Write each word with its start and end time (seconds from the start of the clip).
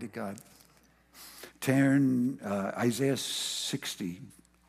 To 0.00 0.06
God. 0.06 0.36
Turn 1.60 2.38
uh, 2.42 2.72
Isaiah 2.78 3.18
60. 3.18 4.18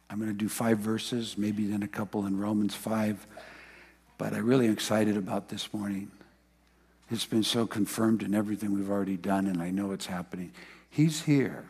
I'm 0.09 0.19
going 0.19 0.29
to 0.29 0.37
do 0.37 0.49
five 0.49 0.79
verses, 0.79 1.37
maybe 1.37 1.67
then 1.67 1.83
a 1.83 1.87
couple 1.87 2.25
in 2.25 2.37
Romans 2.37 2.75
5. 2.75 3.25
But 4.17 4.33
I'm 4.33 4.45
really 4.45 4.67
excited 4.67 5.15
about 5.15 5.47
this 5.47 5.73
morning. 5.73 6.11
It's 7.09 7.25
been 7.25 7.43
so 7.43 7.65
confirmed 7.65 8.23
in 8.23 8.35
everything 8.35 8.73
we've 8.73 8.89
already 8.89 9.15
done, 9.15 9.47
and 9.47 9.61
I 9.61 9.71
know 9.71 9.93
it's 9.93 10.05
happening. 10.05 10.51
He's 10.89 11.21
here, 11.21 11.63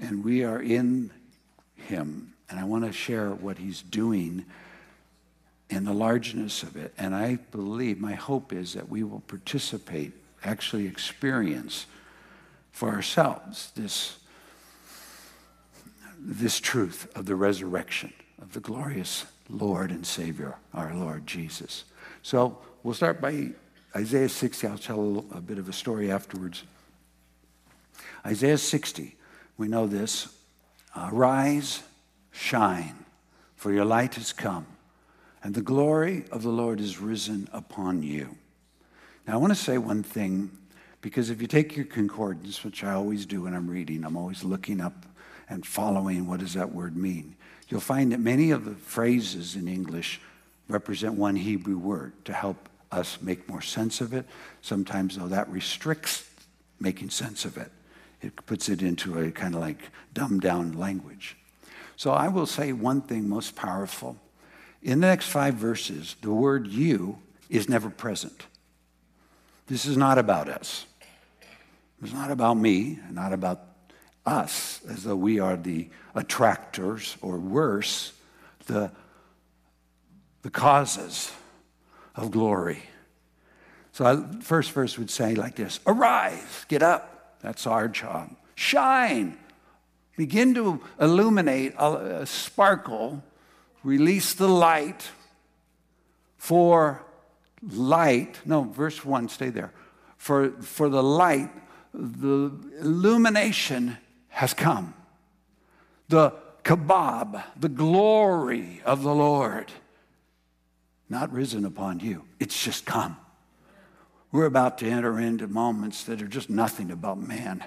and 0.00 0.24
we 0.24 0.42
are 0.42 0.60
in 0.60 1.12
Him. 1.76 2.32
And 2.48 2.58
I 2.58 2.64
want 2.64 2.84
to 2.84 2.92
share 2.92 3.30
what 3.30 3.58
He's 3.58 3.80
doing 3.80 4.44
and 5.70 5.86
the 5.86 5.94
largeness 5.94 6.64
of 6.64 6.76
it. 6.76 6.92
And 6.98 7.14
I 7.14 7.36
believe, 7.52 8.00
my 8.00 8.14
hope 8.14 8.52
is 8.52 8.72
that 8.72 8.88
we 8.88 9.04
will 9.04 9.20
participate, 9.28 10.14
actually 10.42 10.88
experience 10.88 11.86
for 12.72 12.90
ourselves 12.90 13.72
this, 13.74 14.18
this 16.18 16.60
truth 16.60 17.10
of 17.16 17.26
the 17.26 17.34
resurrection 17.34 18.12
of 18.40 18.52
the 18.52 18.60
glorious 18.60 19.26
Lord 19.48 19.90
and 19.90 20.06
Savior, 20.06 20.56
our 20.72 20.94
Lord 20.94 21.26
Jesus. 21.26 21.84
So 22.22 22.58
we'll 22.82 22.94
start 22.94 23.20
by 23.20 23.50
Isaiah 23.94 24.28
60. 24.28 24.66
I'll 24.66 24.78
tell 24.78 25.24
a, 25.32 25.40
bit 25.40 25.58
of 25.58 25.68
a 25.68 25.72
story 25.72 26.10
afterwards. 26.10 26.62
Isaiah 28.24 28.58
60, 28.58 29.16
we 29.56 29.68
know 29.68 29.86
this. 29.86 30.28
Arise, 30.96 31.82
shine, 32.30 33.04
for 33.56 33.72
your 33.72 33.84
light 33.84 34.14
has 34.14 34.32
come 34.32 34.66
and 35.42 35.54
the 35.54 35.62
glory 35.62 36.24
of 36.30 36.42
the 36.42 36.50
Lord 36.50 36.80
is 36.80 37.00
risen 37.00 37.48
upon 37.52 38.02
you. 38.02 38.36
Now, 39.26 39.34
I 39.34 39.36
want 39.36 39.52
to 39.52 39.58
say 39.58 39.78
one 39.78 40.02
thing 40.02 40.50
because 41.00 41.30
if 41.30 41.40
you 41.40 41.46
take 41.46 41.76
your 41.76 41.86
concordance, 41.86 42.62
which 42.62 42.84
I 42.84 42.92
always 42.92 43.26
do 43.26 43.42
when 43.42 43.54
I'm 43.54 43.68
reading, 43.68 44.04
I'm 44.04 44.16
always 44.16 44.44
looking 44.44 44.80
up 44.80 45.06
and 45.48 45.66
following 45.66 46.26
what 46.26 46.40
does 46.40 46.54
that 46.54 46.72
word 46.72 46.96
mean. 46.96 47.36
You'll 47.68 47.80
find 47.80 48.12
that 48.12 48.20
many 48.20 48.50
of 48.50 48.64
the 48.64 48.74
phrases 48.74 49.56
in 49.56 49.68
English 49.68 50.20
represent 50.68 51.14
one 51.14 51.36
Hebrew 51.36 51.78
word 51.78 52.12
to 52.24 52.32
help 52.32 52.68
us 52.92 53.18
make 53.22 53.48
more 53.48 53.62
sense 53.62 54.00
of 54.00 54.12
it. 54.12 54.26
Sometimes, 54.60 55.16
though, 55.16 55.28
that 55.28 55.48
restricts 55.48 56.28
making 56.78 57.10
sense 57.10 57.44
of 57.44 57.56
it. 57.56 57.70
It 58.22 58.34
puts 58.46 58.68
it 58.68 58.82
into 58.82 59.18
a 59.18 59.30
kind 59.30 59.54
of 59.54 59.60
like 59.60 59.90
dumbed 60.12 60.42
down 60.42 60.72
language. 60.72 61.36
So 61.96 62.12
I 62.12 62.28
will 62.28 62.46
say 62.46 62.72
one 62.72 63.00
thing 63.00 63.28
most 63.28 63.56
powerful 63.56 64.16
in 64.82 65.00
the 65.00 65.06
next 65.06 65.26
five 65.26 65.54
verses, 65.54 66.16
the 66.22 66.32
word 66.32 66.66
you 66.66 67.18
is 67.48 67.68
never 67.68 67.90
present. 67.90 68.46
This 69.66 69.84
is 69.84 69.96
not 69.96 70.18
about 70.18 70.48
us. 70.48 70.86
It's 72.02 72.12
not 72.12 72.30
about 72.30 72.56
me, 72.56 72.98
not 73.10 73.32
about 73.32 73.60
us, 74.24 74.80
as 74.88 75.04
though 75.04 75.16
we 75.16 75.38
are 75.38 75.56
the 75.56 75.88
attractors, 76.14 77.16
or 77.20 77.38
worse, 77.38 78.12
the, 78.66 78.90
the 80.42 80.50
causes 80.50 81.32
of 82.14 82.30
glory. 82.30 82.82
So, 83.92 84.04
I, 84.04 84.40
first 84.42 84.72
verse 84.72 84.98
would 84.98 85.10
say 85.10 85.34
like 85.34 85.56
this 85.56 85.80
Arise, 85.86 86.64
get 86.68 86.82
up. 86.82 87.38
That's 87.40 87.66
our 87.66 87.88
job. 87.88 88.36
Shine. 88.54 89.36
Begin 90.16 90.54
to 90.54 90.80
illuminate, 91.00 91.74
a, 91.78 92.20
a 92.22 92.26
sparkle 92.26 93.22
release 93.82 94.34
the 94.34 94.48
light 94.48 95.08
for 96.36 97.02
light. 97.62 98.40
No, 98.44 98.64
verse 98.64 99.04
1, 99.04 99.28
stay 99.28 99.50
there. 99.50 99.72
For, 100.16 100.50
for 100.60 100.90
the 100.90 101.02
light, 101.02 101.50
the 101.92 102.52
illumination 102.80 103.96
has 104.28 104.54
come. 104.54 104.94
The 106.08 106.32
kabod, 106.64 107.42
the 107.58 107.68
glory 107.68 108.80
of 108.84 109.02
the 109.02 109.14
Lord, 109.14 109.70
not 111.08 111.32
risen 111.32 111.64
upon 111.64 112.00
you, 112.00 112.24
it's 112.38 112.62
just 112.62 112.86
come. 112.86 113.16
We're 114.32 114.46
about 114.46 114.78
to 114.78 114.86
enter 114.88 115.18
into 115.18 115.48
moments 115.48 116.04
that 116.04 116.22
are 116.22 116.28
just 116.28 116.50
nothing 116.50 116.90
about 116.90 117.18
man. 117.18 117.64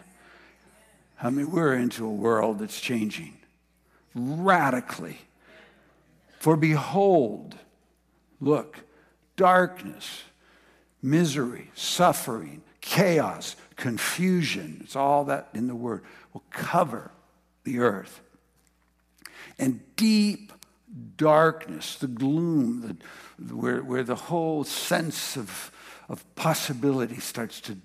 I 1.22 1.30
mean, 1.30 1.52
we're 1.52 1.76
into 1.76 2.06
a 2.06 2.12
world 2.12 2.60
that's 2.60 2.80
changing 2.80 3.38
radically. 4.16 5.20
For 6.40 6.56
behold, 6.56 7.56
look, 8.40 8.80
darkness, 9.36 10.24
misery, 11.02 11.72
suffering, 11.76 12.62
chaos, 12.82 13.56
confusion, 13.76 14.82
it's 14.84 14.96
all 14.96 15.26
that 15.26 15.50
in 15.54 15.68
the 15.68 15.76
word, 15.76 16.04
will 16.34 16.44
cover 16.50 17.12
the 17.64 17.80
earth. 17.80 18.22
And 19.60 19.82
deep 19.96 20.52
darkness, 21.18 21.96
the 21.96 22.08
gloom, 22.08 23.00
the, 23.40 23.56
where, 23.56 23.82
where 23.84 24.04
the 24.04 24.16
whole 24.16 24.64
sense 24.64 25.38
of, 25.38 25.72
of 26.10 26.24
possibility 26.36 27.20
starts 27.20 27.62
to 27.62 27.78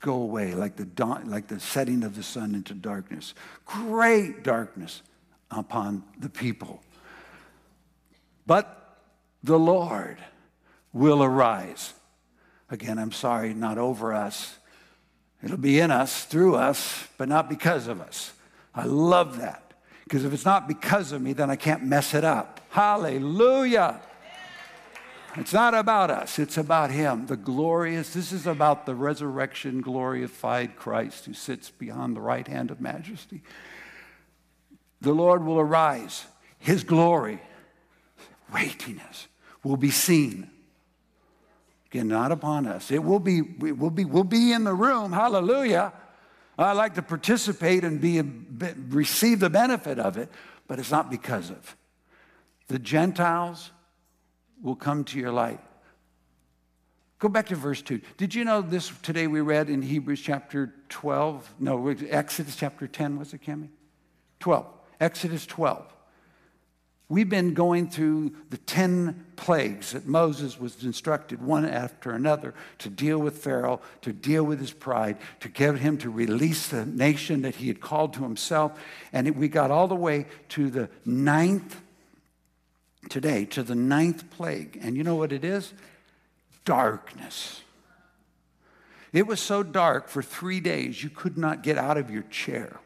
go 0.00 0.14
away, 0.14 0.54
like 0.54 0.76
the, 0.76 0.84
dawn, 0.84 1.30
like 1.30 1.48
the 1.48 1.58
setting 1.58 2.04
of 2.04 2.14
the 2.14 2.22
sun 2.22 2.54
into 2.54 2.74
darkness. 2.74 3.34
Great 3.64 4.42
darkness 4.42 5.02
upon 5.50 6.04
the 6.18 6.28
people. 6.28 6.82
But 8.46 8.98
the 9.42 9.58
Lord 9.58 10.18
will 10.92 11.22
arise. 11.22 11.94
Again, 12.70 12.98
I'm 12.98 13.12
sorry, 13.12 13.54
not 13.54 13.78
over 13.78 14.12
us. 14.12 14.58
It'll 15.44 15.56
be 15.58 15.78
in 15.78 15.90
us, 15.90 16.24
through 16.24 16.56
us, 16.56 17.06
but 17.18 17.28
not 17.28 17.48
because 17.48 17.86
of 17.86 18.00
us. 18.00 18.32
I 18.74 18.84
love 18.84 19.38
that. 19.38 19.74
Because 20.04 20.24
if 20.24 20.32
it's 20.32 20.44
not 20.44 20.66
because 20.66 21.12
of 21.12 21.20
me, 21.20 21.34
then 21.34 21.50
I 21.50 21.56
can't 21.56 21.84
mess 21.84 22.14
it 22.14 22.24
up. 22.24 22.60
Hallelujah. 22.70 24.00
It's 25.36 25.52
not 25.52 25.74
about 25.74 26.10
us, 26.10 26.38
it's 26.38 26.56
about 26.56 26.90
Him, 26.90 27.26
the 27.26 27.36
glorious. 27.36 28.14
This 28.14 28.30
is 28.32 28.46
about 28.46 28.86
the 28.86 28.94
resurrection, 28.94 29.80
glorified 29.80 30.76
Christ 30.76 31.26
who 31.26 31.34
sits 31.34 31.70
beyond 31.70 32.16
the 32.16 32.20
right 32.20 32.46
hand 32.46 32.70
of 32.70 32.80
majesty. 32.80 33.42
The 35.00 35.12
Lord 35.12 35.44
will 35.44 35.58
arise, 35.58 36.24
His 36.58 36.84
glory 36.84 37.40
weightiness 38.52 39.26
will 39.62 39.76
be 39.76 39.90
seen. 39.90 40.50
Again, 41.94 42.08
not 42.08 42.32
upon 42.32 42.66
us. 42.66 42.90
It 42.90 43.04
will 43.04 43.20
be, 43.20 43.40
we 43.40 43.70
will 43.70 43.88
be, 43.88 44.04
we'll 44.04 44.24
be 44.24 44.50
in 44.50 44.64
the 44.64 44.74
room. 44.74 45.12
Hallelujah. 45.12 45.92
I 46.58 46.72
like 46.72 46.94
to 46.94 47.02
participate 47.02 47.84
and 47.84 48.00
be, 48.00 48.20
receive 48.88 49.38
the 49.38 49.48
benefit 49.48 50.00
of 50.00 50.16
it, 50.16 50.28
but 50.66 50.80
it's 50.80 50.90
not 50.90 51.08
because 51.08 51.50
of. 51.50 51.76
The 52.66 52.80
Gentiles 52.80 53.70
will 54.60 54.74
come 54.74 55.04
to 55.04 55.20
your 55.20 55.30
light. 55.30 55.60
Go 57.20 57.28
back 57.28 57.46
to 57.46 57.54
verse 57.54 57.80
2. 57.80 58.00
Did 58.16 58.34
you 58.34 58.44
know 58.44 58.60
this 58.60 58.90
today 59.02 59.28
we 59.28 59.40
read 59.40 59.70
in 59.70 59.80
Hebrews 59.80 60.20
chapter 60.20 60.74
12? 60.88 61.48
No, 61.60 61.86
Exodus 62.10 62.56
chapter 62.56 62.88
10, 62.88 63.20
was 63.20 63.32
it, 63.32 63.42
Cami? 63.42 63.68
12. 64.40 64.66
Exodus 64.98 65.46
12. 65.46 65.93
We've 67.08 67.28
been 67.28 67.52
going 67.52 67.90
through 67.90 68.32
the 68.48 68.56
10 68.56 69.26
plagues 69.36 69.92
that 69.92 70.06
Moses 70.06 70.58
was 70.58 70.82
instructed 70.84 71.42
one 71.42 71.66
after 71.66 72.12
another 72.12 72.54
to 72.78 72.88
deal 72.88 73.18
with 73.18 73.38
Pharaoh, 73.38 73.80
to 74.02 74.12
deal 74.12 74.42
with 74.42 74.58
his 74.58 74.72
pride, 74.72 75.18
to 75.40 75.48
get 75.48 75.78
him 75.78 75.98
to 75.98 76.08
release 76.08 76.68
the 76.68 76.86
nation 76.86 77.42
that 77.42 77.56
he 77.56 77.68
had 77.68 77.80
called 77.80 78.14
to 78.14 78.22
himself. 78.22 78.72
And 79.12 79.36
we 79.36 79.48
got 79.48 79.70
all 79.70 79.86
the 79.86 79.94
way 79.94 80.26
to 80.50 80.70
the 80.70 80.88
ninth, 81.04 81.78
today, 83.10 83.44
to 83.46 83.62
the 83.62 83.74
ninth 83.74 84.30
plague. 84.30 84.78
And 84.80 84.96
you 84.96 85.04
know 85.04 85.16
what 85.16 85.32
it 85.32 85.44
is? 85.44 85.74
Darkness. 86.64 87.60
It 89.12 89.26
was 89.26 89.40
so 89.40 89.62
dark 89.62 90.08
for 90.08 90.22
three 90.22 90.58
days 90.58 91.04
you 91.04 91.10
could 91.10 91.36
not 91.36 91.62
get 91.62 91.76
out 91.76 91.98
of 91.98 92.10
your 92.10 92.22
chair. 92.22 92.80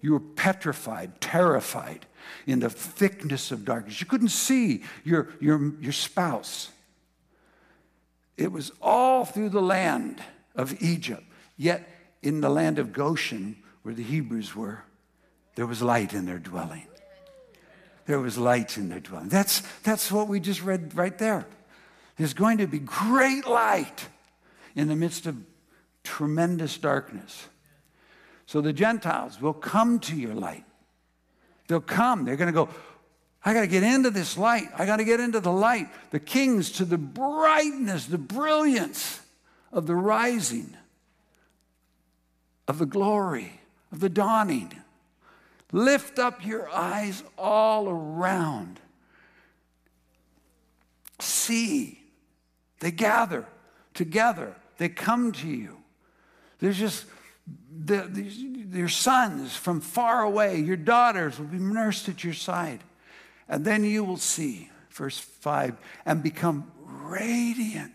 You 0.00 0.12
were 0.12 0.20
petrified, 0.20 1.20
terrified 1.20 2.06
in 2.46 2.60
the 2.60 2.70
thickness 2.70 3.50
of 3.50 3.64
darkness. 3.64 4.00
You 4.00 4.06
couldn't 4.06 4.28
see 4.28 4.82
your, 5.04 5.28
your, 5.40 5.72
your 5.80 5.92
spouse. 5.92 6.70
It 8.36 8.50
was 8.50 8.72
all 8.82 9.24
through 9.24 9.50
the 9.50 9.62
land 9.62 10.22
of 10.54 10.80
Egypt. 10.82 11.22
Yet 11.56 11.88
in 12.22 12.40
the 12.40 12.48
land 12.48 12.78
of 12.78 12.92
Goshen, 12.92 13.56
where 13.82 13.94
the 13.94 14.02
Hebrews 14.02 14.56
were, 14.56 14.82
there 15.54 15.66
was 15.66 15.82
light 15.82 16.14
in 16.14 16.26
their 16.26 16.38
dwelling. 16.38 16.86
There 18.06 18.20
was 18.20 18.36
light 18.36 18.76
in 18.76 18.88
their 18.88 19.00
dwelling. 19.00 19.28
That's, 19.28 19.62
that's 19.82 20.10
what 20.10 20.28
we 20.28 20.40
just 20.40 20.62
read 20.62 20.94
right 20.94 21.16
there. 21.16 21.46
There's 22.16 22.34
going 22.34 22.58
to 22.58 22.66
be 22.66 22.78
great 22.78 23.46
light 23.46 24.08
in 24.74 24.88
the 24.88 24.96
midst 24.96 25.26
of 25.26 25.36
tremendous 26.02 26.76
darkness. 26.76 27.46
So 28.46 28.60
the 28.60 28.72
Gentiles 28.72 29.40
will 29.40 29.54
come 29.54 29.98
to 30.00 30.16
your 30.16 30.34
light. 30.34 30.63
They'll 31.68 31.80
come. 31.80 32.24
They're 32.24 32.36
going 32.36 32.52
to 32.52 32.52
go, 32.52 32.68
I 33.44 33.54
got 33.54 33.62
to 33.62 33.66
get 33.66 33.82
into 33.82 34.10
this 34.10 34.36
light. 34.38 34.68
I 34.76 34.86
got 34.86 34.96
to 34.96 35.04
get 35.04 35.20
into 35.20 35.40
the 35.40 35.52
light. 35.52 35.88
The 36.10 36.20
kings 36.20 36.70
to 36.72 36.84
the 36.84 36.98
brightness, 36.98 38.06
the 38.06 38.18
brilliance 38.18 39.20
of 39.72 39.86
the 39.86 39.96
rising 39.96 40.76
of 42.66 42.78
the 42.78 42.86
glory, 42.86 43.60
of 43.92 44.00
the 44.00 44.08
dawning. 44.08 44.72
Lift 45.72 46.18
up 46.18 46.44
your 46.44 46.68
eyes 46.70 47.22
all 47.36 47.88
around. 47.88 48.80
See, 51.20 52.00
they 52.80 52.90
gather 52.90 53.46
together, 53.92 54.54
they 54.78 54.88
come 54.88 55.32
to 55.32 55.48
you. 55.48 55.78
There's 56.58 56.78
just 56.78 57.06
the, 57.46 58.08
these, 58.10 58.38
your 58.38 58.88
sons 58.88 59.56
from 59.56 59.80
far 59.80 60.22
away, 60.22 60.60
your 60.60 60.76
daughters 60.76 61.38
will 61.38 61.46
be 61.46 61.58
nursed 61.58 62.08
at 62.08 62.24
your 62.24 62.34
side. 62.34 62.80
And 63.48 63.64
then 63.64 63.84
you 63.84 64.04
will 64.04 64.16
see, 64.16 64.70
verse 64.90 65.18
5, 65.18 65.76
and 66.06 66.22
become 66.22 66.70
radiant. 66.82 67.92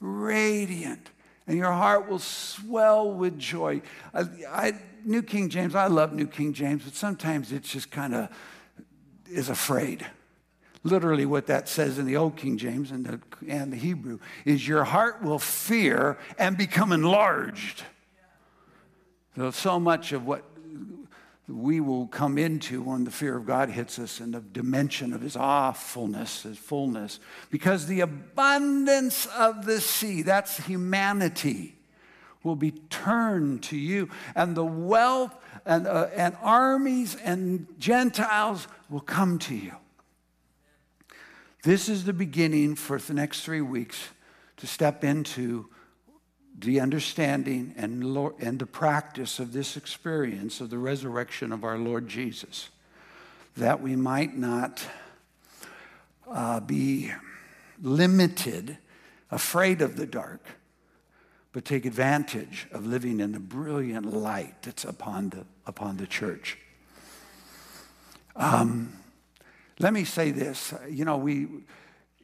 Radiant. 0.00 1.10
And 1.46 1.58
your 1.58 1.72
heart 1.72 2.08
will 2.08 2.18
swell 2.18 3.10
with 3.12 3.38
joy. 3.38 3.82
I, 4.14 4.24
I, 4.48 4.72
New 5.04 5.22
King 5.22 5.48
James, 5.48 5.74
I 5.74 5.88
love 5.88 6.12
New 6.12 6.26
King 6.26 6.52
James, 6.52 6.84
but 6.84 6.94
sometimes 6.94 7.52
it's 7.52 7.70
just 7.70 7.90
kind 7.90 8.14
of 8.14 8.28
is 9.30 9.48
afraid. 9.48 10.06
Literally, 10.84 11.26
what 11.26 11.46
that 11.46 11.68
says 11.68 11.98
in 11.98 12.06
the 12.06 12.16
Old 12.16 12.36
King 12.36 12.58
James 12.58 12.90
and 12.90 13.06
the, 13.06 13.20
and 13.46 13.72
the 13.72 13.76
Hebrew 13.76 14.18
is 14.44 14.66
your 14.66 14.84
heart 14.84 15.22
will 15.22 15.38
fear 15.38 16.18
and 16.38 16.56
become 16.56 16.92
enlarged. 16.92 17.84
So, 19.36 19.50
so 19.50 19.80
much 19.80 20.12
of 20.12 20.26
what 20.26 20.44
we 21.48 21.80
will 21.80 22.06
come 22.06 22.38
into 22.38 22.82
when 22.82 23.04
the 23.04 23.10
fear 23.10 23.36
of 23.36 23.46
God 23.46 23.70
hits 23.70 23.98
us 23.98 24.20
and 24.20 24.34
the 24.34 24.40
dimension 24.40 25.12
of 25.12 25.20
his 25.20 25.36
awfulness, 25.36 26.42
his 26.42 26.58
fullness, 26.58 27.18
because 27.50 27.86
the 27.86 28.00
abundance 28.00 29.26
of 29.26 29.64
the 29.66 29.80
sea, 29.80 30.22
that's 30.22 30.58
humanity, 30.58 31.76
will 32.42 32.56
be 32.56 32.72
turned 32.90 33.62
to 33.62 33.76
you, 33.76 34.08
and 34.34 34.56
the 34.56 34.64
wealth 34.64 35.34
and, 35.64 35.86
uh, 35.86 36.08
and 36.14 36.36
armies 36.42 37.16
and 37.16 37.66
Gentiles 37.78 38.66
will 38.90 39.00
come 39.00 39.38
to 39.40 39.54
you. 39.54 39.72
This 41.62 41.88
is 41.88 42.04
the 42.04 42.12
beginning 42.12 42.74
for 42.74 42.98
the 42.98 43.14
next 43.14 43.42
three 43.44 43.60
weeks 43.60 44.08
to 44.56 44.66
step 44.66 45.04
into 45.04 45.68
the 46.58 46.80
understanding 46.80 47.74
and, 47.76 48.04
and 48.40 48.58
the 48.58 48.66
practice 48.66 49.38
of 49.38 49.52
this 49.52 49.76
experience 49.76 50.60
of 50.60 50.70
the 50.70 50.78
resurrection 50.78 51.52
of 51.52 51.64
our 51.64 51.78
Lord 51.78 52.08
Jesus, 52.08 52.68
that 53.56 53.80
we 53.80 53.96
might 53.96 54.36
not 54.36 54.84
uh, 56.30 56.60
be 56.60 57.12
limited, 57.82 58.78
afraid 59.30 59.82
of 59.82 59.96
the 59.96 60.06
dark, 60.06 60.44
but 61.52 61.64
take 61.64 61.84
advantage 61.84 62.66
of 62.72 62.86
living 62.86 63.20
in 63.20 63.32
the 63.32 63.40
brilliant 63.40 64.06
light 64.06 64.62
that's 64.62 64.84
upon 64.84 65.30
the, 65.30 65.44
upon 65.66 65.96
the 65.96 66.06
church. 66.06 66.58
Um, 68.36 68.94
let 69.78 69.92
me 69.92 70.04
say 70.04 70.30
this. 70.30 70.72
You 70.88 71.04
know, 71.04 71.16
we, 71.16 71.48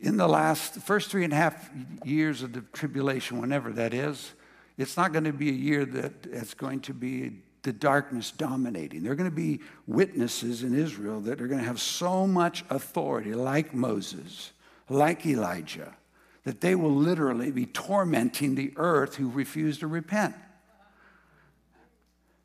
in 0.01 0.17
the 0.17 0.29
last, 0.29 0.75
first 0.77 1.11
three 1.11 1.25
and 1.25 1.33
a 1.33 1.37
half 1.37 1.71
years 2.05 2.43
of 2.43 2.53
the 2.53 2.61
tribulation, 2.73 3.41
whenever 3.41 3.73
that 3.73 3.93
is, 3.93 4.33
it's 4.77 4.97
not 4.97 5.13
going 5.13 5.25
to 5.25 5.33
be 5.33 5.49
a 5.49 5.53
year 5.53 5.85
that 5.85 6.13
it's 6.31 6.55
going 6.55 6.81
to 6.81 6.95
be 6.95 7.43
the 7.63 7.73
darkness 7.73 8.31
dominating. 8.31 9.03
There 9.03 9.13
are 9.13 9.17
going 9.17 9.31
to 9.31 9.35
be 9.35 9.61
witnesses 9.87 10.63
in 10.63 10.75
Israel 10.75 11.21
that 11.23 11.41
are 11.41 11.49
going 11.49 11.59
to 11.59 11.67
have 11.67 11.81
so 11.81 12.27
much 12.27 12.65
authority, 12.71 13.35
like 13.35 13.75
Moses, 13.75 14.53
like 14.89 15.27
Elijah, 15.27 15.95
that 16.45 16.61
they 16.61 16.77
will 16.77 16.95
literally 16.95 17.51
be 17.51 17.67
tormenting 17.67 18.55
the 18.55 18.73
earth 18.77 19.17
who 19.17 19.29
refuse 19.29 19.79
to 19.81 19.89
repent. 19.89 20.35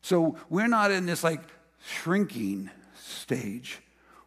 So 0.02 0.36
we're 0.50 0.68
not 0.68 0.90
in 0.90 1.06
this 1.06 1.22
like 1.22 1.40
shrinking 1.86 2.68
stage. 2.96 3.80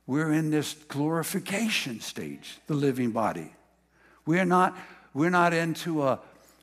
We're 0.08 0.32
in 0.32 0.50
this 0.50 0.74
glorification 0.88 2.00
stage, 2.00 2.60
the 2.68 2.74
living 2.74 3.12
body. 3.12 3.52
We're 4.26 4.46
not, 4.46 4.78
we're 5.14 5.30
not 5.30 5.54
into 5.54 6.04
a, 6.04 6.20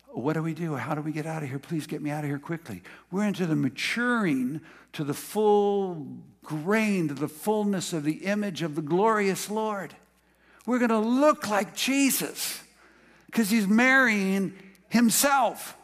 what 0.08 0.32
do 0.32 0.42
we 0.42 0.54
do? 0.54 0.74
How 0.76 0.94
do 0.94 1.02
we 1.02 1.12
get 1.12 1.26
out 1.26 1.42
of 1.42 1.48
here? 1.50 1.58
Please 1.58 1.86
get 1.86 2.00
me 2.00 2.10
out 2.10 2.24
of 2.24 2.30
here 2.30 2.38
quickly. 2.38 2.82
We're 3.10 3.26
into 3.26 3.46
the 3.46 3.54
maturing 3.56 4.62
to 4.94 5.04
the 5.04 5.14
full 5.14 6.06
grain, 6.42 7.08
to 7.08 7.14
the 7.14 7.28
fullness 7.28 7.92
of 7.92 8.04
the 8.04 8.24
image 8.24 8.62
of 8.62 8.76
the 8.76 8.82
glorious 8.82 9.50
Lord. 9.50 9.94
We're 10.66 10.78
going 10.78 10.90
to 10.90 10.98
look 10.98 11.48
like 11.48 11.74
Jesus 11.74 12.62
because 13.26 13.50
he's 13.50 13.66
marrying 13.66 14.54
himself. 14.88 15.76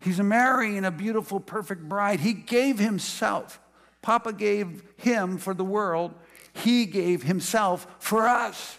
He's 0.00 0.20
marrying 0.20 0.84
a 0.84 0.90
beautiful, 0.90 1.40
perfect 1.40 1.88
bride. 1.88 2.20
He 2.20 2.32
gave 2.32 2.78
himself. 2.78 3.58
Papa 4.02 4.32
gave 4.32 4.82
him 4.98 5.38
for 5.38 5.54
the 5.54 5.64
world. 5.64 6.14
He 6.56 6.86
gave 6.86 7.22
himself 7.22 7.86
for 7.98 8.26
us 8.26 8.78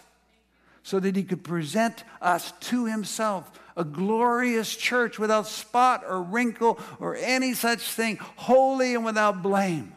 so 0.82 0.98
that 1.00 1.14
he 1.16 1.22
could 1.22 1.44
present 1.44 2.04
us 2.20 2.52
to 2.60 2.86
himself 2.86 3.50
a 3.76 3.84
glorious 3.84 4.74
church 4.74 5.18
without 5.18 5.46
spot 5.46 6.02
or 6.06 6.20
wrinkle 6.22 6.78
or 6.98 7.14
any 7.14 7.54
such 7.54 7.80
thing, 7.92 8.16
holy 8.36 8.94
and 8.94 9.04
without 9.04 9.42
blame. 9.42 9.92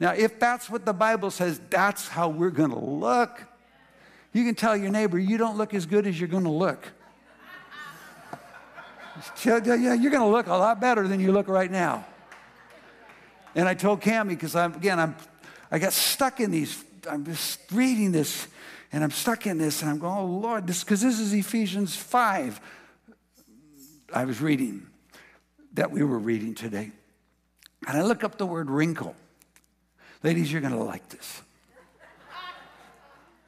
Now, 0.00 0.12
if 0.12 0.40
that's 0.40 0.68
what 0.68 0.84
the 0.84 0.92
Bible 0.92 1.30
says, 1.30 1.60
that's 1.70 2.08
how 2.08 2.28
we're 2.30 2.50
going 2.50 2.70
to 2.70 2.78
look. 2.78 3.44
You 4.32 4.44
can 4.44 4.54
tell 4.54 4.76
your 4.76 4.90
neighbor, 4.90 5.18
you 5.18 5.36
don't 5.36 5.58
look 5.58 5.74
as 5.74 5.86
good 5.86 6.06
as 6.06 6.18
you're 6.18 6.28
going 6.28 6.44
to 6.44 6.50
look. 6.50 6.88
Yeah, 9.44 9.58
you're 9.64 10.10
going 10.10 10.22
to 10.22 10.26
look 10.26 10.46
a 10.46 10.54
lot 10.54 10.80
better 10.80 11.06
than 11.06 11.20
you 11.20 11.30
look 11.30 11.46
right 11.46 11.70
now. 11.70 12.06
And 13.54 13.68
I 13.68 13.74
told 13.74 14.00
Cami, 14.00 14.30
because 14.30 14.56
I'm, 14.56 14.74
again, 14.74 14.98
I'm 14.98 15.14
I 15.70 15.78
got 15.78 15.92
stuck 15.92 16.40
in 16.40 16.50
these, 16.50 16.84
I'm 17.08 17.24
just 17.24 17.60
reading 17.72 18.12
this, 18.12 18.48
and 18.92 19.04
I'm 19.04 19.10
stuck 19.10 19.46
in 19.46 19.58
this, 19.58 19.82
and 19.82 19.90
I'm 19.90 19.98
going, 19.98 20.18
oh 20.18 20.26
Lord, 20.26 20.66
this, 20.66 20.82
because 20.82 21.00
this 21.00 21.20
is 21.20 21.32
Ephesians 21.32 21.94
5. 21.96 22.60
I 24.12 24.24
was 24.24 24.40
reading 24.40 24.86
that 25.74 25.90
we 25.90 26.02
were 26.02 26.18
reading 26.18 26.54
today. 26.54 26.90
And 27.86 27.96
I 27.96 28.02
look 28.02 28.24
up 28.24 28.36
the 28.36 28.46
word 28.46 28.70
wrinkle. 28.70 29.14
Ladies, 30.22 30.52
you're 30.52 30.60
going 30.60 30.74
to 30.74 30.82
like 30.82 31.08
this. 31.08 31.42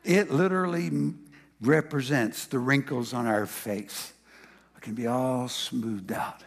It 0.04 0.30
literally 0.30 1.14
represents 1.60 2.46
the 2.46 2.58
wrinkles 2.58 3.12
on 3.12 3.26
our 3.26 3.46
face. 3.46 4.12
It 4.76 4.82
can 4.82 4.94
be 4.94 5.06
all 5.06 5.48
smoothed 5.48 6.12
out. 6.12 6.42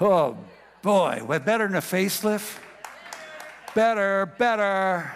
Oh 0.00 0.36
boy, 0.82 1.22
what 1.24 1.44
better 1.44 1.66
than 1.66 1.76
a 1.76 1.80
facelift? 1.80 2.58
Better, 3.76 4.24
better. 4.38 5.12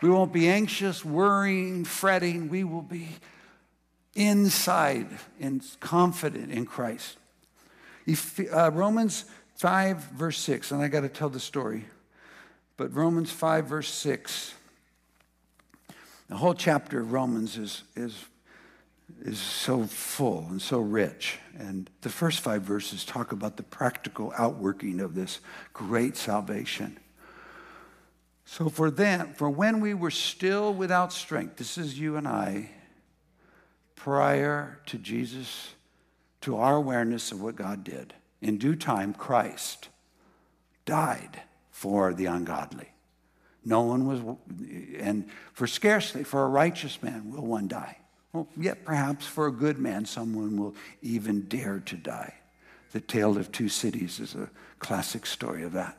We 0.00 0.10
won't 0.10 0.32
be 0.32 0.48
anxious, 0.48 1.04
worrying, 1.04 1.84
fretting. 1.84 2.48
We 2.48 2.62
will 2.62 2.82
be 2.82 3.08
inside 4.14 5.08
and 5.40 5.60
confident 5.80 6.52
in 6.52 6.66
Christ. 6.66 7.16
Uh, 8.52 8.70
Romans 8.70 9.24
5, 9.56 9.96
verse 10.12 10.38
6, 10.38 10.70
and 10.70 10.80
I 10.80 10.86
got 10.86 11.00
to 11.00 11.08
tell 11.08 11.30
the 11.30 11.40
story, 11.40 11.84
but 12.76 12.94
Romans 12.94 13.32
5, 13.32 13.66
verse 13.66 13.92
6, 13.92 14.54
the 16.28 16.36
whole 16.36 16.54
chapter 16.54 17.00
of 17.00 17.12
Romans 17.12 17.58
is, 17.58 17.82
is, 17.96 18.14
is 19.22 19.40
so 19.40 19.82
full 19.82 20.46
and 20.48 20.62
so 20.62 20.78
rich. 20.78 21.40
And 21.58 21.90
the 22.02 22.08
first 22.08 22.38
five 22.38 22.62
verses 22.62 23.04
talk 23.04 23.32
about 23.32 23.56
the 23.56 23.64
practical 23.64 24.32
outworking 24.38 25.00
of 25.00 25.16
this 25.16 25.40
great 25.72 26.16
salvation. 26.16 26.96
So 28.52 28.68
for 28.68 28.90
then, 28.90 29.32
for 29.34 29.48
when 29.48 29.78
we 29.78 29.94
were 29.94 30.10
still 30.10 30.74
without 30.74 31.12
strength, 31.12 31.56
this 31.56 31.78
is 31.78 32.00
you 32.00 32.16
and 32.16 32.26
I, 32.26 32.70
prior 33.94 34.80
to 34.86 34.98
Jesus, 34.98 35.76
to 36.40 36.56
our 36.56 36.74
awareness 36.74 37.30
of 37.30 37.40
what 37.40 37.54
God 37.54 37.84
did, 37.84 38.12
in 38.42 38.58
due 38.58 38.74
time, 38.74 39.14
Christ 39.14 39.88
died 40.84 41.42
for 41.70 42.12
the 42.12 42.26
ungodly. 42.26 42.88
No 43.64 43.82
one 43.82 44.04
was, 44.04 44.36
and 44.98 45.28
for 45.52 45.68
scarcely 45.68 46.24
for 46.24 46.44
a 46.44 46.48
righteous 46.48 47.00
man 47.04 47.30
will 47.30 47.46
one 47.46 47.68
die. 47.68 47.98
Well, 48.32 48.48
yet 48.56 48.84
perhaps 48.84 49.26
for 49.26 49.46
a 49.46 49.52
good 49.52 49.78
man, 49.78 50.06
someone 50.06 50.56
will 50.56 50.74
even 51.02 51.42
dare 51.42 51.78
to 51.86 51.96
die. 51.96 52.34
The 52.90 53.00
Tale 53.00 53.38
of 53.38 53.52
Two 53.52 53.68
Cities 53.68 54.18
is 54.18 54.34
a 54.34 54.50
classic 54.80 55.24
story 55.24 55.62
of 55.62 55.70
that. 55.74 55.96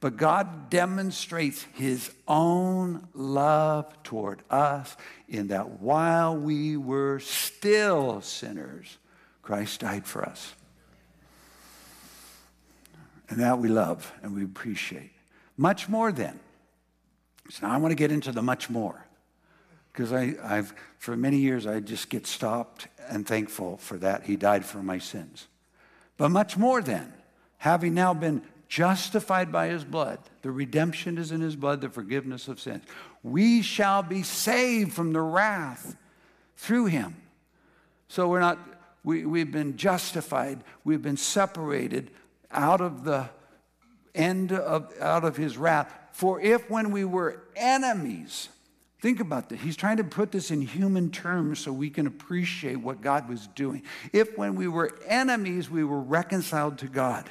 But 0.00 0.16
God 0.16 0.70
demonstrates 0.70 1.62
his 1.74 2.10
own 2.28 3.08
love 3.14 4.02
toward 4.04 4.42
us 4.48 4.96
in 5.28 5.48
that 5.48 5.80
while 5.80 6.36
we 6.36 6.76
were 6.76 7.18
still 7.18 8.20
sinners, 8.20 8.98
Christ 9.42 9.80
died 9.80 10.06
for 10.06 10.24
us. 10.24 10.54
And 13.28 13.40
that 13.40 13.58
we 13.58 13.68
love 13.68 14.12
and 14.22 14.34
we 14.34 14.44
appreciate. 14.44 15.10
Much 15.56 15.88
more 15.88 16.12
then. 16.12 16.38
So 17.50 17.66
now 17.66 17.74
I 17.74 17.78
want 17.78 17.90
to 17.90 17.96
get 17.96 18.12
into 18.12 18.30
the 18.30 18.42
much 18.42 18.70
more. 18.70 19.04
Because 19.92 20.12
I've, 20.12 20.72
for 20.98 21.16
many 21.16 21.38
years, 21.38 21.66
I 21.66 21.80
just 21.80 22.08
get 22.08 22.26
stopped 22.26 22.86
and 23.08 23.26
thankful 23.26 23.78
for 23.78 23.96
that. 23.98 24.22
He 24.24 24.36
died 24.36 24.64
for 24.64 24.78
my 24.78 24.98
sins. 24.98 25.48
But 26.16 26.30
much 26.30 26.56
more 26.56 26.80
then 26.80 27.12
having 27.58 27.94
now 27.94 28.14
been 28.14 28.42
justified 28.68 29.50
by 29.50 29.68
his 29.68 29.84
blood, 29.84 30.18
the 30.42 30.50
redemption 30.50 31.18
is 31.18 31.32
in 31.32 31.40
his 31.40 31.56
blood, 31.56 31.80
the 31.80 31.88
forgiveness 31.88 32.48
of 32.48 32.60
sins. 32.60 32.84
We 33.22 33.62
shall 33.62 34.02
be 34.02 34.22
saved 34.22 34.92
from 34.92 35.12
the 35.12 35.20
wrath 35.20 35.96
through 36.56 36.86
him. 36.86 37.16
So 38.08 38.28
we're 38.28 38.40
not, 38.40 38.58
we, 39.04 39.24
we've 39.24 39.50
been 39.50 39.76
justified, 39.76 40.62
we've 40.84 41.02
been 41.02 41.16
separated 41.16 42.10
out 42.50 42.80
of 42.80 43.04
the 43.04 43.28
end 44.14 44.52
of, 44.52 44.92
out 45.00 45.24
of 45.24 45.36
his 45.36 45.56
wrath. 45.56 45.92
For 46.12 46.40
if 46.40 46.68
when 46.70 46.90
we 46.90 47.04
were 47.04 47.42
enemies, 47.56 48.48
Think 49.00 49.20
about 49.20 49.48
this. 49.48 49.60
He's 49.60 49.76
trying 49.76 49.98
to 49.98 50.04
put 50.04 50.32
this 50.32 50.50
in 50.50 50.60
human 50.60 51.10
terms 51.10 51.60
so 51.60 51.72
we 51.72 51.88
can 51.88 52.08
appreciate 52.08 52.78
what 52.78 53.00
God 53.00 53.28
was 53.28 53.46
doing. 53.48 53.84
If 54.12 54.36
when 54.36 54.56
we 54.56 54.66
were 54.66 54.98
enemies, 55.06 55.70
we 55.70 55.84
were 55.84 56.00
reconciled 56.00 56.78
to 56.78 56.88
God. 56.88 57.30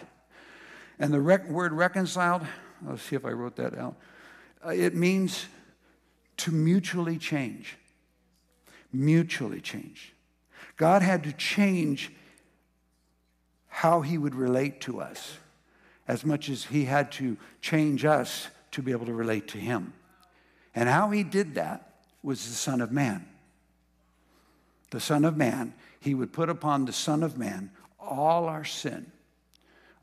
And 1.00 1.14
the 1.14 1.22
rec- 1.22 1.48
word 1.50 1.74
reconciled, 1.74 2.46
let's 2.86 3.04
see 3.04 3.16
if 3.16 3.26
I 3.26 3.32
wrote 3.32 3.56
that 3.58 3.78
out. 3.78 3.96
Uh, 4.66 4.70
it 4.70 4.96
means 4.96 5.46
to 6.38 6.52
mutually 6.52 7.18
change. 7.18 7.78
Mutually 8.92 9.62
change. 9.62 10.14
God 10.76 11.02
had 11.02 11.24
to 11.24 11.34
change 11.34 12.12
how 13.68 14.02
he 14.02 14.18
would 14.18 14.36
relate 14.36 14.82
to 14.82 15.00
us 15.00 15.38
as 16.08 16.26
much 16.26 16.50
as 16.50 16.66
he 16.66 16.86
had 16.86 17.12
to 17.12 17.38
change 17.62 18.06
us 18.06 18.48
to 18.72 18.82
be 18.82 18.92
able 18.92 19.06
to 19.06 19.14
relate 19.14 19.48
to 19.50 19.58
him. 19.58 19.94
And 20.74 20.88
how 20.88 21.10
he 21.10 21.24
did 21.24 21.56
that 21.56 21.96
was 22.24 22.48
the 22.48 22.54
Son 22.54 22.82
of 22.82 22.92
Man. 22.92 23.28
The 24.92 25.00
Son 25.00 25.26
of 25.26 25.36
Man, 25.36 25.74
he 26.00 26.14
would 26.14 26.32
put 26.32 26.50
upon 26.50 26.86
the 26.86 26.94
Son 26.94 27.24
of 27.24 27.38
Man 27.38 27.72
all 28.00 28.46
our 28.46 28.64
sin, 28.64 29.12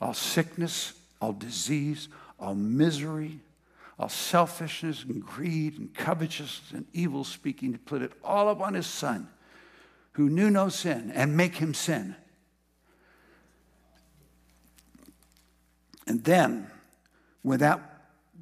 all 0.05 0.13
sickness, 0.13 0.93
all 1.21 1.33
disease, 1.33 2.09
all 2.39 2.55
misery, 2.55 3.41
all 3.99 4.11
selfishness 4.11 5.03
and 5.03 5.25
greed 5.25 5.79
and 5.79 5.95
covetousness 5.95 6.73
and 6.73 6.85
evil 6.93 7.25
speaking, 7.25 7.73
to 7.73 7.79
put 7.79 8.03
it 8.03 8.13
all 8.23 8.51
upon 8.51 8.75
his 8.75 8.87
Son 8.87 9.27
who 10.13 10.29
knew 10.29 10.51
no 10.51 10.69
sin 10.69 11.11
and 11.15 11.35
make 11.35 11.57
him 11.57 11.73
sin. 11.73 12.15
And 16.07 16.23
then, 16.23 16.71
without 17.43 17.81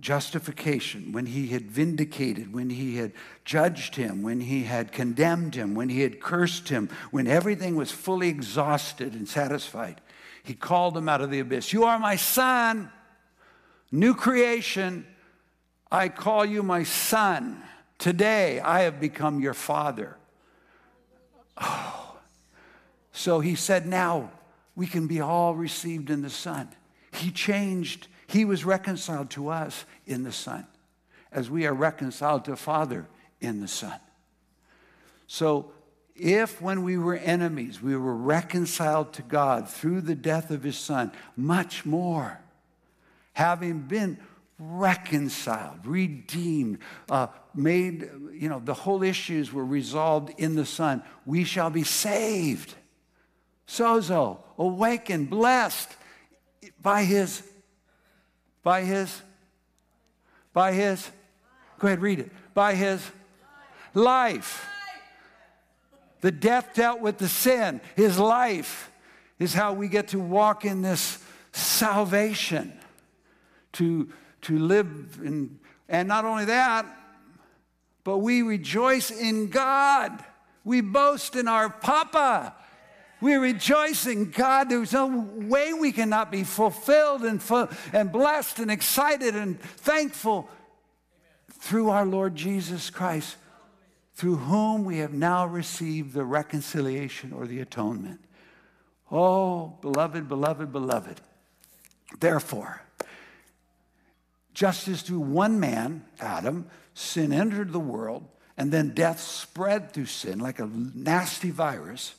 justification, 0.00 1.12
when 1.12 1.26
he 1.26 1.46
had 1.46 1.70
vindicated, 1.70 2.52
when 2.52 2.70
he 2.70 2.96
had 2.96 3.12
judged 3.44 3.94
him, 3.94 4.22
when 4.22 4.40
he 4.40 4.64
had 4.64 4.90
condemned 4.90 5.54
him, 5.54 5.76
when 5.76 5.88
he 5.88 6.00
had 6.00 6.20
cursed 6.20 6.70
him, 6.70 6.88
when 7.12 7.28
everything 7.28 7.76
was 7.76 7.92
fully 7.92 8.28
exhausted 8.28 9.14
and 9.14 9.28
satisfied, 9.28 10.00
he 10.42 10.54
called 10.54 10.96
him 10.96 11.08
out 11.08 11.20
of 11.20 11.30
the 11.30 11.40
abyss. 11.40 11.72
You 11.72 11.84
are 11.84 11.98
my 11.98 12.16
son, 12.16 12.90
new 13.90 14.14
creation. 14.14 15.06
I 15.90 16.08
call 16.08 16.44
you 16.44 16.62
my 16.62 16.84
son. 16.84 17.62
Today 17.98 18.60
I 18.60 18.80
have 18.80 19.00
become 19.00 19.40
your 19.40 19.54
father. 19.54 20.16
Oh. 21.60 22.16
So 23.12 23.40
he 23.40 23.54
said, 23.54 23.86
now 23.86 24.32
we 24.74 24.86
can 24.86 25.06
be 25.06 25.20
all 25.20 25.54
received 25.54 26.10
in 26.10 26.22
the 26.22 26.30
son. 26.30 26.68
He 27.12 27.30
changed 27.30 28.08
he 28.32 28.46
was 28.46 28.64
reconciled 28.64 29.28
to 29.32 29.50
us 29.50 29.84
in 30.06 30.22
the 30.22 30.32
Son, 30.32 30.66
as 31.30 31.50
we 31.50 31.66
are 31.66 31.74
reconciled 31.74 32.46
to 32.46 32.56
Father 32.56 33.06
in 33.42 33.60
the 33.60 33.68
Son. 33.68 34.00
So, 35.26 35.70
if 36.14 36.60
when 36.60 36.82
we 36.82 36.98
were 36.98 37.16
enemies, 37.16 37.82
we 37.82 37.96
were 37.96 38.14
reconciled 38.14 39.12
to 39.14 39.22
God 39.22 39.68
through 39.68 40.02
the 40.02 40.14
death 40.14 40.50
of 40.50 40.62
His 40.62 40.76
Son, 40.76 41.12
much 41.36 41.84
more, 41.84 42.40
having 43.32 43.80
been 43.80 44.18
reconciled, 44.58 45.86
redeemed, 45.86 46.78
uh, 47.10 47.28
made, 47.54 48.08
you 48.32 48.48
know, 48.48 48.60
the 48.60 48.74
whole 48.74 49.02
issues 49.02 49.52
were 49.52 49.64
resolved 49.64 50.32
in 50.38 50.54
the 50.54 50.66
Son, 50.66 51.02
we 51.26 51.44
shall 51.44 51.70
be 51.70 51.84
saved. 51.84 52.74
Sozo, 53.66 54.38
awakened, 54.58 55.30
blessed 55.30 55.96
by 56.80 57.04
His 57.04 57.42
by 58.62 58.82
his? 58.82 59.22
By 60.52 60.72
his? 60.72 61.10
Go 61.78 61.88
ahead, 61.88 62.00
read 62.00 62.20
it. 62.20 62.30
By 62.54 62.74
his 62.74 63.02
life. 63.94 64.68
The 66.22 66.32
death 66.32 66.70
dealt 66.74 67.00
with 67.00 67.18
the 67.18 67.28
sin. 67.28 67.80
His 67.94 68.18
life 68.18 68.90
is 69.38 69.52
how 69.52 69.74
we 69.74 69.88
get 69.88 70.08
to 70.08 70.18
walk 70.18 70.64
in 70.64 70.80
this 70.80 71.22
salvation, 71.52 72.72
to, 73.72 74.08
to 74.42 74.58
live 74.58 75.20
in, 75.22 75.58
and 75.88 76.08
not 76.08 76.24
only 76.24 76.46
that, 76.46 76.86
but 78.04 78.18
we 78.18 78.42
rejoice 78.42 79.10
in 79.10 79.48
God. 79.50 80.24
We 80.64 80.80
boast 80.80 81.36
in 81.36 81.48
our 81.48 81.68
Papa. 81.68 82.54
We 83.20 83.34
rejoice 83.34 84.06
in 84.06 84.30
God. 84.30 84.68
There's 84.68 84.92
no 84.92 85.28
way 85.34 85.72
we 85.72 85.92
cannot 85.92 86.32
be 86.32 86.44
fulfilled 86.44 87.22
and, 87.22 87.42
fu- 87.42 87.68
and 87.92 88.10
blessed 88.10 88.58
and 88.58 88.70
excited 88.70 89.36
and 89.36 89.60
thankful 89.60 90.48
through 91.48 91.90
our 91.90 92.04
Lord 92.04 92.34
Jesus 92.34 92.90
Christ, 92.90 93.36
through 94.22 94.36
whom 94.36 94.84
we 94.84 94.98
have 94.98 95.12
now 95.12 95.44
received 95.44 96.14
the 96.14 96.24
reconciliation 96.24 97.32
or 97.32 97.44
the 97.44 97.58
atonement. 97.58 98.20
Oh, 99.10 99.76
beloved, 99.80 100.28
beloved, 100.28 100.70
beloved. 100.70 101.20
Therefore, 102.20 102.82
just 104.54 104.86
as 104.86 105.02
through 105.02 105.18
one 105.18 105.58
man, 105.58 106.04
Adam, 106.20 106.66
sin 106.94 107.32
entered 107.32 107.72
the 107.72 107.80
world, 107.80 108.24
and 108.56 108.70
then 108.70 108.90
death 108.90 109.18
spread 109.18 109.92
through 109.92 110.06
sin 110.06 110.38
like 110.38 110.60
a 110.60 110.70
nasty 110.94 111.50
virus, 111.50 112.14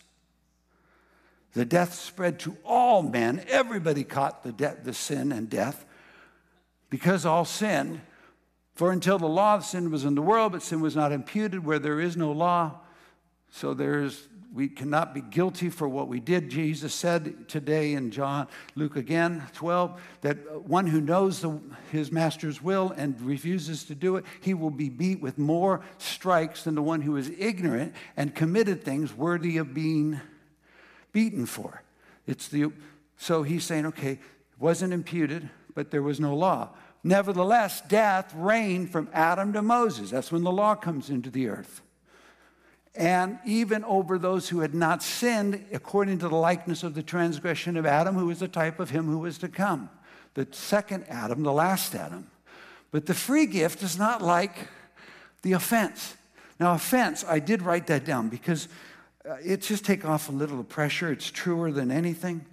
the 1.53 1.63
death 1.63 1.93
spread 1.93 2.37
to 2.39 2.57
all 2.65 3.01
men. 3.01 3.45
Everybody 3.47 4.03
caught 4.03 4.43
the, 4.43 4.51
de- 4.51 4.77
the 4.83 4.93
sin 4.93 5.31
and 5.31 5.49
death 5.49 5.85
because 6.89 7.25
all 7.25 7.45
sinned. 7.45 8.01
For 8.73 8.91
until 8.91 9.19
the 9.19 9.27
law 9.27 9.55
of 9.55 9.65
sin 9.65 9.91
was 9.91 10.05
in 10.05 10.15
the 10.15 10.21
world, 10.21 10.53
but 10.53 10.63
sin 10.63 10.81
was 10.81 10.95
not 10.95 11.11
imputed 11.11 11.65
where 11.65 11.79
there 11.79 11.99
is 11.99 12.17
no 12.17 12.31
law. 12.31 12.79
So 13.49 13.73
there's 13.73 14.27
we 14.53 14.67
cannot 14.67 15.15
be 15.15 15.21
guilty 15.21 15.69
for 15.69 15.89
what 15.89 16.07
we 16.07 16.19
did. 16.19 16.49
Jesus 16.49 16.93
said 16.93 17.49
today 17.49 17.93
in 17.93 18.11
John, 18.11 18.47
Luke 18.75 18.95
again, 18.95 19.43
12, 19.53 19.99
that 20.21 20.67
one 20.67 20.85
who 20.85 21.01
knows 21.01 21.41
the, 21.41 21.59
his 21.91 22.11
master's 22.11 22.61
will 22.61 22.93
and 22.95 23.19
refuses 23.19 23.83
to 23.85 23.95
do 23.95 24.15
it, 24.15 24.25
he 24.41 24.53
will 24.53 24.69
be 24.69 24.89
beat 24.89 25.21
with 25.21 25.39
more 25.39 25.81
strikes 25.97 26.63
than 26.63 26.75
the 26.75 26.83
one 26.83 27.01
who 27.01 27.17
is 27.17 27.31
ignorant 27.39 27.95
and 28.15 28.35
committed 28.35 28.83
things 28.83 29.11
worthy 29.15 29.57
of 29.57 29.73
being 29.73 30.21
beaten 31.11 31.47
for. 31.47 31.81
It's 32.27 32.47
the, 32.47 32.71
so 33.17 33.41
he's 33.41 33.63
saying, 33.63 33.87
okay, 33.87 34.11
it 34.11 34.19
wasn't 34.59 34.93
imputed, 34.93 35.49
but 35.73 35.89
there 35.89 36.03
was 36.03 36.19
no 36.19 36.35
law. 36.35 36.69
Nevertheless, 37.03 37.81
death 37.81 38.33
reigned 38.35 38.91
from 38.91 39.09
Adam 39.11 39.51
to 39.53 39.61
Moses. 39.61 40.11
That's 40.11 40.31
when 40.31 40.43
the 40.43 40.51
law 40.51 40.75
comes 40.75 41.09
into 41.09 41.29
the 41.29 41.49
earth. 41.49 41.81
And 42.95 43.39
even 43.45 43.83
over 43.83 44.17
those 44.17 44.49
who 44.49 44.59
had 44.59 44.73
not 44.73 45.01
sinned, 45.03 45.65
according 45.73 46.19
to 46.19 46.29
the 46.29 46.35
likeness 46.35 46.83
of 46.83 46.93
the 46.93 47.03
transgression 47.03 47.75
of 47.75 47.85
Adam, 47.85 48.15
who 48.15 48.27
was 48.27 48.41
a 48.41 48.47
type 48.47 48.79
of 48.79 48.91
him 48.91 49.05
who 49.05 49.19
was 49.19 49.37
to 49.39 49.49
come. 49.49 49.89
The 50.35 50.47
second 50.51 51.05
Adam, 51.09 51.43
the 51.43 51.51
last 51.51 51.95
Adam. 51.95 52.29
But 52.91 53.07
the 53.07 53.13
free 53.13 53.47
gift 53.47 53.81
is 53.81 53.97
not 53.97 54.21
like 54.21 54.67
the 55.41 55.53
offense. 55.53 56.15
Now, 56.59 56.73
offense, 56.73 57.25
I 57.27 57.39
did 57.39 57.63
write 57.63 57.87
that 57.87 58.05
down 58.05 58.29
because 58.29 58.67
uh, 59.27 59.35
it 59.43 59.61
just 59.61 59.83
take 59.83 60.05
off 60.05 60.29
a 60.29 60.31
little 60.31 60.59
of 60.59 60.69
pressure. 60.69 61.11
It's 61.11 61.29
truer 61.29 61.71
than 61.71 61.91
anything. 61.91 62.45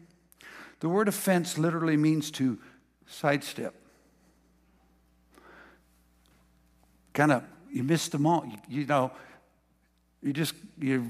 The 0.80 0.88
word 0.88 1.08
offense 1.08 1.58
literally 1.58 1.98
means 1.98 2.30
to 2.32 2.58
sidestep. 3.06 3.74
Kind 7.12 7.32
of, 7.32 7.44
you 7.72 7.82
miss 7.82 8.08
the 8.08 8.18
mark. 8.18 8.44
You, 8.46 8.80
you 8.80 8.86
know, 8.86 9.10
you 10.22 10.32
just, 10.32 10.54
you, 10.78 11.06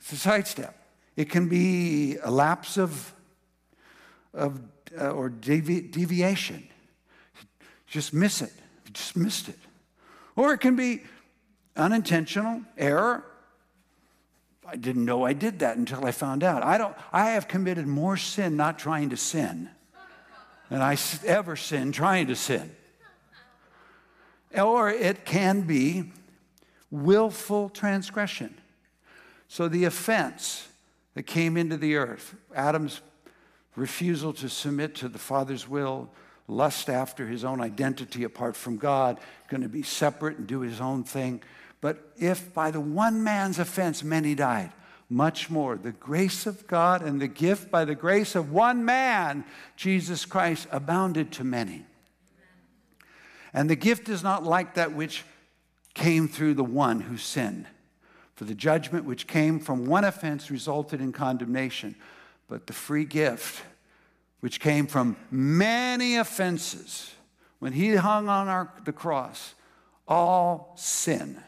it's 0.00 0.12
a 0.12 0.16
sidestep. 0.16 0.76
It 1.16 1.30
can 1.30 1.48
be 1.48 2.16
a 2.22 2.30
lapse 2.30 2.76
of, 2.76 3.12
of 4.32 4.60
uh, 4.98 5.10
or 5.10 5.28
devi- 5.28 5.82
deviation. 5.82 6.66
Just 7.86 8.12
miss 8.12 8.42
it. 8.42 8.52
Just 8.92 9.16
missed 9.16 9.48
it. 9.48 9.58
Or 10.36 10.52
it 10.52 10.58
can 10.58 10.76
be 10.76 11.02
unintentional 11.76 12.62
error 12.76 13.24
I 14.66 14.76
didn't 14.76 15.04
know 15.04 15.24
I 15.24 15.34
did 15.34 15.58
that 15.58 15.76
until 15.76 16.04
I 16.04 16.12
found 16.12 16.42
out. 16.42 16.62
I, 16.62 16.78
don't, 16.78 16.94
I 17.12 17.30
have 17.30 17.48
committed 17.48 17.86
more 17.86 18.16
sin 18.16 18.56
not 18.56 18.78
trying 18.78 19.10
to 19.10 19.16
sin 19.16 19.68
than 20.70 20.80
I 20.80 20.96
ever 21.26 21.56
sin 21.56 21.92
trying 21.92 22.28
to 22.28 22.36
sin. 22.36 22.74
Or 24.56 24.90
it 24.90 25.24
can 25.24 25.62
be 25.62 26.12
willful 26.90 27.68
transgression. 27.68 28.54
So 29.48 29.68
the 29.68 29.84
offense 29.84 30.68
that 31.14 31.24
came 31.24 31.56
into 31.56 31.76
the 31.76 31.96
earth, 31.96 32.34
Adam's 32.54 33.00
refusal 33.76 34.32
to 34.34 34.48
submit 34.48 34.94
to 34.96 35.08
the 35.08 35.18
Father's 35.18 35.68
will, 35.68 36.10
lust 36.46 36.88
after 36.88 37.26
his 37.26 37.44
own 37.44 37.60
identity 37.60 38.24
apart 38.24 38.56
from 38.56 38.76
God, 38.76 39.18
going 39.48 39.62
to 39.62 39.68
be 39.68 39.82
separate 39.82 40.38
and 40.38 40.46
do 40.46 40.60
his 40.60 40.80
own 40.80 41.04
thing. 41.04 41.42
But 41.80 42.12
if 42.16 42.52
by 42.54 42.70
the 42.70 42.80
one 42.80 43.22
man's 43.24 43.58
offense 43.58 44.04
many 44.04 44.34
died, 44.34 44.72
much 45.08 45.50
more 45.50 45.76
the 45.76 45.92
grace 45.92 46.46
of 46.46 46.66
God 46.66 47.02
and 47.02 47.20
the 47.20 47.28
gift 47.28 47.70
by 47.70 47.84
the 47.84 47.94
grace 47.94 48.34
of 48.34 48.52
one 48.52 48.84
man, 48.84 49.44
Jesus 49.76 50.24
Christ, 50.24 50.66
abounded 50.70 51.30
to 51.32 51.44
many. 51.44 51.84
And 53.54 53.70
the 53.70 53.76
gift 53.76 54.08
is 54.08 54.22
not 54.22 54.42
like 54.42 54.74
that 54.74 54.92
which 54.92 55.22
came 55.94 56.26
through 56.26 56.54
the 56.54 56.64
one 56.64 57.00
who 57.00 57.16
sinned. 57.16 57.66
For 58.34 58.44
the 58.44 58.54
judgment 58.54 59.04
which 59.04 59.28
came 59.28 59.60
from 59.60 59.86
one 59.86 60.04
offense 60.04 60.50
resulted 60.50 61.00
in 61.00 61.12
condemnation, 61.12 61.94
but 62.48 62.66
the 62.66 62.72
free 62.72 63.04
gift 63.04 63.62
which 64.40 64.60
came 64.60 64.88
from 64.88 65.16
many 65.30 66.16
offenses, 66.16 67.14
when 67.60 67.72
he 67.72 67.94
hung 67.94 68.28
on 68.28 68.48
our, 68.48 68.70
the 68.84 68.92
cross, 68.92 69.54
all 70.06 70.74
sin 70.76 71.40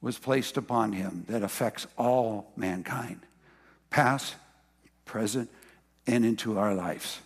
was 0.00 0.18
placed 0.18 0.56
upon 0.56 0.92
him 0.92 1.24
that 1.28 1.42
affects 1.42 1.86
all 1.98 2.52
mankind, 2.56 3.20
past, 3.90 4.36
present, 5.04 5.50
and 6.06 6.24
into 6.24 6.58
our 6.58 6.74
lives. 6.74 7.20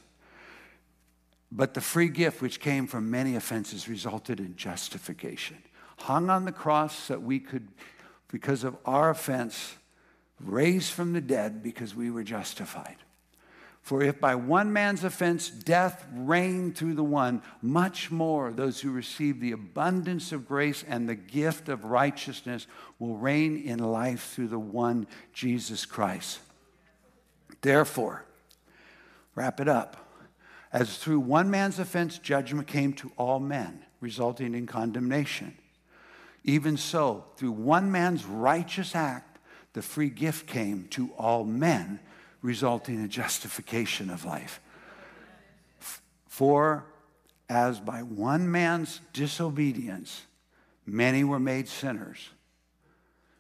But 1.51 1.75
the 1.75 1.81
free 1.81 2.09
gift 2.09 2.43
which 2.43 2.61
came 2.61 2.87
from 2.87 3.11
many 3.11 3.35
offenses 3.35 3.89
resulted 3.89 4.39
in 4.39 4.57
justification. 4.57 5.59
Hung 5.99 6.31
on 6.31 6.45
the 6.45 6.53
cross 6.53 7.09
that 7.09 7.23
we 7.23 7.41
could, 7.41 7.69
because 8.29 8.65
of 8.65 8.77
our 8.85 9.11
offense, 9.11 9.77
raised 10.41 10.93
from 10.93 11.13
the 11.13 11.21
dead 11.21 11.63
because 11.63 11.95
we 11.95 12.11
were 12.11 12.23
justified. 12.23 12.97
For 13.81 14.03
if 14.03 14.21
by 14.21 14.35
one 14.35 14.73
man's 14.73 15.03
offense 15.03 15.49
death 15.49 16.07
reigned 16.13 16.77
through 16.77 16.95
the 16.95 17.03
one, 17.03 17.43
much 17.63 18.11
more 18.11 18.53
those 18.53 18.81
who 18.81 18.91
receive 18.91 19.41
the 19.41 19.53
abundance 19.53 20.31
of 20.31 20.47
grace 20.47 20.85
and 20.87 21.09
the 21.09 21.15
gift 21.15 21.71
of 21.71 21.85
righteousness 21.85 22.67
will 22.99 23.17
reign 23.17 23.57
in 23.57 23.79
life 23.79 24.35
through 24.35 24.49
the 24.49 24.59
one 24.59 25.07
Jesus 25.33 25.87
Christ. 25.87 26.41
Therefore, 27.63 28.27
wrap 29.35 29.59
it 29.59 29.69
up. 29.69 30.08
As 30.73 30.99
through 30.99 31.21
one 31.21 31.51
man's 31.51 31.79
offense 31.79 32.19
judgment 32.19 32.69
came 32.69 32.93
to 32.95 33.11
all 33.17 33.41
men, 33.41 33.85
resulting 34.01 34.55
in 34.55 34.67
condemnation. 34.67 35.57
Even 36.45 36.77
so, 36.77 37.25
through 37.37 37.53
one 37.53 37.91
man's 37.91 38.25
righteous 38.25 38.95
act, 38.95 39.39
the 39.73 39.83
free 39.83 40.11
gift 40.11 40.47
came 40.47 40.87
to 40.89 41.11
all 41.19 41.45
men 41.45 42.01
resulting 42.43 42.97
in 42.97 43.09
justification 43.09 44.11
of 44.11 44.25
life. 44.25 44.61
For 46.27 46.85
as 47.49 47.81
by 47.81 48.03
one 48.03 48.51
man's 48.51 49.01
disobedience 49.13 50.27
many 50.87 51.25
were 51.25 51.41
made 51.41 51.69
sinners, 51.69 52.31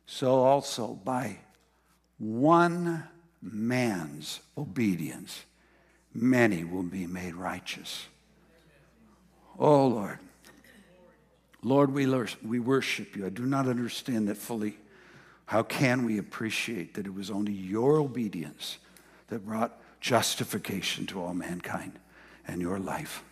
so 0.06 0.40
also 0.40 0.94
by 1.04 1.38
one 2.18 3.04
man's 3.40 4.40
obedience 4.56 5.44
many 6.14 6.64
will 6.64 6.82
be 6.82 7.06
made 7.06 7.34
righteous. 7.34 8.06
Oh 9.58 9.86
Lord. 9.86 10.18
Lord, 11.62 11.92
we, 11.92 12.06
we 12.44 12.60
worship 12.60 13.16
you. 13.16 13.26
I 13.26 13.30
do 13.30 13.44
not 13.44 13.66
understand 13.66 14.28
that 14.28 14.36
fully. 14.36 14.78
How 15.46 15.64
can 15.64 16.04
we 16.04 16.18
appreciate 16.18 16.94
that 16.94 17.06
it 17.06 17.12
was 17.12 17.30
only 17.30 17.52
your 17.52 17.96
obedience 17.96 18.78
that 19.28 19.44
brought 19.44 19.80
justification 20.00 21.06
to 21.06 21.20
all 21.20 21.34
mankind 21.34 21.98
and 22.46 22.60
your 22.60 22.78
life. 22.78 23.22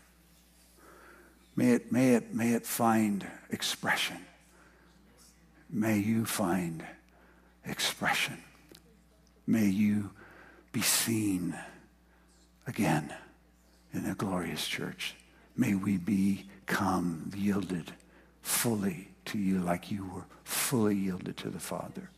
May 1.54 1.72
it, 1.72 1.90
may 1.90 2.14
it, 2.14 2.34
may 2.34 2.52
it 2.52 2.66
find 2.66 3.26
expression. 3.50 4.18
May 5.70 5.98
you 5.98 6.24
find 6.24 6.84
expression. 7.64 8.38
May 9.46 9.66
you 9.66 10.10
be 10.72 10.82
seen 10.82 11.56
again 12.66 13.14
in 13.92 14.06
a 14.06 14.14
glorious 14.14 14.66
church. 14.66 15.14
May 15.56 15.74
we 15.74 15.96
become 15.96 17.30
yielded 17.34 17.92
fully 18.42 19.08
to 19.26 19.38
you 19.38 19.58
like 19.58 19.90
you 19.90 20.06
were 20.06 20.24
fully 20.44 20.94
yielded 20.94 21.36
to 21.38 21.50
the 21.50 21.60
Father. 21.60 22.10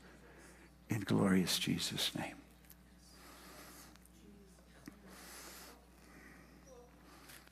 In 0.89 1.01
glorious 1.01 1.59
Jesus' 1.59 2.11
name. 2.17 2.35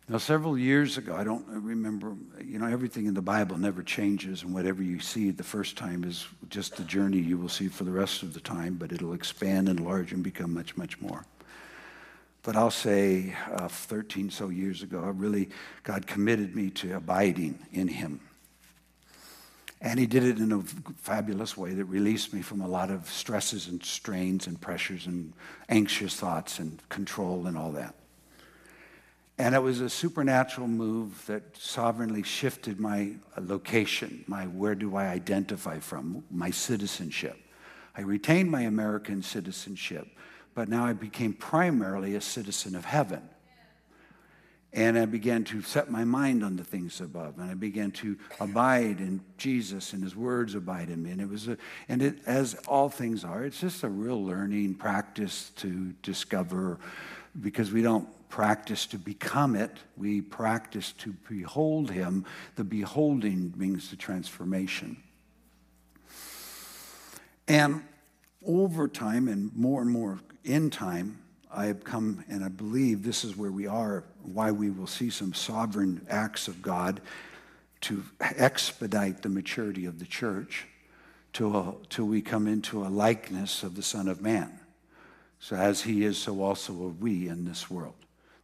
Now, 0.09 0.19
several 0.19 0.57
years 0.57 0.99
ago, 0.99 1.17
I 1.17 1.25
don't 1.25 1.45
remember, 1.49 2.15
you 2.41 2.61
know, 2.61 2.67
everything 2.67 3.07
in 3.07 3.15
the 3.15 3.23
Bible 3.23 3.59
never 3.59 3.83
changes, 3.83 4.45
and 4.45 4.55
whatever 4.55 4.81
you 4.81 5.01
see 5.01 5.31
the 5.31 5.43
first 5.43 5.77
time 5.77 6.05
is 6.05 6.29
just 6.49 6.77
the 6.77 6.85
journey 6.85 7.19
you 7.19 7.37
will 7.37 7.49
see 7.49 7.67
for 7.67 7.83
the 7.83 7.91
rest 7.91 8.23
of 8.23 8.33
the 8.33 8.39
time, 8.39 8.75
but 8.75 8.93
it'll 8.93 9.15
expand, 9.15 9.69
and 9.69 9.81
enlarge, 9.81 10.13
and 10.13 10.23
become 10.23 10.55
much, 10.55 10.77
much 10.77 11.01
more. 11.01 11.25
But 12.47 12.55
I'll 12.55 12.71
say 12.71 13.35
uh, 13.51 13.67
13 13.67 14.31
so 14.31 14.51
years 14.51 14.85
ago, 14.85 15.03
I 15.03 15.09
really, 15.09 15.49
God 15.83 16.07
committed 16.07 16.55
me 16.55 16.71
to 16.71 16.95
abiding 16.95 17.59
in 17.73 17.89
Him. 17.89 18.21
And 19.81 19.99
He 19.99 20.07
did 20.07 20.23
it 20.23 20.39
in 20.39 20.53
a 20.53 20.61
fabulous 20.61 21.57
way 21.57 21.75
that 21.75 21.87
released 21.87 22.33
me 22.33 22.43
from 22.43 22.61
a 22.61 22.69
lot 22.69 22.93
of 22.93 23.11
stresses 23.11 23.67
and 23.67 23.85
strains 23.85 24.47
and 24.47 24.61
pressures 24.61 25.09
and 25.09 25.33
anxious 25.69 26.15
thoughts 26.15 26.61
and 26.61 26.81
control 26.89 27.49
and 27.49 27.59
all 27.59 27.73
that. 27.73 27.97
And 29.39 29.53
it 29.57 29.61
was 29.61 29.81
a 29.81 29.91
supernatural 29.91 30.69
move 30.69 31.27
that 31.27 31.57
sovereignly 31.57 32.23
shifted 32.23 32.79
my 32.79 33.15
location, 33.37 34.23
my 34.29 34.45
where 34.45 34.77
do 34.77 34.95
I 34.95 35.07
identify 35.07 35.81
from, 35.81 36.23
my 36.31 36.53
citizenship. 36.53 37.39
I 37.97 38.03
retained 38.03 38.53
my 38.53 38.63
American 38.63 39.21
citizenship, 39.21 40.07
but 40.57 40.71
now 40.71 40.87
I 40.87 40.95
became 40.95 41.35
primarily 41.35 42.15
a 42.15 42.21
citizen 42.21 42.75
of 42.75 42.87
heaven. 42.87 43.23
And 44.73 44.99
I 44.99 45.05
began 45.05 45.45
to 45.45 45.61
set 45.61 45.91
my 45.91 46.05
mind 46.05 46.43
on 46.43 46.57
the 46.57 46.65
things 46.65 47.01
above, 47.01 47.39
and 47.39 47.51
I 47.51 47.55
began 47.55 47.91
to 47.93 48.17
abide 48.41 49.01
in 49.01 49.21
Jesus, 49.37 49.93
and 49.93 50.03
His 50.03 50.17
words 50.17 50.55
abide 50.55 50.89
in 50.89 51.03
me. 51.03 51.11
And 51.11 51.21
it 51.21 51.29
was, 51.29 51.47
a, 51.49 51.59
and 51.89 52.03
it, 52.03 52.19
as 52.27 52.55
all 52.67 52.89
things 52.89 53.23
are, 53.23 53.45
it's 53.45 53.61
just 53.61 53.85
a 53.85 53.89
real 53.89 54.25
learning 54.25 54.77
practice 54.77 55.51
to 55.57 55.93
discover, 56.03 56.79
because 57.39 57.71
we 57.71 57.83
don't 57.83 58.09
practice 58.31 58.87
to 58.87 58.99
become 58.99 59.57
it, 59.57 59.77
we 59.97 60.23
practice 60.23 60.93
to 60.93 61.15
behold 61.29 61.91
Him. 61.91 62.25
The 62.57 62.65
beholding 62.65 63.53
means 63.57 63.91
the 63.91 63.97
transformation. 63.97 64.97
And 67.47 67.83
over 68.45 68.89
time, 68.89 69.29
and 69.29 69.55
more 69.55 69.83
and 69.83 69.91
more 69.91 70.19
in 70.47 70.71
time, 70.71 71.19
I 71.51 71.67
have 71.67 71.85
come, 71.85 72.25
and 72.29 72.45
I 72.45 72.49
believe 72.49 73.03
this 73.03 73.25
is 73.25 73.37
where 73.37 73.51
we 73.51 73.67
are, 73.67 74.05
why 74.23 74.51
we 74.51 74.71
will 74.71 74.87
see 74.87 75.11
some 75.11 75.33
sovereign 75.33 76.07
acts 76.09 76.49
of 76.49 76.63
God 76.63 77.01
to 77.83 78.03
expedite 78.21 79.23
the 79.23 79.29
maturity 79.29 79.87
of 79.87 79.99
the 79.99 80.05
church 80.07 80.67
till, 81.33 81.81
till 81.91 82.07
we 82.07 82.23
come 82.23 82.47
into 82.47 82.85
a 82.85 82.89
likeness 82.89 83.63
of 83.63 83.75
the 83.75 83.83
Son 83.83 84.09
of 84.09 84.21
Man. 84.21 84.59
So, 85.39 85.57
as 85.57 85.83
He 85.83 86.05
is, 86.05 86.19
so 86.19 86.43
also 86.43 86.73
are 86.73 86.89
we 86.89 87.29
in 87.29 87.45
this 87.45 87.71
world. 87.71 87.95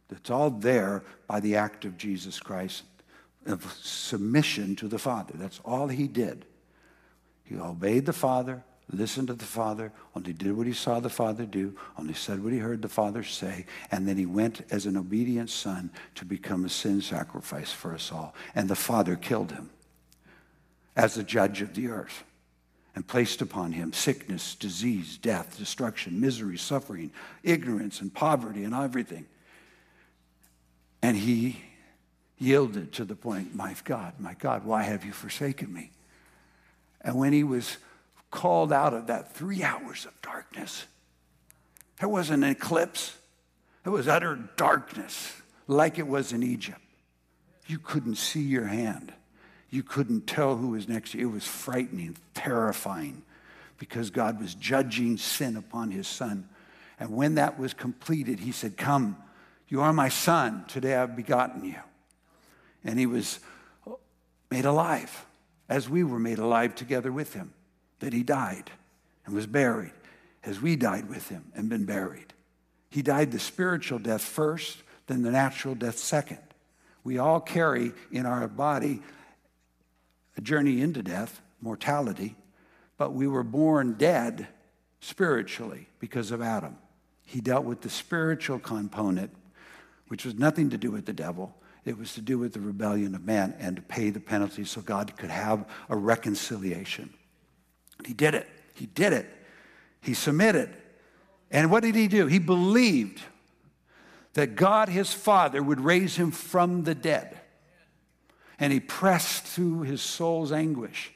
It's 0.09 0.29
all 0.29 0.51
there 0.51 1.03
by 1.27 1.39
the 1.39 1.55
act 1.55 1.85
of 1.85 1.97
Jesus 1.97 2.39
Christ 2.39 2.83
of 3.45 3.73
submission 3.81 4.75
to 4.77 4.87
the 4.87 4.99
Father. 4.99 5.33
That's 5.35 5.59
all 5.65 5.87
he 5.87 6.07
did. 6.07 6.45
He 7.43 7.57
obeyed 7.57 8.05
the 8.05 8.13
Father, 8.13 8.63
listened 8.93 9.27
to 9.27 9.33
the 9.33 9.45
Father, 9.45 9.91
only 10.15 10.33
did 10.33 10.55
what 10.55 10.67
he 10.67 10.73
saw 10.73 10.99
the 10.99 11.09
Father 11.09 11.45
do, 11.45 11.75
only 11.97 12.13
said 12.13 12.43
what 12.43 12.53
he 12.53 12.59
heard 12.59 12.81
the 12.81 12.89
Father 12.89 13.23
say, 13.23 13.65
and 13.91 14.07
then 14.07 14.17
he 14.17 14.25
went 14.25 14.61
as 14.71 14.85
an 14.85 14.97
obedient 14.97 15.49
son 15.49 15.89
to 16.15 16.25
become 16.25 16.65
a 16.65 16.69
sin 16.69 17.01
sacrifice 17.01 17.71
for 17.71 17.93
us 17.93 18.11
all. 18.11 18.33
And 18.55 18.69
the 18.69 18.75
Father 18.75 19.15
killed 19.15 19.51
him 19.51 19.69
as 20.95 21.15
the 21.15 21.23
judge 21.23 21.61
of 21.61 21.73
the 21.73 21.89
earth 21.89 22.23
and 22.95 23.07
placed 23.07 23.41
upon 23.41 23.71
him 23.71 23.91
sickness, 23.93 24.55
disease, 24.55 25.17
death, 25.17 25.57
destruction, 25.57 26.19
misery, 26.19 26.57
suffering, 26.57 27.11
ignorance, 27.41 28.01
and 28.01 28.13
poverty, 28.13 28.63
and 28.63 28.73
everything. 28.73 29.25
And 31.01 31.17
he 31.17 31.59
yielded 32.37 32.91
to 32.93 33.05
the 33.05 33.15
point, 33.15 33.55
My 33.55 33.75
God, 33.83 34.13
my 34.19 34.35
God, 34.35 34.63
why 34.65 34.83
have 34.83 35.03
you 35.03 35.11
forsaken 35.11 35.73
me? 35.73 35.91
And 37.01 37.15
when 37.15 37.33
he 37.33 37.43
was 37.43 37.77
called 38.33 38.73
out 38.73 38.93
of 38.93 39.07
that 39.07 39.33
three 39.35 39.63
hours 39.63 40.05
of 40.05 40.21
darkness, 40.21 40.85
there 41.99 42.09
was 42.09 42.31
an 42.31 42.43
eclipse. 42.43 43.15
It 43.85 43.89
was 43.89 44.07
utter 44.07 44.37
darkness, 44.57 45.31
like 45.67 45.99
it 45.99 46.07
was 46.07 46.33
in 46.33 46.41
Egypt. 46.41 46.81
You 47.67 47.77
couldn't 47.77 48.15
see 48.15 48.41
your 48.41 48.65
hand. 48.65 49.13
You 49.69 49.83
couldn't 49.83 50.27
tell 50.27 50.57
who 50.57 50.69
was 50.69 50.89
next 50.89 51.11
to 51.11 51.19
you. 51.19 51.29
It 51.29 51.33
was 51.33 51.47
frightening, 51.47 52.17
terrifying, 52.33 53.21
because 53.77 54.09
God 54.09 54.41
was 54.41 54.55
judging 54.55 55.17
sin 55.17 55.55
upon 55.55 55.91
his 55.91 56.07
son 56.07 56.49
And 56.99 57.11
when 57.11 57.35
that 57.35 57.59
was 57.59 57.73
completed, 57.73 58.39
he 58.39 58.51
said, 58.51 58.77
Come, 58.77 59.17
you 59.67 59.81
are 59.81 59.93
my 59.93 60.09
son. 60.09 60.65
Today 60.67 60.95
I've 60.95 61.15
begotten 61.15 61.65
you. 61.65 61.79
And 62.83 62.99
he 62.99 63.05
was 63.05 63.39
made 64.49 64.65
alive 64.65 65.25
as 65.67 65.89
we 65.89 66.03
were 66.03 66.19
made 66.19 66.39
alive 66.39 66.75
together 66.75 67.11
with 67.11 67.33
him, 67.33 67.53
that 68.03 68.11
he 68.11 68.21
died 68.21 68.69
and 69.25 69.33
was 69.33 69.47
buried 69.47 69.93
as 70.43 70.61
we 70.61 70.75
died 70.75 71.07
with 71.07 71.29
him 71.29 71.45
and 71.55 71.69
been 71.69 71.85
buried. 71.85 72.33
He 72.89 73.01
died 73.01 73.31
the 73.31 73.39
spiritual 73.39 73.97
death 73.97 74.21
first, 74.21 74.83
then 75.07 75.21
the 75.21 75.31
natural 75.31 75.73
death 75.73 75.97
second. 75.97 76.39
We 77.05 77.17
all 77.17 77.39
carry 77.39 77.93
in 78.11 78.25
our 78.25 78.49
body 78.49 79.01
a 80.35 80.41
journey 80.41 80.81
into 80.81 81.01
death, 81.01 81.41
mortality, 81.61 82.35
but 82.97 83.13
we 83.13 83.25
were 83.25 83.43
born 83.43 83.93
dead 83.93 84.49
spiritually 84.99 85.87
because 85.99 86.31
of 86.31 86.41
Adam. 86.41 86.75
He 87.25 87.39
dealt 87.39 87.63
with 87.63 87.81
the 87.81 87.89
spiritual 87.89 88.59
component, 88.59 89.31
which 90.09 90.25
was 90.25 90.35
nothing 90.35 90.71
to 90.71 90.77
do 90.77 90.91
with 90.91 91.05
the 91.05 91.13
devil. 91.13 91.55
It 91.85 91.97
was 91.97 92.13
to 92.15 92.21
do 92.21 92.37
with 92.37 92.51
the 92.51 92.59
rebellion 92.59 93.15
of 93.15 93.23
man 93.23 93.55
and 93.59 93.77
to 93.77 93.81
pay 93.81 94.09
the 94.09 94.19
penalty 94.19 94.65
so 94.65 94.81
God 94.81 95.15
could 95.15 95.29
have 95.29 95.65
a 95.87 95.95
reconciliation. 95.95 97.13
He 98.05 98.13
did 98.13 98.35
it. 98.35 98.49
He 98.73 98.85
did 98.87 99.13
it. 99.13 99.27
He 100.01 100.13
submitted. 100.13 100.75
And 101.51 101.71
what 101.71 101.83
did 101.83 101.95
he 101.95 102.07
do? 102.07 102.27
He 102.27 102.39
believed 102.39 103.21
that 104.33 104.55
God, 104.55 104.89
his 104.89 105.13
Father, 105.13 105.61
would 105.61 105.79
raise 105.79 106.15
him 106.15 106.31
from 106.31 106.83
the 106.83 106.95
dead. 106.95 107.39
And 108.59 108.73
he 108.73 108.79
pressed 108.79 109.43
through 109.43 109.81
his 109.81 110.01
soul's 110.01 110.51
anguish 110.51 111.13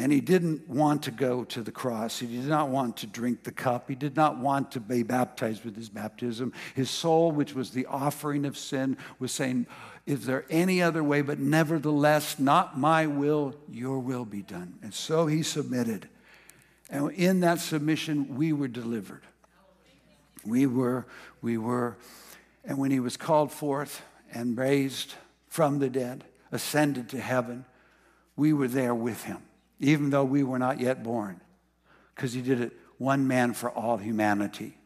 and 0.00 0.12
he 0.12 0.20
didn't 0.20 0.68
want 0.68 1.02
to 1.02 1.10
go 1.10 1.42
to 1.44 1.60
the 1.60 1.72
cross. 1.72 2.20
He 2.20 2.26
did 2.26 2.46
not 2.46 2.68
want 2.68 2.98
to 2.98 3.06
drink 3.06 3.42
the 3.42 3.50
cup. 3.50 3.88
He 3.88 3.96
did 3.96 4.14
not 4.14 4.38
want 4.38 4.70
to 4.72 4.80
be 4.80 5.02
baptized 5.02 5.64
with 5.64 5.74
his 5.74 5.88
baptism. 5.88 6.52
His 6.76 6.88
soul, 6.88 7.32
which 7.32 7.52
was 7.52 7.70
the 7.70 7.86
offering 7.86 8.44
of 8.44 8.56
sin, 8.56 8.96
was 9.18 9.32
saying, 9.32 9.66
Is 10.08 10.26
there 10.26 10.44
any 10.50 10.82
other 10.82 11.04
way? 11.04 11.22
But 11.22 11.38
nevertheless, 11.38 12.38
not 12.38 12.78
my 12.78 13.06
will, 13.06 13.54
your 13.70 13.98
will 13.98 14.24
be 14.24 14.42
done. 14.42 14.78
And 14.82 14.92
so 14.92 15.26
he 15.26 15.42
submitted. 15.42 16.08
And 16.90 17.12
in 17.12 17.40
that 17.40 17.60
submission, 17.60 18.36
we 18.36 18.52
were 18.52 18.68
delivered. 18.68 19.22
We 20.44 20.66
were, 20.66 21.06
we 21.42 21.58
were, 21.58 21.96
and 22.64 22.78
when 22.78 22.90
he 22.90 23.00
was 23.00 23.16
called 23.16 23.52
forth 23.52 24.02
and 24.32 24.56
raised 24.56 25.14
from 25.46 25.78
the 25.78 25.90
dead, 25.90 26.24
ascended 26.50 27.10
to 27.10 27.20
heaven, 27.20 27.66
we 28.34 28.52
were 28.52 28.68
there 28.68 28.94
with 28.94 29.24
him 29.24 29.42
even 29.80 30.10
though 30.10 30.24
we 30.24 30.42
were 30.42 30.58
not 30.58 30.80
yet 30.80 31.02
born, 31.02 31.40
because 32.14 32.32
he 32.32 32.42
did 32.42 32.60
it 32.60 32.72
one 32.98 33.28
man 33.28 33.52
for 33.52 33.70
all 33.70 33.96
humanity. 33.96 34.76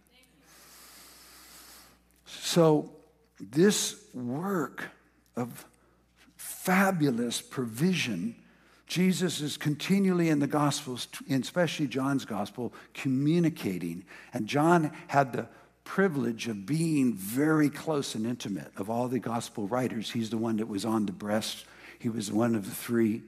So, 2.27 2.93
this 3.41 3.97
work 4.15 4.85
of 5.37 5.67
fabulous 6.37 7.41
provision, 7.41 8.37
Jesus 8.87 9.41
is 9.41 9.57
continually 9.57 10.29
in 10.29 10.39
the 10.39 10.47
Gospels, 10.47 11.09
especially 11.31 11.87
John's 11.87 12.25
Gospel, 12.25 12.73
communicating. 12.95 14.05
And 14.35 14.47
John 14.47 14.93
had 15.09 15.33
the 15.33 15.49
privilege 15.85 16.49
of 16.49 16.67
being 16.67 17.15
very 17.15 17.71
close 17.71 18.15
and 18.15 18.27
intimate 18.27 18.71
of 18.77 18.91
all 18.91 19.09
the 19.09 19.19
Gospel 19.19 19.67
writers. 19.67 20.11
He's 20.11 20.31
the 20.31 20.39
one 20.39 20.59
that 20.59 20.69
was 20.69 20.85
on 20.85 21.07
the 21.07 21.13
breast, 21.13 21.65
he 21.99 22.09
was 22.09 22.31
one 22.31 22.55
of 22.55 22.65
the 22.65 22.75
three. 22.75 23.23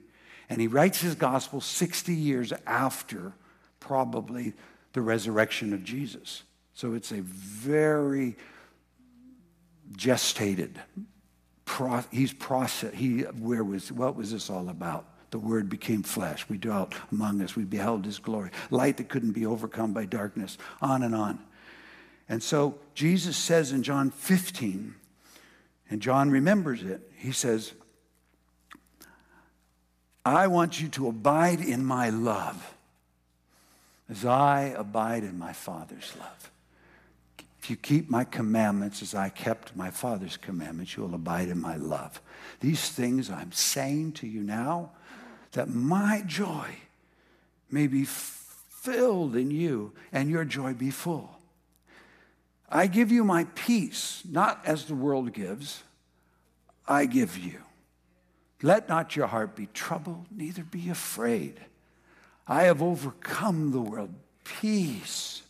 And 0.49 0.61
he 0.61 0.67
writes 0.67 1.01
his 1.01 1.15
gospel 1.15 1.59
60 1.59 2.13
years 2.13 2.53
after 2.67 3.33
probably 3.79 4.53
the 4.93 5.01
resurrection 5.01 5.73
of 5.73 5.83
Jesus. 5.83 6.43
So 6.73 6.93
it's 6.93 7.11
a 7.11 7.21
very 7.21 8.35
gestated, 9.93 10.75
pro, 11.65 12.03
he's 12.11 12.33
process. 12.33 12.93
He, 12.93 13.21
where 13.21 13.63
was, 13.63 13.91
what 13.91 14.15
was 14.15 14.31
this 14.31 14.49
all 14.49 14.69
about? 14.69 15.05
The 15.31 15.39
word 15.39 15.69
became 15.69 16.03
flesh. 16.03 16.47
We 16.47 16.57
dwelt 16.57 16.93
among 17.11 17.41
us. 17.41 17.55
We 17.55 17.65
beheld 17.65 18.05
his 18.05 18.19
glory. 18.19 18.51
Light 18.69 18.97
that 18.97 19.09
couldn't 19.09 19.33
be 19.33 19.45
overcome 19.45 19.91
by 19.91 20.05
darkness. 20.05 20.57
On 20.81 21.03
and 21.03 21.13
on. 21.13 21.39
And 22.29 22.41
so 22.41 22.79
Jesus 22.93 23.35
says 23.35 23.71
in 23.71 23.83
John 23.83 24.11
15, 24.11 24.95
and 25.89 26.01
John 26.01 26.31
remembers 26.31 26.83
it, 26.83 27.01
he 27.17 27.31
says, 27.31 27.73
I 30.25 30.47
want 30.47 30.81
you 30.81 30.87
to 30.89 31.07
abide 31.07 31.59
in 31.59 31.85
my 31.85 32.09
love 32.09 32.75
as 34.09 34.25
I 34.25 34.73
abide 34.75 35.23
in 35.23 35.37
my 35.37 35.53
Father's 35.53 36.13
love. 36.19 36.51
If 37.65 37.71
you 37.71 37.77
keep 37.77 38.11
my 38.11 38.25
commandments 38.25 39.01
as 39.01 39.15
I 39.15 39.29
kept 39.29 39.75
my 39.75 39.89
Father's 39.89 40.37
commandments, 40.37 40.95
you'll 40.95 41.15
abide 41.15 41.49
in 41.49 41.59
my 41.59 41.77
love. 41.77 42.21
These 42.59 42.89
things 42.89 43.31
I'm 43.31 43.51
saying 43.51 44.11
to 44.11 44.27
you 44.27 44.41
now, 44.41 44.91
that 45.53 45.67
my 45.67 46.21
joy 46.27 46.67
may 47.71 47.87
be 47.87 48.05
filled 48.05 49.35
in 49.35 49.49
you 49.49 49.93
and 50.11 50.29
your 50.29 50.45
joy 50.45 50.75
be 50.75 50.91
full. 50.91 51.39
I 52.69 52.85
give 52.85 53.11
you 53.11 53.23
my 53.23 53.45
peace, 53.55 54.21
not 54.29 54.61
as 54.63 54.85
the 54.85 54.93
world 54.93 55.33
gives, 55.33 55.81
I 56.87 57.07
give 57.07 57.35
you. 57.35 57.61
Let 58.61 58.87
not 58.87 59.15
your 59.15 59.25
heart 59.25 59.55
be 59.55 59.69
troubled, 59.73 60.27
neither 60.29 60.61
be 60.63 60.89
afraid. 60.89 61.59
I 62.47 62.65
have 62.65 62.83
overcome 62.83 63.71
the 63.71 63.81
world. 63.81 64.13
Peace, 64.43 65.41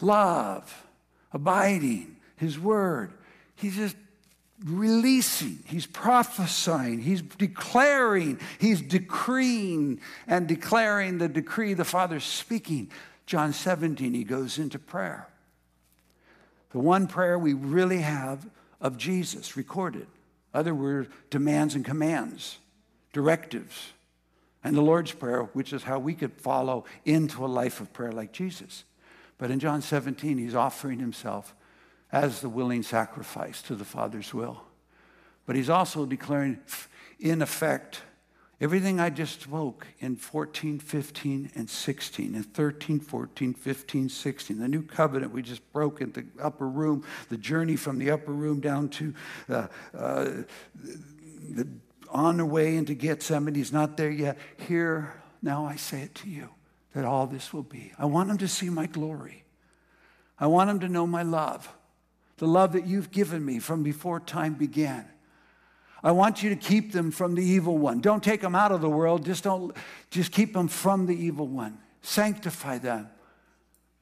love, 0.00 0.86
abiding, 1.32 2.16
His 2.36 2.58
word. 2.58 3.12
He's 3.56 3.76
just 3.76 3.96
releasing, 4.64 5.60
He's 5.66 5.86
prophesying, 5.86 7.00
He's 7.00 7.22
declaring, 7.22 8.40
He's 8.58 8.80
decreeing 8.80 10.00
and 10.26 10.46
declaring 10.46 11.18
the 11.18 11.28
decree 11.28 11.74
the 11.74 11.84
Father's 11.84 12.24
speaking. 12.24 12.90
John 13.26 13.52
17, 13.52 14.14
He 14.14 14.24
goes 14.24 14.58
into 14.58 14.78
prayer. 14.78 15.28
The 16.70 16.80
one 16.80 17.06
prayer 17.06 17.38
we 17.38 17.54
really 17.54 18.00
have 18.00 18.48
of 18.80 18.98
Jesus 18.98 19.56
recorded. 19.56 20.08
Other 20.52 20.74
were 20.74 21.06
demands 21.30 21.74
and 21.74 21.84
commands, 21.84 22.58
directives. 23.12 23.92
And 24.62 24.76
the 24.76 24.82
Lord's 24.82 25.12
Prayer, 25.12 25.42
which 25.52 25.72
is 25.72 25.82
how 25.82 25.98
we 25.98 26.14
could 26.14 26.32
follow 26.32 26.84
into 27.04 27.44
a 27.44 27.46
life 27.46 27.80
of 27.80 27.92
prayer 27.92 28.12
like 28.12 28.32
Jesus. 28.32 28.84
But 29.44 29.50
in 29.50 29.60
John 29.60 29.82
17, 29.82 30.38
he's 30.38 30.54
offering 30.54 31.00
himself 31.00 31.54
as 32.10 32.40
the 32.40 32.48
willing 32.48 32.82
sacrifice 32.82 33.60
to 33.64 33.74
the 33.74 33.84
Father's 33.84 34.32
will. 34.32 34.62
But 35.44 35.54
he's 35.54 35.68
also 35.68 36.06
declaring, 36.06 36.60
in 37.20 37.42
effect, 37.42 38.00
Everything 38.58 39.00
I 39.00 39.10
just 39.10 39.42
spoke 39.42 39.86
in 39.98 40.16
14, 40.16 40.78
15, 40.78 41.50
and 41.54 41.68
16, 41.68 42.34
and 42.34 42.54
13, 42.54 43.00
14, 43.00 43.52
15, 43.52 44.08
16, 44.08 44.58
the 44.58 44.68
new 44.68 44.82
covenant 44.82 45.32
we 45.32 45.42
just 45.42 45.70
broke 45.74 46.00
in 46.00 46.12
the 46.12 46.24
upper 46.40 46.66
room, 46.66 47.04
the 47.28 47.36
journey 47.36 47.76
from 47.76 47.98
the 47.98 48.10
upper 48.10 48.32
room 48.32 48.60
down 48.60 48.88
to 48.90 49.14
uh, 49.50 49.66
uh, 49.94 50.30
the, 51.50 51.68
on 52.08 52.38
the 52.38 52.46
way 52.46 52.76
into 52.76 52.94
Gethsemane, 52.94 53.54
he's 53.54 53.72
not 53.74 53.98
there 53.98 54.10
yet. 54.10 54.38
Here, 54.56 55.12
now 55.42 55.66
I 55.66 55.76
say 55.76 56.00
it 56.00 56.14
to 56.14 56.30
you 56.30 56.48
that 56.94 57.04
all 57.04 57.26
this 57.26 57.52
will 57.52 57.62
be. 57.62 57.92
I 57.98 58.06
want 58.06 58.28
them 58.28 58.38
to 58.38 58.48
see 58.48 58.70
my 58.70 58.86
glory. 58.86 59.44
I 60.38 60.46
want 60.46 60.68
them 60.68 60.80
to 60.80 60.88
know 60.88 61.06
my 61.06 61.22
love, 61.22 61.68
the 62.38 62.46
love 62.46 62.72
that 62.72 62.86
you've 62.86 63.10
given 63.10 63.44
me 63.44 63.58
from 63.58 63.82
before 63.82 64.18
time 64.20 64.54
began. 64.54 65.06
I 66.02 66.10
want 66.12 66.42
you 66.42 66.50
to 66.50 66.56
keep 66.56 66.92
them 66.92 67.10
from 67.10 67.34
the 67.34 67.42
evil 67.42 67.78
one. 67.78 68.00
Don't 68.00 68.22
take 68.22 68.40
them 68.40 68.54
out 68.54 68.72
of 68.72 68.80
the 68.80 68.90
world, 68.90 69.24
just 69.24 69.44
don't 69.44 69.74
just 70.10 70.32
keep 70.32 70.52
them 70.52 70.68
from 70.68 71.06
the 71.06 71.16
evil 71.16 71.46
one. 71.46 71.78
Sanctify 72.02 72.78
them 72.78 73.08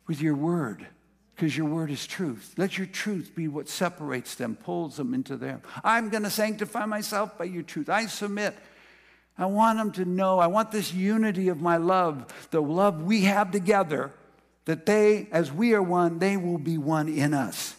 with 0.07 0.20
your 0.20 0.35
word 0.35 0.87
because 1.35 1.57
your 1.57 1.66
word 1.66 1.90
is 1.90 2.07
truth. 2.07 2.55
Let 2.57 2.76
your 2.76 2.87
truth 2.87 3.33
be 3.35 3.46
what 3.46 3.68
separates 3.68 4.35
them, 4.35 4.57
pulls 4.57 4.96
them 4.96 5.14
into 5.14 5.37
them. 5.37 5.62
I'm 5.85 6.09
going 6.09 6.24
to 6.24 6.31
sanctify 6.31 6.87
myself 6.87 7.38
by 7.38 7.44
your 7.44 7.62
truth. 7.62 7.88
I 7.88 8.07
submit. 8.07 8.57
I 9.38 9.47
want 9.47 9.79
them 9.79 9.92
to 9.92 10.05
know, 10.05 10.38
I 10.38 10.47
want 10.47 10.71
this 10.71 10.92
unity 10.92 11.49
of 11.49 11.61
my 11.61 11.77
love, 11.77 12.27
the 12.51 12.62
love 12.62 13.03
we 13.03 13.23
have 13.23 13.51
together, 13.51 14.12
that 14.66 14.87
they, 14.87 15.29
as 15.33 15.51
we 15.53 15.75
are 15.75 15.83
one, 15.83 16.18
they 16.18 16.37
will 16.37 16.59
be 16.59 16.79
one 16.79 17.09
in 17.09 17.35
us. 17.35 17.75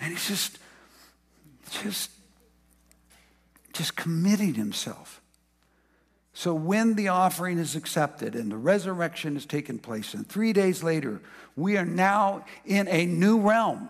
And 0.00 0.12
he's 0.12 0.28
just, 0.28 0.58
just 1.70 2.10
just 3.78 3.94
committing 3.94 4.54
himself. 4.54 5.22
So 6.34 6.52
when 6.52 6.94
the 6.94 7.08
offering 7.08 7.58
is 7.58 7.76
accepted 7.76 8.34
and 8.34 8.50
the 8.50 8.56
resurrection 8.56 9.34
has 9.34 9.46
taken 9.46 9.78
place, 9.78 10.14
and 10.14 10.28
three 10.28 10.52
days 10.52 10.82
later, 10.82 11.20
we 11.56 11.76
are 11.76 11.84
now 11.84 12.44
in 12.66 12.88
a 12.88 13.06
new 13.06 13.40
realm. 13.40 13.88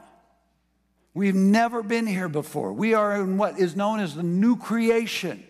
We've 1.15 1.35
never 1.35 1.83
been 1.83 2.07
here 2.07 2.29
before. 2.29 2.73
We 2.73 2.95
are 2.95 3.17
in 3.17 3.39
what 3.39 3.59
is 3.59 3.77
known 3.77 4.01
as 4.01 4.15
the 4.15 4.23
new 4.23 4.57
creation. 4.57 5.43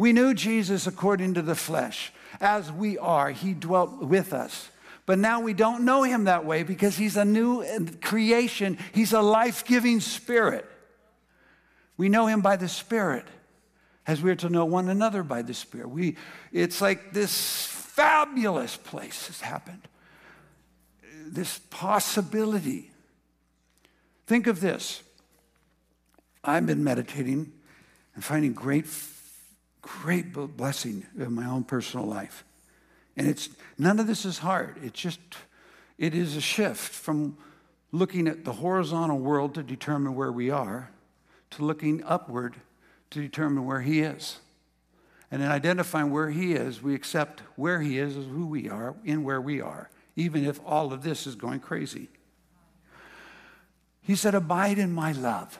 We 0.00 0.14
knew 0.14 0.32
Jesus 0.32 0.86
according 0.86 1.34
to 1.34 1.42
the 1.42 1.54
flesh. 1.54 2.10
As 2.40 2.72
we 2.72 2.96
are, 2.96 3.32
he 3.32 3.52
dwelt 3.52 3.98
with 3.98 4.32
us. 4.32 4.70
But 5.04 5.18
now 5.18 5.40
we 5.42 5.52
don't 5.52 5.84
know 5.84 6.04
him 6.04 6.24
that 6.24 6.46
way 6.46 6.62
because 6.62 6.96
he's 6.96 7.18
a 7.18 7.24
new 7.26 7.86
creation, 8.00 8.78
he's 8.92 9.12
a 9.12 9.20
life 9.20 9.62
giving 9.66 10.00
spirit. 10.00 10.64
We 11.98 12.08
know 12.08 12.28
him 12.28 12.40
by 12.40 12.56
the 12.56 12.66
Spirit 12.66 13.26
as 14.06 14.22
we 14.22 14.30
are 14.30 14.36
to 14.36 14.48
know 14.48 14.64
one 14.64 14.88
another 14.88 15.22
by 15.22 15.42
the 15.42 15.52
Spirit. 15.52 15.90
We, 15.90 16.16
it's 16.50 16.80
like 16.80 17.12
this 17.12 17.66
fabulous 17.66 18.78
place 18.78 19.26
has 19.26 19.42
happened, 19.42 19.86
this 21.26 21.58
possibility. 21.68 22.90
Think 24.26 24.46
of 24.46 24.62
this. 24.62 25.02
I've 26.42 26.64
been 26.64 26.82
meditating 26.82 27.52
and 28.14 28.24
finding 28.24 28.54
great, 28.54 28.86
great 29.82 30.32
blessing 30.32 31.06
in 31.18 31.34
my 31.34 31.46
own 31.46 31.64
personal 31.64 32.06
life. 32.06 32.44
And 33.16 33.26
it's 33.26 33.48
none 33.78 33.98
of 33.98 34.06
this 34.06 34.24
is 34.24 34.38
hard. 34.38 34.76
It's 34.82 34.98
just, 34.98 35.20
it 35.98 36.14
is 36.14 36.36
a 36.36 36.40
shift 36.40 36.92
from 36.92 37.36
looking 37.92 38.28
at 38.28 38.44
the 38.44 38.52
horizontal 38.52 39.18
world 39.18 39.54
to 39.54 39.62
determine 39.62 40.14
where 40.14 40.32
we 40.32 40.50
are 40.50 40.90
to 41.50 41.64
looking 41.64 42.02
upward 42.04 42.54
to 43.10 43.20
determine 43.20 43.66
where 43.66 43.80
He 43.80 44.00
is. 44.00 44.38
And 45.30 45.42
in 45.42 45.48
identifying 45.48 46.10
where 46.10 46.30
He 46.30 46.54
is, 46.54 46.82
we 46.82 46.94
accept 46.94 47.40
where 47.56 47.80
He 47.80 47.98
is 47.98 48.16
as 48.16 48.26
who 48.26 48.46
we 48.46 48.68
are, 48.68 48.94
in 49.04 49.24
where 49.24 49.40
we 49.40 49.60
are, 49.60 49.90
even 50.16 50.44
if 50.44 50.60
all 50.64 50.92
of 50.92 51.02
this 51.02 51.26
is 51.26 51.34
going 51.34 51.60
crazy. 51.60 52.08
He 54.02 54.16
said, 54.16 54.34
Abide 54.34 54.78
in 54.78 54.92
my 54.92 55.12
love. 55.12 55.58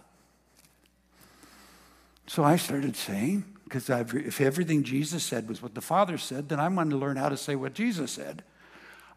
So 2.26 2.44
I 2.44 2.56
started 2.56 2.96
saying, 2.96 3.44
because 3.70 3.88
if 3.88 4.40
everything 4.40 4.83
Jesus 4.83 5.22
said 5.22 5.48
was 5.48 5.62
what 5.62 5.76
the 5.76 5.80
Father 5.80 6.18
said, 6.18 6.48
then 6.48 6.59
I 6.59 6.66
wanted 6.66 6.90
to 6.90 6.96
learn 6.96 7.16
how 7.16 7.28
to 7.28 7.37
say 7.37 7.54
what 7.54 7.72
Jesus 7.72 8.11
said. 8.11 8.42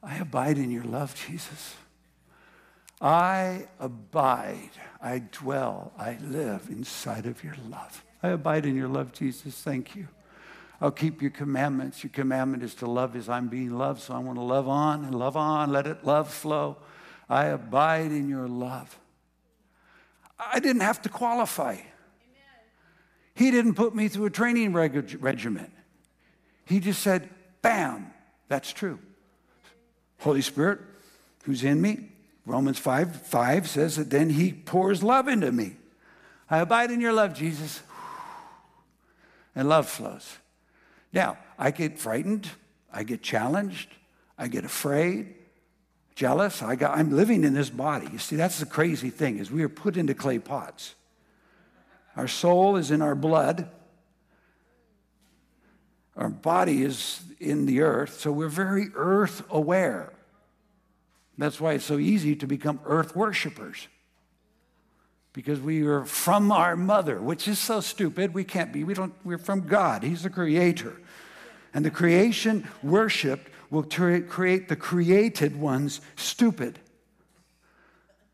I 0.03 0.17
abide 0.17 0.59
in 0.59 0.69
your 0.69 0.83
love, 0.83 1.15
Jesus. 1.27 1.75
I 3.01 3.67
abide, 3.79 4.69
I 5.01 5.23
dwell, 5.31 5.91
I 5.97 6.19
live 6.21 6.67
inside 6.69 7.25
of 7.25 7.43
your 7.43 7.55
love. 7.67 8.03
I 8.21 8.29
abide 8.29 8.67
in 8.67 8.75
your 8.75 8.87
love, 8.87 9.11
Jesus. 9.11 9.55
Thank 9.55 9.95
you. 9.95 10.07
I'll 10.79 10.91
keep 10.91 11.19
your 11.19 11.31
commandments. 11.31 12.03
Your 12.03 12.11
commandment 12.11 12.61
is 12.61 12.75
to 12.75 12.85
love 12.85 13.15
as 13.15 13.27
I'm 13.27 13.47
being 13.47 13.75
loved, 13.75 14.01
so 14.01 14.13
I 14.13 14.19
want 14.19 14.37
to 14.37 14.43
love 14.43 14.67
on 14.67 15.03
and 15.03 15.15
love 15.15 15.35
on. 15.35 15.71
Let 15.71 15.87
it 15.87 16.05
love 16.05 16.31
flow. 16.31 16.77
I 17.27 17.45
abide 17.45 18.11
in 18.11 18.29
your 18.29 18.47
love. 18.47 18.99
I 20.39 20.59
didn't 20.59 20.83
have 20.83 21.01
to 21.01 21.09
qualify. 21.09 21.77
He 23.35 23.51
didn't 23.51 23.73
put 23.75 23.95
me 23.95 24.07
through 24.07 24.25
a 24.25 24.29
training 24.29 24.73
reg- 24.73 25.17
regimen. 25.19 25.71
He 26.65 26.79
just 26.79 27.01
said, 27.01 27.29
bam, 27.61 28.13
that's 28.47 28.71
true. 28.71 28.99
Holy 30.19 30.41
Spirit, 30.41 30.79
who's 31.43 31.63
in 31.63 31.81
me, 31.81 32.09
Romans 32.45 32.77
5 32.77 33.25
5 33.25 33.67
says 33.67 33.95
that 33.95 34.09
then 34.09 34.29
he 34.29 34.53
pours 34.53 35.01
love 35.01 35.27
into 35.27 35.51
me. 35.51 35.77
I 36.49 36.59
abide 36.59 36.91
in 36.91 37.01
your 37.01 37.13
love, 37.13 37.33
Jesus. 37.33 37.81
And 39.55 39.69
love 39.69 39.87
flows. 39.87 40.37
Now, 41.11 41.37
I 41.57 41.71
get 41.71 41.99
frightened, 41.99 42.49
I 42.91 43.03
get 43.03 43.21
challenged, 43.21 43.89
I 44.37 44.47
get 44.47 44.65
afraid, 44.65 45.35
jealous. 46.15 46.61
I 46.61 46.75
got, 46.75 46.97
I'm 46.97 47.15
living 47.15 47.43
in 47.43 47.53
this 47.53 47.69
body. 47.69 48.07
You 48.11 48.17
see, 48.17 48.35
that's 48.35 48.59
the 48.59 48.65
crazy 48.65 49.09
thing 49.09 49.37
is 49.37 49.51
we 49.51 49.63
are 49.63 49.69
put 49.69 49.95
into 49.97 50.13
clay 50.13 50.39
pots. 50.39 50.95
Our 52.15 52.27
soul 52.27 52.75
is 52.75 52.91
in 52.91 53.01
our 53.01 53.15
blood. 53.15 53.69
Our 56.15 56.29
body 56.29 56.83
is 56.83 57.21
in 57.39 57.65
the 57.65 57.81
earth, 57.81 58.19
so 58.19 58.31
we're 58.31 58.47
very 58.47 58.89
earth 58.95 59.43
aware. 59.49 60.13
That's 61.37 61.59
why 61.59 61.73
it's 61.73 61.85
so 61.85 61.97
easy 61.97 62.35
to 62.35 62.45
become 62.45 62.79
earth 62.85 63.15
worshipers. 63.15 63.87
Because 65.33 65.59
we 65.59 65.81
are 65.87 66.05
from 66.05 66.51
our 66.51 66.75
mother, 66.75 67.19
which 67.19 67.47
is 67.47 67.57
so 67.57 67.81
stupid. 67.81 68.35
We 68.35 68.43
can't 68.43 68.71
be. 68.71 68.83
We 68.83 68.93
don't, 68.93 69.13
we're 69.23 69.39
from 69.39 69.61
God. 69.61 70.03
He's 70.03 70.21
the 70.21 70.29
creator. 70.29 71.01
And 71.73 71.83
the 71.83 71.89
creation 71.89 72.67
worshiped 72.83 73.49
will 73.71 73.81
create 73.81 74.69
the 74.69 74.75
created 74.75 75.59
ones 75.59 76.01
stupid. 76.15 76.77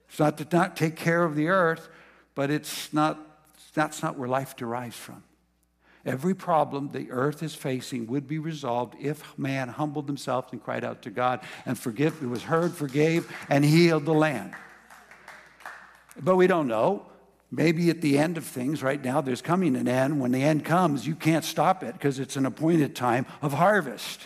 It's 0.09 0.19
not 0.19 0.37
to 0.39 0.47
not 0.51 0.75
take 0.75 0.97
care 0.97 1.23
of 1.23 1.35
the 1.35 1.47
earth, 1.47 1.87
but 2.35 2.51
it's 2.51 2.91
not, 2.91 3.28
that's 3.79 4.03
not 4.03 4.17
where 4.17 4.27
life 4.27 4.55
derives 4.55 4.97
from. 4.97 5.23
Every 6.05 6.33
problem 6.33 6.89
the 6.91 7.11
earth 7.11 7.43
is 7.43 7.53
facing 7.53 8.07
would 8.07 8.27
be 8.27 8.39
resolved 8.39 8.95
if 8.99 9.37
man 9.37 9.69
humbled 9.69 10.07
himself 10.07 10.51
and 10.51 10.63
cried 10.63 10.83
out 10.83 11.01
to 11.03 11.09
God 11.09 11.41
and 11.65 11.77
forgive, 11.77 12.21
it 12.23 12.27
was 12.27 12.43
heard, 12.43 12.73
forgave, 12.73 13.31
and 13.49 13.65
healed 13.65 14.05
the 14.05 14.13
land. 14.13 14.53
But 16.19 16.35
we 16.35 16.47
don't 16.47 16.67
know. 16.67 17.05
Maybe 17.51 17.89
at 17.89 18.01
the 18.01 18.17
end 18.17 18.37
of 18.37 18.45
things, 18.45 18.83
right 18.83 19.03
now, 19.03 19.21
there's 19.21 19.41
coming 19.41 19.75
an 19.75 19.87
end. 19.87 20.19
When 20.19 20.31
the 20.31 20.43
end 20.43 20.63
comes, 20.63 21.07
you 21.07 21.15
can't 21.15 21.43
stop 21.43 21.83
it 21.83 21.93
because 21.93 22.19
it's 22.19 22.35
an 22.35 22.45
appointed 22.45 22.95
time 22.95 23.25
of 23.41 23.53
harvest. 23.53 24.21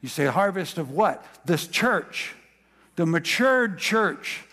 You 0.00 0.08
say, 0.08 0.26
harvest 0.26 0.76
of 0.76 0.90
what? 0.90 1.24
This 1.44 1.66
church, 1.68 2.34
the 2.96 3.06
matured 3.06 3.78
church, 3.78 4.44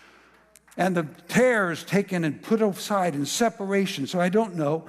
and 0.78 0.96
the 0.96 1.02
tares 1.26 1.84
taken 1.84 2.24
and 2.24 2.40
put 2.40 2.62
aside 2.62 3.14
in 3.14 3.26
separation. 3.26 4.06
So 4.06 4.20
I 4.20 4.30
don't 4.30 4.54
know. 4.54 4.86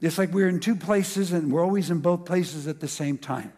It's 0.00 0.18
like 0.18 0.32
we're 0.32 0.48
in 0.48 0.60
two 0.60 0.76
places 0.76 1.32
and 1.32 1.50
we're 1.50 1.64
always 1.64 1.90
in 1.90 1.98
both 1.98 2.26
places 2.26 2.68
at 2.68 2.78
the 2.78 2.88
same 2.88 3.18
time. 3.18 3.52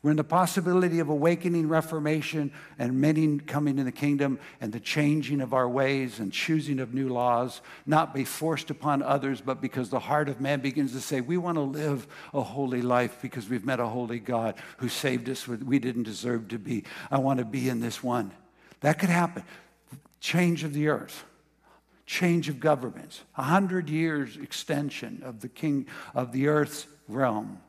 We're 0.00 0.12
in 0.12 0.16
the 0.16 0.22
possibility 0.24 1.00
of 1.00 1.08
awakening, 1.08 1.68
reformation, 1.68 2.52
and 2.78 3.00
many 3.00 3.38
coming 3.38 3.80
in 3.80 3.84
the 3.84 3.90
kingdom, 3.90 4.38
and 4.60 4.72
the 4.72 4.78
changing 4.78 5.40
of 5.40 5.52
our 5.52 5.68
ways 5.68 6.20
and 6.20 6.32
choosing 6.32 6.78
of 6.78 6.94
new 6.94 7.08
laws, 7.08 7.62
not 7.84 8.14
be 8.14 8.24
forced 8.24 8.70
upon 8.70 9.02
others, 9.02 9.40
but 9.40 9.60
because 9.60 9.90
the 9.90 9.98
heart 9.98 10.28
of 10.28 10.40
man 10.40 10.60
begins 10.60 10.92
to 10.92 11.00
say, 11.00 11.20
We 11.20 11.36
want 11.36 11.56
to 11.56 11.62
live 11.62 12.06
a 12.32 12.42
holy 12.42 12.80
life 12.80 13.18
because 13.20 13.48
we've 13.48 13.64
met 13.64 13.80
a 13.80 13.88
holy 13.88 14.20
God 14.20 14.54
who 14.76 14.88
saved 14.88 15.28
us 15.28 15.48
where 15.48 15.58
we 15.58 15.80
didn't 15.80 16.04
deserve 16.04 16.46
to 16.48 16.60
be. 16.60 16.84
I 17.10 17.18
want 17.18 17.40
to 17.40 17.44
be 17.44 17.68
in 17.68 17.80
this 17.80 18.00
one. 18.00 18.30
That 18.82 19.00
could 19.00 19.10
happen. 19.10 19.42
Change 20.20 20.64
of 20.64 20.72
the 20.72 20.88
earth 20.88 21.24
change 22.08 22.48
of 22.48 22.58
governments, 22.58 23.20
a 23.36 23.42
hundred 23.42 23.90
years 23.90 24.38
extension 24.38 25.20
of 25.22 25.40
the 25.40 25.48
king 25.48 25.86
of 26.14 26.32
the 26.32 26.48
earth's 26.48 26.86
realm. 27.06 27.60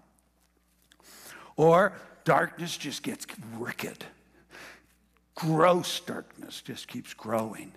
Or 1.58 1.92
darkness 2.24 2.78
just 2.78 3.04
gets 3.04 3.28
wicked. 3.58 4.06
Gross 5.36 6.00
darkness 6.00 6.62
just 6.62 6.88
keeps 6.88 7.14
growing. 7.14 7.74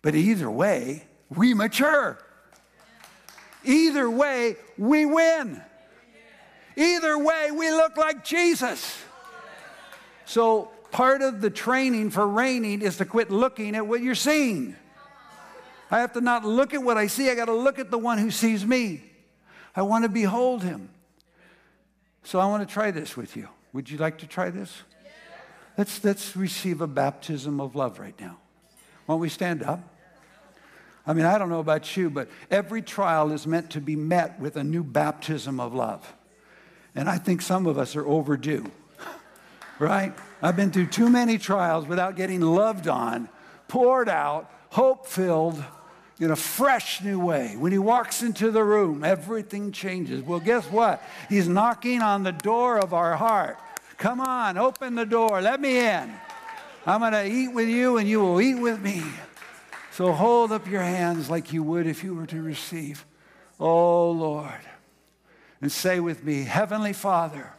But 0.00 0.14
either 0.14 0.50
way, 0.50 1.04
we 1.28 1.52
mature. 1.52 2.18
Either 3.62 4.08
way, 4.08 4.56
we 4.78 5.04
win. 5.04 5.60
Either 6.76 7.18
way, 7.18 7.50
we 7.50 7.70
look 7.70 7.98
like 7.98 8.24
Jesus. 8.24 9.02
So, 10.24 10.70
part 10.96 11.20
of 11.20 11.42
the 11.42 11.50
training 11.50 12.08
for 12.08 12.26
reigning 12.26 12.80
is 12.80 12.96
to 12.96 13.04
quit 13.04 13.30
looking 13.30 13.76
at 13.76 13.86
what 13.86 14.00
you're 14.00 14.14
seeing. 14.14 14.74
I 15.90 15.98
have 15.98 16.14
to 16.14 16.22
not 16.22 16.42
look 16.42 16.72
at 16.72 16.82
what 16.82 16.96
I 16.96 17.06
see, 17.06 17.28
I 17.28 17.34
got 17.34 17.44
to 17.44 17.52
look 17.52 17.78
at 17.78 17.90
the 17.90 17.98
one 17.98 18.16
who 18.16 18.30
sees 18.30 18.64
me. 18.64 19.02
I 19.74 19.82
want 19.82 20.04
to 20.04 20.08
behold 20.08 20.62
him. 20.62 20.88
So 22.24 22.40
I 22.40 22.46
want 22.46 22.66
to 22.66 22.72
try 22.72 22.92
this 22.92 23.14
with 23.14 23.36
you. 23.36 23.46
Would 23.74 23.90
you 23.90 23.98
like 23.98 24.16
to 24.20 24.26
try 24.26 24.48
this? 24.48 24.72
Let's, 25.76 26.02
let's 26.02 26.34
receive 26.34 26.80
a 26.80 26.86
baptism 26.86 27.60
of 27.60 27.76
love 27.76 27.98
right 27.98 28.18
now. 28.18 28.38
Won't 29.06 29.20
we 29.20 29.28
stand 29.28 29.62
up? 29.62 29.80
I 31.06 31.12
mean, 31.12 31.26
I 31.26 31.36
don't 31.36 31.50
know 31.50 31.60
about 31.60 31.94
you, 31.94 32.08
but 32.08 32.30
every 32.50 32.80
trial 32.80 33.32
is 33.32 33.46
meant 33.46 33.68
to 33.72 33.82
be 33.82 33.96
met 33.96 34.40
with 34.40 34.56
a 34.56 34.64
new 34.64 34.82
baptism 34.82 35.60
of 35.60 35.74
love. 35.74 36.14
And 36.94 37.06
I 37.06 37.18
think 37.18 37.42
some 37.42 37.66
of 37.66 37.76
us 37.76 37.96
are 37.96 38.06
overdue, 38.06 38.72
right? 39.78 40.12
I've 40.42 40.56
been 40.56 40.70
through 40.70 40.88
too 40.88 41.08
many 41.08 41.38
trials 41.38 41.86
without 41.86 42.16
getting 42.16 42.40
loved 42.40 42.88
on, 42.88 43.28
poured 43.68 44.08
out, 44.08 44.50
hope 44.70 45.06
filled, 45.06 45.62
in 46.18 46.30
a 46.30 46.36
fresh 46.36 47.02
new 47.02 47.20
way. 47.20 47.56
When 47.58 47.72
he 47.72 47.78
walks 47.78 48.22
into 48.22 48.50
the 48.50 48.64
room, 48.64 49.04
everything 49.04 49.70
changes. 49.72 50.22
Well, 50.22 50.40
guess 50.40 50.64
what? 50.66 51.02
He's 51.28 51.46
knocking 51.46 52.00
on 52.00 52.22
the 52.22 52.32
door 52.32 52.78
of 52.78 52.94
our 52.94 53.16
heart. 53.16 53.58
Come 53.98 54.20
on, 54.20 54.56
open 54.56 54.94
the 54.94 55.04
door. 55.04 55.42
Let 55.42 55.60
me 55.60 55.78
in. 55.78 56.12
I'm 56.86 57.00
going 57.00 57.12
to 57.12 57.26
eat 57.26 57.48
with 57.48 57.68
you 57.68 57.98
and 57.98 58.08
you 58.08 58.20
will 58.20 58.40
eat 58.40 58.54
with 58.54 58.80
me. 58.80 59.02
So 59.92 60.12
hold 60.12 60.52
up 60.52 60.68
your 60.68 60.82
hands 60.82 61.28
like 61.28 61.52
you 61.52 61.62
would 61.62 61.86
if 61.86 62.04
you 62.04 62.14
were 62.14 62.26
to 62.26 62.42
receive. 62.42 63.04
Oh, 63.58 64.10
Lord. 64.10 64.60
And 65.60 65.72
say 65.72 66.00
with 66.00 66.22
me, 66.22 66.44
Heavenly 66.44 66.92
Father, 66.92 67.52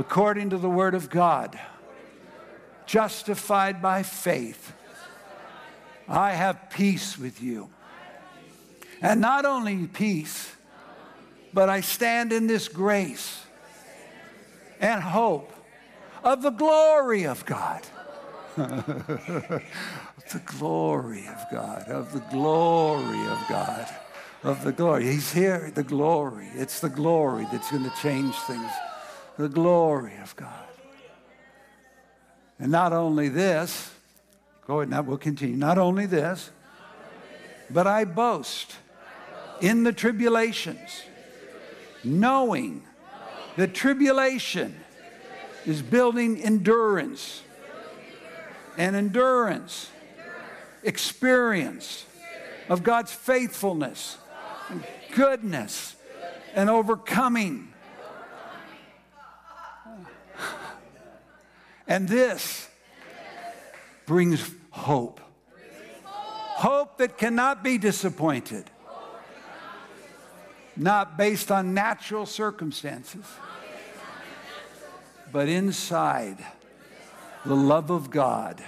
according 0.00 0.50
to 0.50 0.58
the 0.58 0.68
Word 0.68 0.94
of 0.94 1.10
God, 1.10 1.58
justified 2.86 3.80
by 3.80 4.02
faith 4.02 4.72
I 6.10 6.32
have 6.32 6.70
peace 6.70 7.16
with 7.16 7.40
you. 7.40 7.70
And 9.00 9.20
not 9.20 9.44
only 9.44 9.86
peace, 9.86 10.52
but 11.54 11.68
I 11.68 11.82
stand 11.82 12.32
in 12.32 12.48
this 12.48 12.66
grace 12.66 13.44
and 14.80 15.00
hope 15.00 15.52
of 16.24 16.42
the 16.42 16.50
glory 16.50 17.26
of 17.26 17.46
God. 17.46 17.82
the 18.56 19.62
glory 20.44 21.28
of 21.28 21.46
God, 21.52 21.88
of 21.88 22.12
the 22.12 22.24
glory 22.30 23.24
of 23.28 23.38
God, 23.48 23.86
of 24.42 24.64
the 24.64 24.72
glory. 24.72 25.04
He's 25.04 25.32
here, 25.32 25.70
the 25.72 25.84
glory. 25.84 26.48
It's 26.54 26.80
the 26.80 26.88
glory 26.88 27.46
that's 27.52 27.70
going 27.70 27.84
to 27.84 27.92
change 28.02 28.34
things. 28.34 28.70
The 29.40 29.48
glory 29.48 30.18
of 30.22 30.36
God. 30.36 30.68
And 32.58 32.70
not 32.70 32.92
only 32.92 33.30
this, 33.30 33.90
go 34.66 34.80
ahead 34.80 34.90
now, 34.90 35.00
we'll 35.00 35.16
continue. 35.16 35.56
Not 35.56 35.78
only 35.78 36.04
this, 36.04 36.50
but 37.70 37.86
I 37.86 38.04
boast 38.04 38.76
in 39.62 39.82
the 39.82 39.94
tribulations, 39.94 41.04
knowing 42.04 42.82
the 43.56 43.66
tribulation 43.66 44.78
is 45.64 45.80
building 45.80 46.42
endurance, 46.42 47.40
and 48.76 48.94
endurance, 48.94 49.88
experience 50.82 52.04
of 52.68 52.82
God's 52.82 53.14
faithfulness, 53.14 54.18
and 54.68 54.84
goodness, 55.14 55.96
and 56.54 56.68
overcoming. 56.68 57.69
And 61.90 62.08
this 62.08 62.68
brings 64.06 64.48
hope. 64.70 65.20
Hope 66.06 66.98
that 66.98 67.18
cannot 67.18 67.64
be 67.64 67.78
disappointed. 67.78 68.70
Not 70.76 71.18
based 71.18 71.50
on 71.50 71.74
natural 71.74 72.26
circumstances, 72.26 73.24
but 75.32 75.48
inside 75.48 76.38
the 77.44 77.56
love 77.56 77.90
of 77.90 78.08
God 78.08 78.62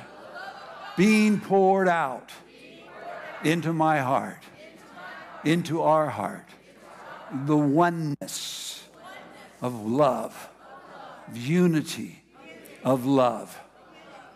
being 0.97 1.39
poured 1.39 1.87
out 1.87 2.33
into 3.45 3.73
my 3.73 4.01
heart, 4.01 4.43
into 5.45 5.81
our 5.81 6.09
heart, 6.09 6.49
the 7.47 7.57
oneness 7.57 8.83
of 9.61 9.87
love, 9.87 10.49
of 11.29 11.37
unity 11.37 12.22
of 12.85 13.07
love. 13.07 13.59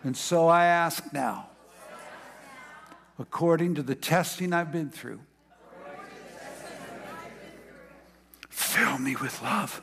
And 0.03 0.15
so 0.15 0.47
I 0.47 0.65
ask 0.65 1.11
now, 1.11 1.49
according 3.19 3.75
to 3.75 3.83
the 3.83 3.95
testing 3.95 4.53
I've 4.53 4.71
been 4.71 4.89
through, 4.89 5.19
fill 8.49 8.97
me 8.97 9.15
with 9.15 9.41
love. 9.41 9.81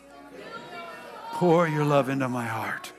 Pour 1.33 1.66
your 1.66 1.85
love 1.85 2.09
into 2.09 2.29
my 2.29 2.46
heart. 2.46 2.92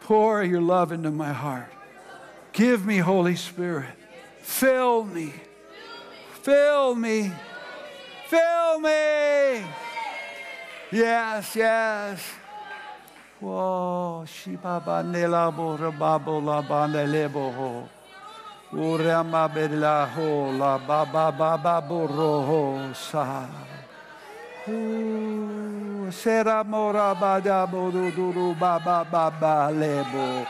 Pour 0.00 0.44
your 0.44 0.60
love 0.60 0.92
into 0.92 1.10
my 1.10 1.32
heart. 1.32 1.72
Give 2.52 2.86
me, 2.86 2.98
Holy 2.98 3.34
Spirit. 3.34 3.90
Fill 4.42 5.04
me. 5.04 5.34
Fill 6.42 6.94
me. 6.94 7.32
Fill 8.28 8.78
me. 8.78 9.64
Yes, 10.92 11.56
yes. 11.56 12.22
Whoa, 13.44 14.24
Shiba 14.24 15.04
Nela 15.04 15.54
Bora 15.54 15.92
Babo 15.92 16.38
La 16.38 16.62
Bandelebo 16.62 17.52
Ho. 17.52 17.88
Urama 18.72 19.52
Bela 19.52 20.08
Ho 20.14 20.50
La 20.50 20.78
Baba 20.78 21.30
Baba 21.30 21.82
Boro 21.86 22.40
Ho 22.40 22.92
Sa. 22.94 23.46
Sera 26.10 26.64
Mora 26.64 27.14
Bada 27.14 27.68
Bodu 27.70 28.10
Duru 28.16 28.58
Baba 28.58 29.04
Baba 29.04 29.70
Lebo. 29.70 30.46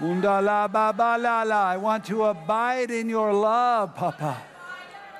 Undala 0.00 0.72
Baba 0.72 1.18
Lala. 1.20 1.74
I 1.74 1.76
want 1.76 2.06
to 2.06 2.24
abide 2.24 2.90
in 2.90 3.10
your 3.10 3.34
love, 3.34 3.94
Papa. 3.94 4.42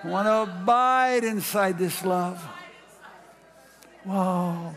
I 0.05 0.09
want 0.09 0.27
to 0.27 0.51
abide 0.51 1.25
inside 1.25 1.77
this 1.77 2.03
love. 2.03 2.43
Wow. 4.07 4.73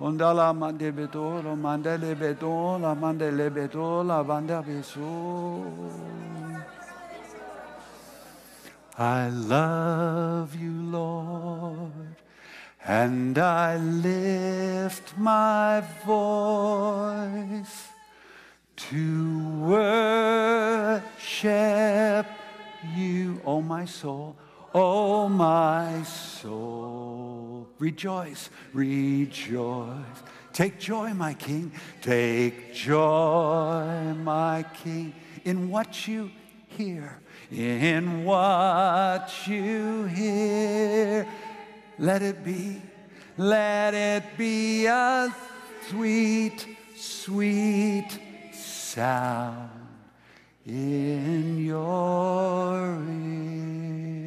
Ondala 0.00 0.54
mande 0.54 0.92
beto, 0.92 1.42
la 1.42 1.56
mandele 1.56 2.14
beto, 2.14 2.78
la 2.80 2.94
mandele 2.94 3.50
beto, 3.50 4.04
la 4.06 4.22
banda 4.22 4.62
beso. 4.62 5.02
I 8.96 9.28
love 9.28 10.54
you, 10.54 10.70
Lord, 10.70 12.14
and 12.86 13.36
I 13.38 13.76
lift 13.76 15.18
my 15.18 15.82
voice 16.06 17.88
to 18.76 19.40
worship 20.92 21.02
you, 22.96 23.40
oh 23.44 23.60
my 23.60 23.84
soul, 23.84 24.36
oh 24.72 25.28
my 25.28 26.04
soul. 26.04 27.47
Rejoice, 27.78 28.50
rejoice. 28.72 30.22
Take 30.52 30.80
joy, 30.80 31.14
my 31.14 31.34
King. 31.34 31.72
Take 32.02 32.74
joy, 32.74 34.14
my 34.22 34.64
King, 34.82 35.14
in 35.44 35.68
what 35.68 36.08
you 36.08 36.30
hear. 36.66 37.20
In 37.52 38.24
what 38.24 39.30
you 39.46 40.04
hear. 40.06 41.26
Let 41.98 42.22
it 42.22 42.44
be, 42.44 42.82
let 43.36 43.94
it 43.94 44.24
be 44.36 44.86
a 44.86 45.34
sweet, 45.88 46.66
sweet 46.96 48.18
sound 48.52 49.70
in 50.66 51.64
your 51.64 53.02
ear. 53.08 54.17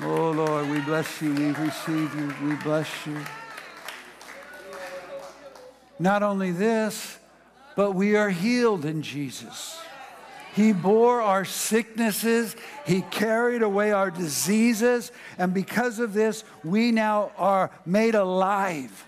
Oh 0.00 0.32
Lord, 0.32 0.68
we 0.68 0.80
bless 0.80 1.22
you, 1.22 1.32
we 1.32 1.52
receive 1.52 2.14
you, 2.16 2.34
we 2.42 2.56
bless 2.56 3.06
you. 3.06 3.16
Not 6.00 6.24
only 6.24 6.50
this, 6.50 7.18
but 7.76 7.92
we 7.92 8.16
are 8.16 8.30
healed 8.30 8.84
in 8.84 9.02
Jesus. 9.02 9.78
He 10.54 10.72
bore 10.72 11.20
our 11.20 11.44
sicknesses, 11.44 12.56
He 12.84 13.02
carried 13.02 13.62
away 13.62 13.92
our 13.92 14.10
diseases, 14.10 15.12
and 15.38 15.54
because 15.54 16.00
of 16.00 16.12
this, 16.12 16.42
we 16.64 16.90
now 16.90 17.30
are 17.38 17.70
made 17.86 18.16
alive. 18.16 19.06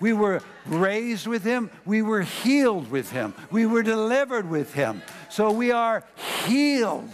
We 0.00 0.14
were 0.14 0.40
raised 0.66 1.26
with 1.26 1.44
Him, 1.44 1.70
we 1.84 2.00
were 2.00 2.22
healed 2.22 2.90
with 2.90 3.10
Him, 3.10 3.34
we 3.50 3.66
were 3.66 3.82
delivered 3.82 4.48
with 4.48 4.72
Him. 4.72 5.02
So 5.28 5.52
we 5.52 5.72
are 5.72 6.04
healed. 6.46 7.10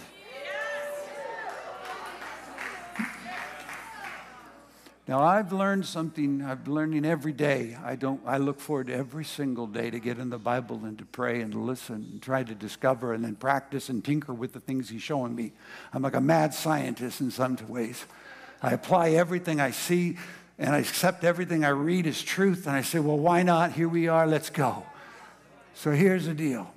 Now 5.08 5.22
I've 5.22 5.54
learned 5.54 5.86
something. 5.86 6.44
I'm 6.44 6.64
learning 6.66 7.06
every 7.06 7.32
day. 7.32 7.78
I 7.82 7.96
don't. 7.96 8.20
I 8.26 8.36
look 8.36 8.60
forward 8.60 8.88
to 8.88 8.94
every 8.94 9.24
single 9.24 9.66
day 9.66 9.88
to 9.88 9.98
get 9.98 10.18
in 10.18 10.28
the 10.28 10.38
Bible 10.38 10.84
and 10.84 10.98
to 10.98 11.06
pray 11.06 11.40
and 11.40 11.50
to 11.52 11.58
listen 11.58 12.06
and 12.12 12.20
try 12.20 12.42
to 12.42 12.54
discover 12.54 13.14
and 13.14 13.24
then 13.24 13.34
practice 13.34 13.88
and 13.88 14.04
tinker 14.04 14.34
with 14.34 14.52
the 14.52 14.60
things 14.60 14.90
He's 14.90 15.00
showing 15.00 15.34
me. 15.34 15.52
I'm 15.94 16.02
like 16.02 16.14
a 16.14 16.20
mad 16.20 16.52
scientist 16.52 17.22
in 17.22 17.30
some 17.30 17.56
ways. 17.68 18.04
I 18.62 18.72
apply 18.72 19.10
everything 19.12 19.60
I 19.60 19.70
see 19.70 20.18
and 20.58 20.74
I 20.74 20.80
accept 20.80 21.24
everything 21.24 21.64
I 21.64 21.70
read 21.70 22.06
as 22.06 22.20
truth. 22.20 22.66
And 22.66 22.76
I 22.76 22.82
say, 22.82 22.98
well, 22.98 23.18
why 23.18 23.42
not? 23.42 23.72
Here 23.72 23.88
we 23.88 24.08
are. 24.08 24.26
Let's 24.26 24.50
go. 24.50 24.84
So 25.74 25.92
here's 25.92 26.26
the 26.26 26.34
deal. 26.34 26.70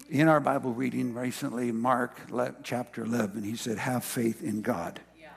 in 0.09 0.27
our 0.27 0.39
Bible 0.39 0.73
reading 0.73 1.13
recently, 1.13 1.71
Mark 1.71 2.19
chapter 2.63 3.03
11, 3.03 3.43
he 3.43 3.55
said, 3.55 3.77
Have 3.77 4.03
faith 4.03 4.43
in 4.43 4.61
God. 4.61 4.99
Yeah. 5.19 5.29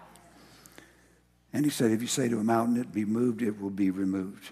And 1.53 1.65
he 1.65 1.71
said, 1.71 1.91
If 1.91 2.03
you 2.03 2.09
say 2.09 2.29
to 2.29 2.39
a 2.39 2.45
mountain, 2.45 2.77
it 2.77 2.93
be 2.93 3.05
moved, 3.05 3.43
it 3.43 3.61
will 3.61 3.71
be 3.71 3.91
removed. 3.91 4.51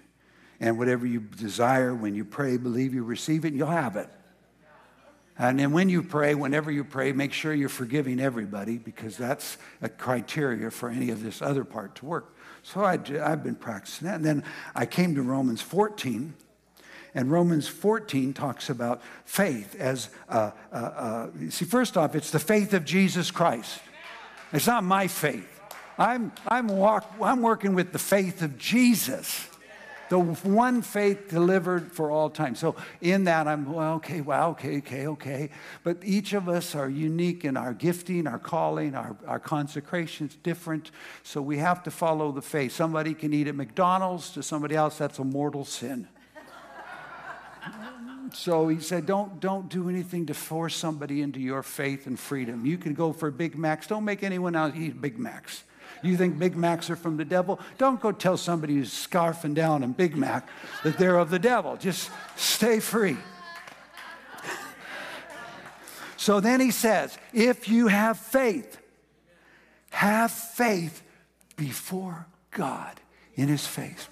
And 0.59 0.77
whatever 0.77 1.05
you 1.05 1.19
desire, 1.19 1.93
when 1.93 2.15
you 2.15 2.25
pray, 2.25 2.57
believe 2.57 2.93
you 2.93 3.03
receive 3.03 3.45
it, 3.45 3.49
and 3.49 3.57
you'll 3.57 3.67
have 3.67 3.95
it. 3.95 4.09
And 5.39 5.59
then 5.59 5.71
when 5.71 5.87
you 5.87 6.01
pray, 6.01 6.33
whenever 6.33 6.71
you 6.71 6.83
pray, 6.83 7.11
make 7.11 7.31
sure 7.31 7.53
you're 7.53 7.69
forgiving 7.69 8.19
everybody 8.19 8.79
because 8.79 9.17
that's 9.17 9.57
a 9.83 9.89
criteria 9.89 10.71
for 10.71 10.89
any 10.89 11.11
of 11.11 11.21
this 11.21 11.43
other 11.43 11.63
part 11.63 11.93
to 11.95 12.05
work. 12.07 12.35
So 12.63 12.83
I, 12.83 12.93
have 12.93 13.43
been 13.43 13.55
practicing 13.55 14.07
that. 14.07 14.15
And 14.15 14.25
then 14.25 14.43
I 14.73 14.87
came 14.87 15.13
to 15.13 15.21
Romans 15.21 15.61
14 15.61 16.33
and 17.17 17.31
Romans 17.31 17.67
14 17.67 18.31
talks 18.35 18.69
about 18.69 19.01
faith 19.25 19.75
as, 19.79 20.09
uh, 20.29 20.51
uh, 20.71 20.75
uh, 20.75 21.29
see, 21.49 21.65
first 21.65 21.97
off, 21.97 22.13
it's 22.13 22.29
the 22.29 22.37
faith 22.37 22.75
of 22.75 22.85
Jesus 22.85 23.31
Christ. 23.31 23.79
It's 24.53 24.67
not 24.67 24.83
my 24.83 25.07
faith. 25.07 25.59
I'm, 25.97 26.31
I'm, 26.47 26.67
walk, 26.67 27.11
I'm 27.19 27.41
working 27.41 27.73
with 27.73 27.91
the 27.91 27.97
faith 27.97 28.43
of 28.43 28.59
Jesus. 28.59 29.49
The 30.09 30.19
one 30.19 30.83
faith 30.83 31.27
delivered 31.27 31.91
for 31.91 32.11
all 32.11 32.29
time. 32.29 32.53
So 32.53 32.75
in 33.01 33.23
that, 33.23 33.47
I'm, 33.47 33.73
well, 33.73 33.95
okay, 33.95 34.21
wow, 34.21 34.51
okay, 34.51 34.77
okay, 34.77 35.07
okay. 35.07 35.49
But 35.83 35.97
each 36.03 36.33
of 36.33 36.47
us 36.47 36.75
are 36.75 36.87
unique 36.87 37.43
in 37.43 37.57
our 37.57 37.73
gifting, 37.73 38.27
our 38.27 38.37
calling, 38.37 38.93
our, 38.93 39.17
our 39.25 39.39
consecration's 39.39 40.35
different. 40.35 40.91
So 41.23 41.41
we 41.41 41.57
have 41.57 41.81
to 41.85 41.89
follow 41.89 42.31
the 42.31 42.43
faith. 42.43 42.73
Somebody 42.73 43.15
can 43.15 43.33
eat 43.33 43.47
at 43.47 43.55
McDonald's, 43.55 44.29
to 44.33 44.43
somebody 44.43 44.75
else, 44.75 44.99
that's 44.99 45.17
a 45.17 45.23
mortal 45.23 45.65
sin. 45.65 46.07
So 48.33 48.67
he 48.67 48.79
said, 48.79 49.05
don't, 49.05 49.39
don't 49.39 49.69
do 49.69 49.89
anything 49.89 50.25
to 50.27 50.33
force 50.33 50.75
somebody 50.75 51.21
into 51.21 51.39
your 51.39 51.63
faith 51.63 52.07
and 52.07 52.19
freedom. 52.19 52.65
You 52.65 52.77
can 52.77 52.93
go 52.93 53.13
for 53.13 53.31
Big 53.31 53.57
Macs. 53.57 53.87
Don't 53.87 54.05
make 54.05 54.23
anyone 54.23 54.55
else 54.55 54.73
eat 54.75 55.01
Big 55.01 55.17
Macs. 55.17 55.63
You 56.03 56.17
think 56.17 56.37
Big 56.37 56.55
Macs 56.55 56.89
are 56.89 56.95
from 56.95 57.17
the 57.17 57.25
devil? 57.25 57.59
Don't 57.77 57.99
go 57.99 58.11
tell 58.11 58.37
somebody 58.37 58.75
who's 58.75 58.91
scarfing 58.91 59.55
down 59.55 59.83
a 59.83 59.87
Big 59.87 60.15
Mac 60.15 60.47
that 60.83 60.97
they're 60.97 61.17
of 61.17 61.29
the 61.29 61.39
devil. 61.39 61.77
Just 61.77 62.11
stay 62.35 62.79
free. 62.79 63.17
So 66.17 66.39
then 66.39 66.59
he 66.59 66.71
says, 66.71 67.17
if 67.31 67.69
you 67.69 67.87
have 67.87 68.19
faith, 68.19 68.77
have 69.91 70.31
faith 70.31 71.01
before 71.55 72.27
God 72.51 72.99
in 73.35 73.47
his 73.47 73.65
face. 73.65 74.07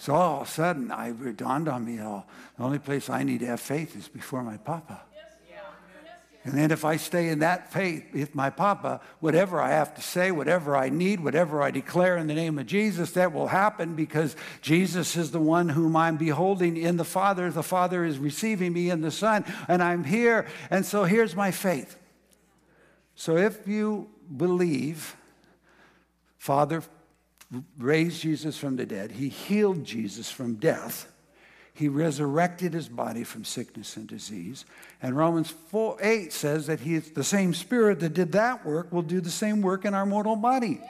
So 0.00 0.14
all 0.14 0.40
of 0.40 0.48
a 0.48 0.50
sudden, 0.50 0.90
I, 0.90 1.10
it 1.10 1.36
dawned 1.36 1.68
on 1.68 1.84
me, 1.84 2.00
oh, 2.00 2.24
the 2.56 2.64
only 2.64 2.78
place 2.78 3.10
I 3.10 3.22
need 3.22 3.40
to 3.40 3.46
have 3.46 3.60
faith 3.60 3.94
is 3.94 4.08
before 4.08 4.42
my 4.42 4.56
papa. 4.56 5.02
And 6.42 6.54
then 6.54 6.70
if 6.70 6.86
I 6.86 6.96
stay 6.96 7.28
in 7.28 7.40
that 7.40 7.70
faith 7.70 8.06
with 8.14 8.34
my 8.34 8.48
papa, 8.48 9.02
whatever 9.20 9.60
I 9.60 9.72
have 9.72 9.94
to 9.96 10.00
say, 10.00 10.30
whatever 10.30 10.74
I 10.74 10.88
need, 10.88 11.20
whatever 11.20 11.62
I 11.62 11.70
declare 11.70 12.16
in 12.16 12.28
the 12.28 12.34
name 12.34 12.58
of 12.58 12.64
Jesus, 12.64 13.10
that 13.10 13.34
will 13.34 13.48
happen 13.48 13.94
because 13.94 14.36
Jesus 14.62 15.18
is 15.18 15.32
the 15.32 15.38
one 15.38 15.68
whom 15.68 15.94
I'm 15.94 16.16
beholding 16.16 16.78
in 16.78 16.96
the 16.96 17.04
Father. 17.04 17.50
The 17.50 17.62
Father 17.62 18.02
is 18.02 18.16
receiving 18.16 18.72
me 18.72 18.88
in 18.88 19.02
the 19.02 19.10
Son, 19.10 19.44
and 19.68 19.82
I'm 19.82 20.04
here. 20.04 20.46
And 20.70 20.86
so 20.86 21.04
here's 21.04 21.36
my 21.36 21.50
faith. 21.50 21.98
So 23.14 23.36
if 23.36 23.68
you 23.68 24.08
believe, 24.34 25.14
Father 26.38 26.82
raised 27.78 28.22
Jesus 28.22 28.56
from 28.56 28.76
the 28.76 28.86
dead, 28.86 29.12
He 29.12 29.28
healed 29.28 29.84
Jesus 29.84 30.30
from 30.30 30.54
death. 30.54 31.10
He 31.72 31.88
resurrected 31.88 32.74
his 32.74 32.90
body 32.90 33.24
from 33.24 33.42
sickness 33.42 33.96
and 33.96 34.06
disease. 34.06 34.66
And 35.00 35.16
Romans 35.16 35.48
4 35.70 35.96
8 36.02 36.30
says 36.30 36.66
that 36.66 36.80
he, 36.80 36.98
the 36.98 37.24
same 37.24 37.54
spirit 37.54 38.00
that 38.00 38.12
did 38.12 38.32
that 38.32 38.66
work 38.66 38.92
will 38.92 39.00
do 39.00 39.20
the 39.20 39.30
same 39.30 39.62
work 39.62 39.86
in 39.86 39.94
our 39.94 40.04
mortal 40.04 40.36
body. 40.36 40.82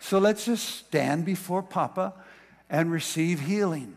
So 0.00 0.18
let's 0.18 0.44
just 0.44 0.68
stand 0.86 1.24
before 1.24 1.62
Papa 1.62 2.14
and 2.70 2.90
receive 2.90 3.40
healing. 3.40 3.96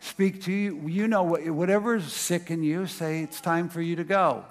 Speak 0.00 0.42
to 0.42 0.52
you. 0.52 0.88
You 0.88 1.08
know, 1.08 1.22
whatever 1.22 1.96
is 1.96 2.12
sick 2.12 2.50
in 2.50 2.62
you, 2.62 2.86
say 2.86 3.22
it's 3.22 3.40
time 3.40 3.68
for 3.68 3.80
you 3.80 3.96
to 3.96 4.04
go. 4.04 4.44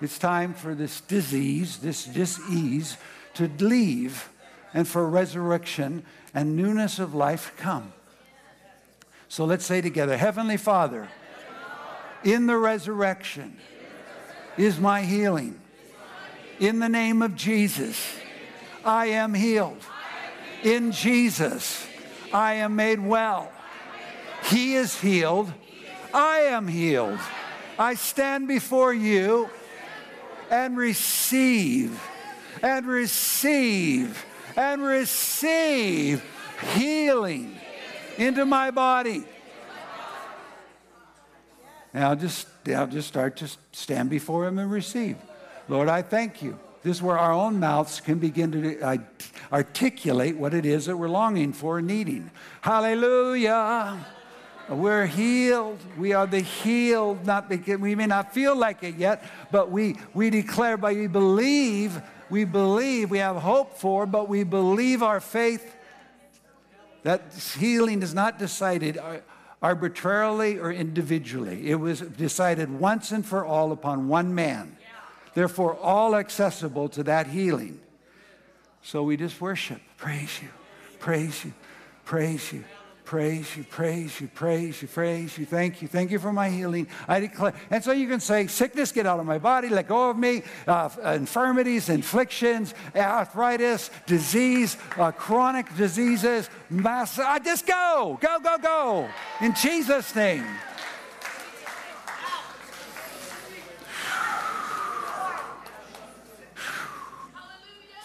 It's 0.00 0.18
time 0.18 0.54
for 0.54 0.74
this 0.74 1.00
disease, 1.00 1.78
this 1.78 2.04
disease, 2.04 2.96
to 3.34 3.50
leave 3.58 4.28
and 4.72 4.86
for 4.86 5.08
resurrection 5.08 6.04
and 6.34 6.56
newness 6.56 6.98
of 6.98 7.14
life 7.14 7.52
come. 7.56 7.92
So 9.28 9.44
let's 9.44 9.64
say 9.64 9.80
together 9.80 10.16
Heavenly 10.16 10.56
Father, 10.56 11.08
in 12.24 12.46
the 12.46 12.56
resurrection 12.56 13.56
is 14.56 14.78
my 14.78 15.02
healing. 15.02 15.60
In 16.60 16.80
the 16.80 16.88
name 16.88 17.22
of 17.22 17.36
Jesus, 17.36 18.16
I 18.84 19.06
am 19.06 19.34
healed. 19.34 19.82
In 20.62 20.92
Jesus, 20.92 21.86
I 22.32 22.54
am 22.54 22.74
made 22.74 23.00
well. 23.00 23.52
He 24.44 24.74
is 24.74 25.00
healed. 25.00 25.52
I 26.12 26.40
am 26.40 26.66
healed. 26.66 27.20
I 27.78 27.94
stand 27.94 28.48
before 28.48 28.92
you 28.92 29.50
and 30.50 30.76
receive 30.76 32.00
and 32.62 32.86
receive 32.86 34.24
and 34.56 34.82
receive 34.82 36.24
healing 36.74 37.56
into 38.16 38.44
my 38.44 38.70
body. 38.70 39.24
Now 41.94 42.14
just, 42.14 42.48
I'll 42.68 42.86
just 42.86 43.08
start 43.08 43.36
to 43.36 43.48
stand 43.72 44.10
before 44.10 44.46
Him 44.46 44.58
and 44.58 44.70
receive. 44.70 45.16
Lord, 45.68 45.88
I 45.88 46.02
thank 46.02 46.42
you. 46.42 46.58
This 46.82 46.98
is 46.98 47.02
where 47.02 47.18
our 47.18 47.32
own 47.32 47.58
mouths 47.58 48.00
can 48.00 48.18
begin 48.18 48.52
to 48.52 49.06
articulate 49.52 50.36
what 50.36 50.54
it 50.54 50.64
is 50.64 50.86
that 50.86 50.96
we're 50.96 51.08
longing 51.08 51.52
for 51.52 51.78
and 51.78 51.86
needing. 51.86 52.30
Hallelujah. 52.60 54.06
We're 54.68 55.06
healed. 55.06 55.78
We 55.96 56.12
are 56.12 56.26
the 56.26 56.40
healed, 56.40 57.24
not 57.24 57.48
because 57.48 57.78
we 57.78 57.94
may 57.94 58.06
not 58.06 58.34
feel 58.34 58.54
like 58.54 58.82
it 58.82 58.96
yet, 58.96 59.24
but 59.50 59.70
we, 59.70 59.96
we 60.12 60.30
declare 60.30 60.76
by 60.76 60.92
we 60.92 61.06
believe 61.06 62.02
we 62.30 62.44
believe, 62.44 63.10
we 63.10 63.18
have 63.18 63.36
hope 63.36 63.78
for, 63.78 64.06
but 64.06 64.28
we 64.28 64.44
believe 64.44 65.02
our 65.02 65.20
faith 65.20 65.74
that 67.02 67.32
healing 67.58 68.02
is 68.02 68.12
not 68.12 68.38
decided 68.38 68.98
arbitrarily 69.62 70.58
or 70.58 70.70
individually. 70.70 71.70
It 71.70 71.76
was 71.76 72.00
decided 72.00 72.70
once 72.70 73.12
and 73.12 73.24
for 73.24 73.44
all 73.44 73.72
upon 73.72 74.08
one 74.08 74.34
man. 74.34 74.76
Therefore, 75.34 75.76
all 75.76 76.14
accessible 76.14 76.88
to 76.90 77.02
that 77.04 77.28
healing. 77.28 77.80
So 78.82 79.02
we 79.02 79.16
just 79.16 79.40
worship, 79.40 79.80
praise 79.96 80.42
you, 80.42 80.48
praise 80.98 81.44
you, 81.44 81.52
praise 82.04 82.52
you 82.52 82.64
praise 83.08 83.56
you, 83.56 83.64
praise 83.64 84.20
you, 84.20 84.28
praise 84.28 84.82
you, 84.82 84.86
praise 84.86 85.38
you, 85.38 85.46
thank 85.46 85.80
you, 85.80 85.88
thank 85.88 86.10
you 86.10 86.18
for 86.18 86.30
my 86.30 86.50
healing. 86.50 86.86
I 87.08 87.20
declare. 87.20 87.54
And 87.70 87.82
so 87.82 87.92
you 87.92 88.06
can 88.06 88.20
say, 88.20 88.46
sickness, 88.48 88.92
get 88.92 89.06
out 89.06 89.18
of 89.18 89.24
my 89.24 89.38
body, 89.38 89.70
let 89.70 89.88
go 89.88 90.10
of 90.10 90.18
me, 90.18 90.42
uh, 90.66 90.90
infirmities, 91.14 91.88
inflictions, 91.88 92.74
arthritis, 92.94 93.90
disease, 94.04 94.76
uh, 94.98 95.10
chronic 95.10 95.74
diseases, 95.74 96.50
mass. 96.68 97.18
I 97.18 97.38
just 97.38 97.66
go, 97.66 98.18
go, 98.20 98.40
go, 98.40 98.58
go, 98.58 99.08
in 99.40 99.54
Jesus' 99.54 100.14
name. 100.14 100.44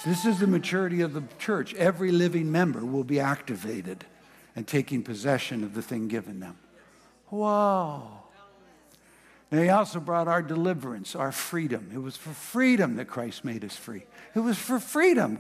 This 0.06 0.24
is 0.24 0.40
the 0.40 0.48
maturity 0.48 1.02
of 1.02 1.12
the 1.12 1.24
church. 1.40 1.74
Every 1.74 2.14
living 2.14 2.50
member 2.50 2.86
will 2.86 3.04
be 3.04 3.20
activated 3.20 4.06
and 4.56 4.68
taking 4.68 5.04
possession 5.04 5.64
of 5.64 5.74
the 5.74 5.82
thing 5.82 6.08
given 6.08 6.40
them. 6.40 6.58
Whoa. 7.28 8.08
And 9.52 9.62
he 9.62 9.70
also 9.70 10.00
brought 10.00 10.28
our 10.28 10.42
deliverance, 10.42 11.16
our 11.16 11.32
freedom. 11.32 11.92
It 11.94 12.00
was 12.00 12.18
for 12.18 12.32
freedom 12.32 12.96
that 12.96 13.06
Christ 13.06 13.46
made 13.46 13.64
us 13.64 13.76
free. 13.76 14.04
It 14.34 14.40
was 14.40 14.58
for 14.58 14.80
freedom. 14.80 15.40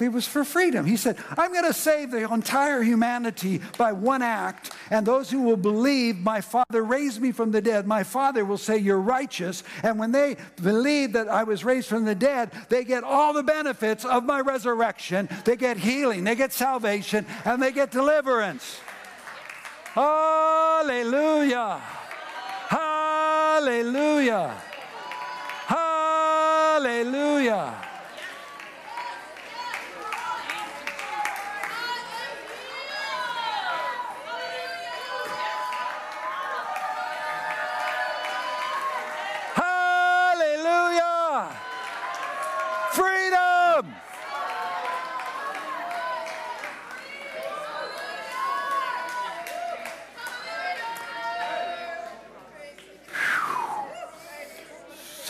It 0.00 0.12
was 0.12 0.26
for 0.26 0.44
freedom. 0.44 0.86
He 0.86 0.96
said, 0.96 1.16
I'm 1.36 1.52
going 1.52 1.64
to 1.64 1.72
save 1.72 2.10
the 2.10 2.32
entire 2.32 2.82
humanity 2.82 3.60
by 3.76 3.92
one 3.92 4.22
act, 4.22 4.72
and 4.90 5.06
those 5.06 5.30
who 5.30 5.42
will 5.42 5.56
believe, 5.56 6.18
my 6.18 6.40
Father 6.40 6.82
raised 6.82 7.20
me 7.20 7.32
from 7.32 7.50
the 7.50 7.60
dead, 7.60 7.86
my 7.86 8.02
Father 8.02 8.44
will 8.44 8.58
say, 8.58 8.78
You're 8.78 9.00
righteous. 9.00 9.62
And 9.82 9.98
when 9.98 10.12
they 10.12 10.36
believe 10.62 11.12
that 11.12 11.28
I 11.28 11.44
was 11.44 11.64
raised 11.64 11.88
from 11.88 12.04
the 12.04 12.14
dead, 12.14 12.50
they 12.68 12.84
get 12.84 13.04
all 13.04 13.32
the 13.32 13.42
benefits 13.42 14.04
of 14.04 14.24
my 14.24 14.40
resurrection. 14.40 15.28
They 15.44 15.56
get 15.56 15.76
healing, 15.76 16.24
they 16.24 16.34
get 16.34 16.52
salvation, 16.52 17.26
and 17.44 17.62
they 17.62 17.72
get 17.72 17.90
deliverance. 17.90 18.80
Hallelujah! 19.94 21.80
Hallelujah! 22.68 24.54
Hallelujah! 25.66 27.89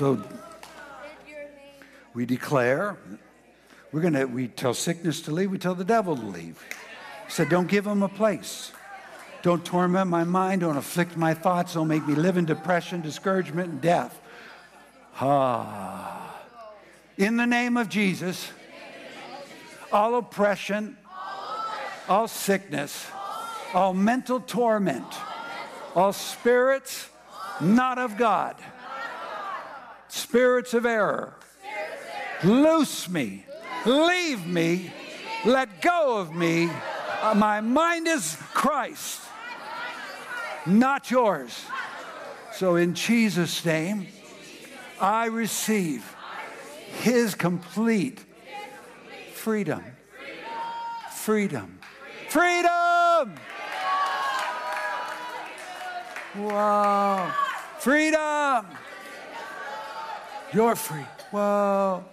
So 0.01 0.19
we 2.15 2.25
declare, 2.25 2.97
we're 3.93 4.09
to, 4.09 4.25
we 4.25 4.49
tell 4.49 4.73
sickness 4.73 5.21
to 5.21 5.31
leave, 5.31 5.51
we 5.51 5.59
tell 5.59 5.75
the 5.75 5.85
devil 5.85 6.17
to 6.17 6.25
leave. 6.25 6.65
He 7.27 7.31
said, 7.31 7.51
don't 7.51 7.69
give 7.69 7.87
him 7.87 8.03
a 8.03 8.09
place. 8.09 8.73
Don't 9.43 9.63
torment 9.63 10.09
my 10.09 10.25
mind, 10.25 10.63
don't 10.63 10.79
afflict 10.79 11.19
my 11.19 11.35
thoughts, 11.35 11.75
don't 11.75 11.87
make 11.87 12.07
me 12.09 12.15
live 12.15 12.39
in 12.39 12.47
depression, 12.47 13.03
discouragement, 13.03 13.73
and 13.73 13.81
death. 13.83 14.19
Ah. 15.21 15.90
In 17.21 17.37
the 17.37 17.45
name 17.45 17.77
of 17.77 17.91
Jesus, 17.91 18.51
all 19.93 20.17
oppression, 20.17 20.97
all 22.09 22.27
sickness, 22.27 23.09
all 23.75 23.93
mental 23.93 24.41
torment, 24.41 25.05
all 25.95 26.15
spirits 26.15 27.11
not 27.61 27.99
of 27.99 28.17
God, 28.17 28.57
spirits 30.09 30.73
of 30.73 30.87
error. 30.87 31.35
Loose 32.43 33.07
me, 33.11 33.45
leave 33.85 34.47
me, 34.47 34.91
let 35.45 35.83
go 35.83 36.17
of 36.17 36.35
me. 36.35 36.71
Uh, 37.21 37.35
my 37.35 37.61
mind 37.61 38.09
is 38.09 38.39
Christ, 38.55 39.21
not 40.65 41.11
yours. 41.11 41.67
So, 42.55 42.77
in 42.77 42.95
Jesus' 42.95 43.63
name, 43.63 44.07
I 44.99 45.27
receive 45.27 46.17
His 46.99 47.35
complete 47.35 48.25
freedom. 49.33 49.83
Freedom. 51.11 51.79
Freedom! 52.29 53.35
Wow. 56.37 57.33
Freedom! 57.79 58.67
You're 60.53 60.77
free. 60.77 61.07
Whoa. 61.31 62.05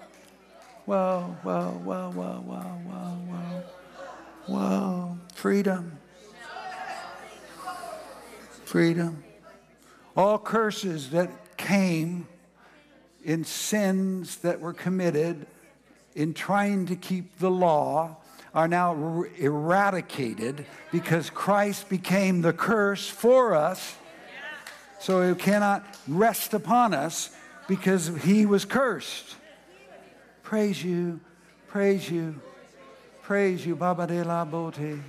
Whoa, 0.85 1.35
whoa, 1.43 1.61
whoa, 1.83 2.11
whoa, 2.11 2.41
whoa, 2.45 2.61
whoa, 2.87 3.17
whoa. 3.27 3.63
Whoa. 4.45 5.17
Freedom. 5.33 5.97
Freedom. 8.65 9.23
All 10.15 10.39
curses 10.39 11.09
that 11.11 11.57
came 11.57 12.27
in 13.27 13.43
sins 13.43 14.37
that 14.37 14.61
were 14.61 14.73
committed 14.73 15.45
in 16.15 16.33
trying 16.33 16.85
to 16.87 16.95
keep 16.95 17.37
the 17.39 17.51
law 17.51 18.15
are 18.55 18.69
now 18.69 18.95
er- 18.95 19.29
eradicated 19.37 20.65
because 20.93 21.29
Christ 21.29 21.89
became 21.89 22.41
the 22.41 22.53
curse 22.53 23.07
for 23.07 23.53
us. 23.53 23.97
So 24.99 25.21
it 25.21 25.39
cannot 25.39 25.85
rest 26.07 26.53
upon 26.53 26.93
us 26.93 27.29
because 27.67 28.07
he 28.23 28.45
was 28.45 28.63
cursed. 28.63 29.35
Praise 30.41 30.81
you, 30.81 31.19
praise 31.67 32.09
you, 32.09 32.39
praise 33.23 33.65
you, 33.65 33.75
Baba 33.75 34.07
de 34.07 34.23
la 34.23 34.45
Bote. 34.45 34.99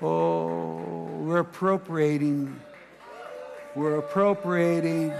Oh, 0.00 1.04
we're 1.20 1.40
appropriating, 1.40 2.58
we're 3.74 3.98
appropriating, 3.98 5.12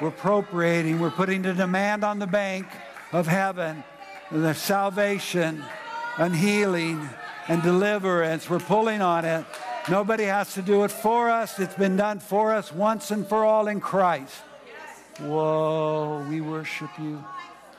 we're 0.00 0.08
appropriating, 0.08 1.00
we're 1.00 1.10
putting 1.10 1.42
the 1.42 1.54
demand 1.54 2.04
on 2.04 2.18
the 2.18 2.26
bank 2.26 2.66
of 3.12 3.26
heaven, 3.26 3.82
the 4.30 4.54
salvation 4.54 5.64
and 6.18 6.34
healing 6.34 7.08
and 7.48 7.62
deliverance. 7.62 8.48
We're 8.48 8.60
pulling 8.60 9.00
on 9.00 9.24
it. 9.24 9.44
Nobody 9.88 10.24
has 10.24 10.54
to 10.54 10.62
do 10.62 10.84
it 10.84 10.90
for 10.90 11.30
us. 11.30 11.58
It's 11.58 11.74
been 11.74 11.96
done 11.96 12.20
for 12.20 12.54
us 12.54 12.72
once 12.72 13.10
and 13.10 13.26
for 13.26 13.44
all 13.44 13.68
in 13.68 13.80
Christ. 13.80 14.36
Whoa, 15.18 16.24
we 16.28 16.40
worship 16.40 16.90
you. 16.98 17.24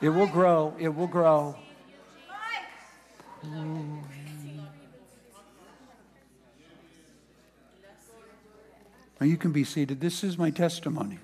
It 0.00 0.10
will 0.10 0.26
grow. 0.26 0.74
It 0.78 0.88
will 0.88 1.06
grow. 1.06 1.56
Now 9.20 9.26
you 9.26 9.36
can 9.36 9.52
be 9.52 9.64
seated. 9.64 10.00
This 10.00 10.24
is 10.24 10.36
my 10.36 10.50
testimony. 10.50 11.18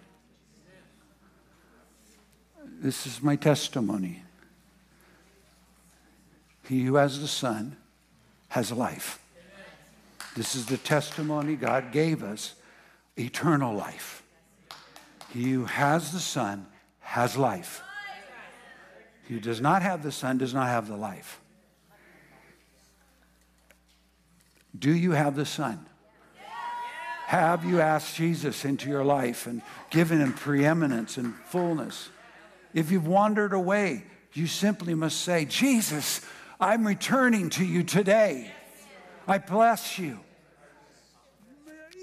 This 2.79 3.07
is 3.07 3.23
my 3.23 3.37
testimony. 3.37 4.23
He 6.69 6.85
who 6.85 6.97
has 6.97 7.21
the 7.21 7.29
Son 7.29 7.77
has 8.49 8.71
life. 8.71 9.19
This 10.35 10.55
is 10.55 10.67
the 10.67 10.77
testimony 10.77 11.57
God 11.57 11.93
gave 11.93 12.23
us 12.23 12.55
eternal 13.17 13.75
life. 13.75 14.23
He 15.33 15.53
who 15.53 15.65
has 15.65 16.13
the 16.13 16.21
Son 16.21 16.67
has 17.01 17.37
life. 17.37 17.83
He 19.27 19.35
who 19.35 19.41
does 19.41 19.61
not 19.61 19.83
have 19.83 20.03
the 20.03 20.13
Son 20.13 20.39
does 20.39 20.53
not 20.53 20.69
have 20.69 20.89
the 20.89 20.97
life. 20.97 21.41
Do 24.79 24.95
you 24.95 25.13
have 25.13 25.37
the 25.37 25.47
Son? 25.47 25.87
Have 27.27 27.65
you 27.65 27.81
asked 27.81 28.15
Jesus 28.17 28.65
into 28.65 28.89
your 28.89 29.05
life 29.05 29.47
and 29.47 29.63
given 29.91 30.21
him 30.21 30.33
preeminence 30.33 31.17
and 31.17 31.35
fullness? 31.35 32.11
If 32.77 32.91
you've 32.91 33.07
wandered 33.07 33.55
away, 33.55 34.05
you 34.35 34.47
simply 34.47 34.93
must 34.93 35.23
say, 35.23 35.47
Jesus, 35.47 36.21
I'm 36.61 36.87
returning 36.87 37.49
to 37.51 37.65
you 37.65 37.83
today. 37.83 38.51
I 39.27 39.39
bless 39.39 39.99
you. 39.99 40.21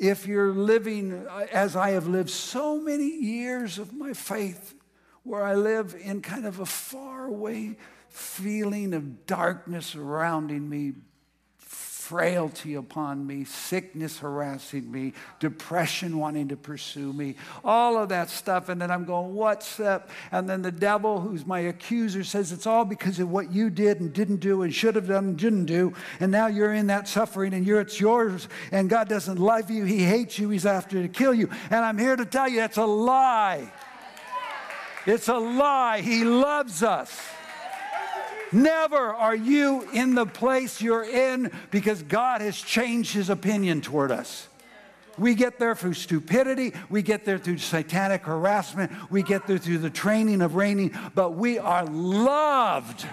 If 0.02 0.26
you're 0.26 0.52
living 0.52 1.28
uh, 1.28 1.46
as 1.52 1.76
I 1.76 1.92
have 1.92 2.08
lived 2.08 2.32
so 2.32 2.82
many 2.82 3.08
years 3.08 3.78
of 3.78 3.94
my 3.94 4.14
faith, 4.14 4.74
where 5.22 5.44
I 5.44 5.54
live 5.54 5.96
in 6.02 6.24
kind 6.24 6.48
of 6.48 6.60
a 6.60 6.66
faraway 6.66 7.78
feeling 8.10 8.96
of 8.96 9.28
darkness 9.28 9.86
surrounding 9.86 10.68
me, 10.68 10.94
frailty 12.04 12.76
upon 12.76 13.26
me, 13.26 13.46
sickness 13.46 14.20
harassing 14.20 14.92
me, 14.92 15.14
depression 15.40 16.18
wanting 16.18 16.50
to 16.50 16.58
pursue 16.58 17.14
me, 17.14 17.34
all 17.64 17.98
of 17.98 18.10
that 18.10 18.30
stuff. 18.30 18.68
And 18.68 18.82
then 18.82 18.92
I'm 18.92 19.06
going, 19.06 19.34
what's 19.34 19.80
up? 19.80 20.10
And 20.30 20.50
then 20.50 20.62
the 20.62 20.72
devil, 20.72 21.22
who's 21.22 21.46
my 21.46 21.60
accuser, 21.60 22.26
says 22.26 22.52
it's 22.52 22.68
all 22.68 22.84
because 22.84 23.20
of 23.20 23.32
what 23.32 23.54
you 23.54 23.70
did 23.70 24.02
and 24.02 24.12
didn't 24.12 24.42
do 24.42 24.64
and 24.64 24.76
should 24.76 24.96
have 24.96 25.08
done 25.08 25.24
and 25.24 25.38
didn't 25.38 25.66
do. 25.66 25.94
And 26.20 26.30
now 26.30 26.48
you're 26.48 26.74
in 26.74 26.88
that 26.88 27.08
suffering 27.08 27.54
and 27.54 27.66
it's 27.66 28.00
yours. 28.02 28.50
And 28.74 28.90
God 28.90 29.08
doesn't 29.08 29.40
love 29.40 29.72
you. 29.72 29.86
He 29.86 30.04
hates 30.04 30.38
you. 30.38 30.50
He's 30.50 30.66
after 30.66 31.02
to 31.02 31.08
kill 31.08 31.34
you. 31.34 31.50
And 31.70 31.86
I'm 31.86 31.98
here 31.98 32.18
to 32.18 32.26
tell 32.26 32.50
you 32.50 32.58
that's 32.58 32.78
a 32.78 32.86
lie. 32.86 33.72
It's 35.06 35.30
a 35.30 35.38
lie. 35.38 36.02
He 36.02 36.26
loves 36.26 36.84
us. 36.84 37.18
Never 38.54 38.98
are 38.98 39.36
you 39.36 39.88
in 39.94 40.16
the 40.16 40.26
place 40.26 40.82
you're 40.82 41.04
in 41.04 41.52
because 41.72 42.04
God 42.04 42.42
has 42.42 42.62
changed 42.62 43.14
his 43.14 43.30
opinion 43.30 43.82
toward 43.82 44.12
us. 44.12 44.48
We 45.18 45.36
get 45.36 45.60
there 45.60 45.76
through 45.76 45.94
stupidity. 45.94 46.74
We 46.90 47.02
get 47.02 47.26
there 47.26 47.38
through 47.38 47.60
satanic 47.60 48.24
harassment. 48.24 48.92
We 49.12 49.24
get 49.24 49.48
there 49.48 49.58
through 49.58 49.80
the 49.80 49.90
training 49.90 50.42
of 50.42 50.56
reigning, 50.56 50.98
but 51.14 51.32
we 51.32 51.60
are 51.60 51.86
loved. 51.86 53.06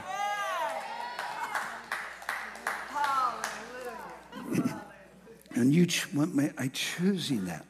and 5.55 5.74
you, 5.74 5.86
I 6.57 6.68
choosing 6.68 7.47
that. 7.47 7.66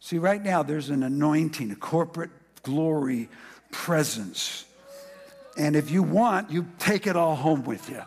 See, 0.00 0.18
right 0.18 0.42
now 0.42 0.62
there's 0.62 0.90
an 0.90 1.02
anointing, 1.02 1.70
a 1.70 1.76
corporate 1.76 2.30
glory 2.62 3.28
presence 3.70 4.66
and 5.56 5.76
if 5.76 5.90
you 5.90 6.02
want, 6.02 6.50
you 6.50 6.66
take 6.78 7.06
it 7.06 7.16
all 7.16 7.36
home 7.36 7.64
with 7.64 7.88
you. 7.88 8.02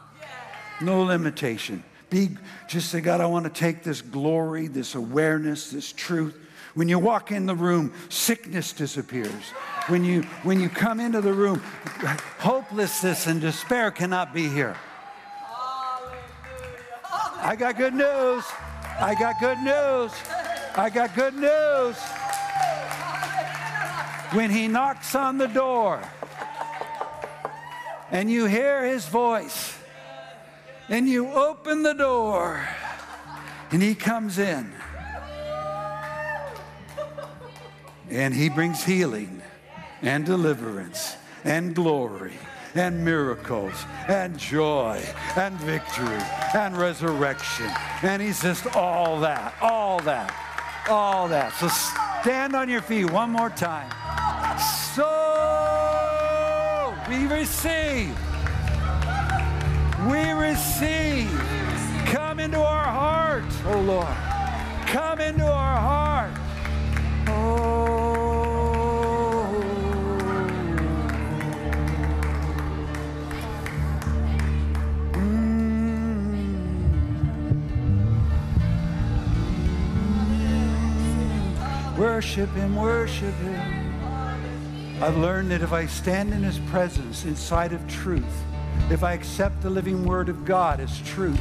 No 0.81 1.03
limitation. 1.03 1.83
Be 2.09 2.29
just 2.67 2.89
say, 2.89 3.01
God, 3.01 3.21
I 3.21 3.25
want 3.25 3.45
to 3.45 3.51
take 3.51 3.83
this 3.83 4.01
glory, 4.01 4.67
this 4.67 4.95
awareness, 4.95 5.71
this 5.71 5.91
truth. 5.91 6.37
When 6.73 6.87
you 6.87 6.99
walk 6.99 7.31
in 7.31 7.45
the 7.45 7.55
room, 7.55 7.93
sickness 8.09 8.71
disappears. 8.71 9.51
When 9.87 10.03
you 10.05 10.21
when 10.43 10.59
you 10.59 10.69
come 10.69 10.99
into 10.99 11.21
the 11.21 11.33
room, 11.33 11.59
hopelessness 12.39 13.27
and 13.27 13.41
despair 13.41 13.91
cannot 13.91 14.33
be 14.33 14.47
here. 14.47 14.75
I 17.39 17.55
got 17.57 17.77
good 17.77 17.93
news. 17.93 18.43
I 18.99 19.15
got 19.17 19.39
good 19.39 19.59
news. 19.59 20.11
I 20.75 20.89
got 20.89 21.15
good 21.15 21.33
news. 21.33 21.97
When 24.35 24.49
he 24.51 24.67
knocks 24.67 25.15
on 25.15 25.37
the 25.37 25.47
door, 25.47 26.01
and 28.11 28.29
you 28.31 28.45
hear 28.45 28.85
his 28.85 29.05
voice 29.07 29.77
and 30.89 31.07
you 31.07 31.27
open 31.31 31.83
the 31.83 31.93
door 31.93 32.67
and 33.71 33.81
he 33.81 33.95
comes 33.95 34.37
in 34.39 34.71
and 38.09 38.33
he 38.33 38.49
brings 38.49 38.83
healing 38.83 39.41
and 40.01 40.25
deliverance 40.25 41.17
and 41.43 41.75
glory 41.75 42.33
and 42.75 43.03
miracles 43.03 43.73
and 44.07 44.37
joy 44.37 45.01
and 45.35 45.55
victory 45.61 46.21
and 46.53 46.77
resurrection. 46.77 47.69
And 48.03 48.21
he's 48.21 48.41
just 48.41 48.75
all 48.75 49.19
that, 49.21 49.53
all 49.61 49.99
that, 50.01 50.33
all 50.89 51.27
that. 51.27 51.53
So 51.53 51.67
stand 51.67 52.55
on 52.55 52.69
your 52.69 52.81
feet 52.81 53.09
one 53.11 53.31
more 53.31 53.49
time. 53.49 53.91
We 57.09 57.25
receive. 57.25 58.17
We 60.09 60.31
receive. 60.31 61.31
Come 62.07 62.41
into 62.41 62.59
our 62.59 62.83
heart, 62.83 63.45
oh 63.65 63.79
Lord. 63.79 64.07
Come 64.87 65.21
into 65.21 65.45
our 65.45 65.79
heart. 65.79 66.31
Oh. 67.27 68.03
Mm. 75.13 76.37
Worship 81.97 82.49
him, 82.49 82.75
worship 82.75 83.33
him. 83.35 83.76
I've 84.99 85.17
learned 85.17 85.51
that 85.51 85.61
if 85.61 85.73
I 85.73 85.85
stand 85.85 86.33
in 86.33 86.41
His 86.41 86.57
presence 86.57 87.23
inside 87.23 87.71
of 87.71 87.87
truth, 87.87 88.23
if 88.89 89.03
I 89.03 89.13
accept 89.13 89.61
the 89.61 89.69
living 89.69 90.03
Word 90.03 90.27
of 90.27 90.43
God 90.43 90.79
as 90.79 91.01
truth, 91.01 91.39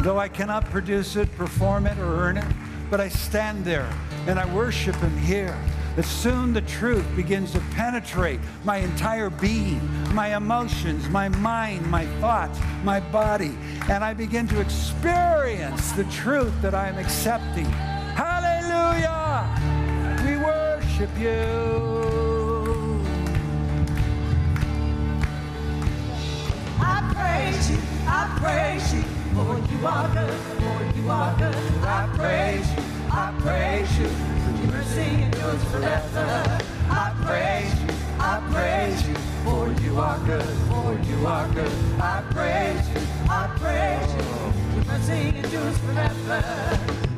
though 0.00 0.18
I 0.18 0.28
cannot 0.28 0.64
produce 0.64 1.14
it, 1.14 1.32
perform 1.36 1.86
it, 1.86 1.96
or 1.98 2.22
earn 2.22 2.38
it, 2.38 2.44
but 2.90 3.00
I 3.00 3.08
stand 3.08 3.64
there 3.64 3.88
and 4.26 4.36
I 4.36 4.52
worship 4.52 4.96
Him 4.96 5.16
here 5.16 5.56
that 5.94 6.02
soon 6.04 6.52
the 6.52 6.60
truth 6.62 7.06
begins 7.14 7.52
to 7.52 7.60
penetrate 7.72 8.40
my 8.64 8.78
entire 8.78 9.30
being, 9.30 9.80
my 10.12 10.36
emotions, 10.36 11.08
my 11.08 11.28
mind, 11.28 11.88
my 11.88 12.04
thoughts, 12.20 12.58
my 12.82 12.98
body, 12.98 13.56
and 13.88 14.02
I 14.02 14.12
begin 14.12 14.48
to 14.48 14.60
experience 14.60 15.92
the 15.92 16.04
truth 16.04 16.52
that 16.62 16.74
I 16.74 16.88
am 16.88 16.98
accepting. 16.98 17.66
Hallelujah! 18.16 19.46
We 20.24 20.36
worship 20.36 21.16
you. 21.16 22.17
Praise 27.38 27.70
you, 27.70 27.78
I 28.06 28.36
praise 28.40 28.94
you, 28.94 29.02
for 29.34 29.54
you 29.70 29.86
are 29.86 30.08
good, 30.12 30.40
for 30.58 30.98
you 30.98 31.10
are 31.10 31.36
good. 31.38 31.54
I 31.84 32.08
praise 32.16 32.68
you, 32.74 32.82
I 33.10 33.34
praise 33.40 33.98
you 33.98 34.38
mercy 34.66 35.22
endures 35.22 35.64
forever. 35.70 36.58
I 36.90 37.14
praise 37.24 37.72
you, 37.80 37.88
I 38.18 38.42
praise 38.52 39.08
you, 39.08 39.14
for 39.44 39.70
you 39.82 39.98
are 39.98 40.18
good, 40.26 40.42
for 40.68 40.98
you 41.08 41.26
are 41.26 41.48
good. 41.54 41.72
I 42.00 42.22
praise 42.30 42.88
you, 42.90 43.00
I 43.30 43.46
praise 43.62 44.10
you, 44.14 44.26
your 44.74 44.84
mercy 44.86 45.38
endures 45.38 45.78
forever. 45.78 46.42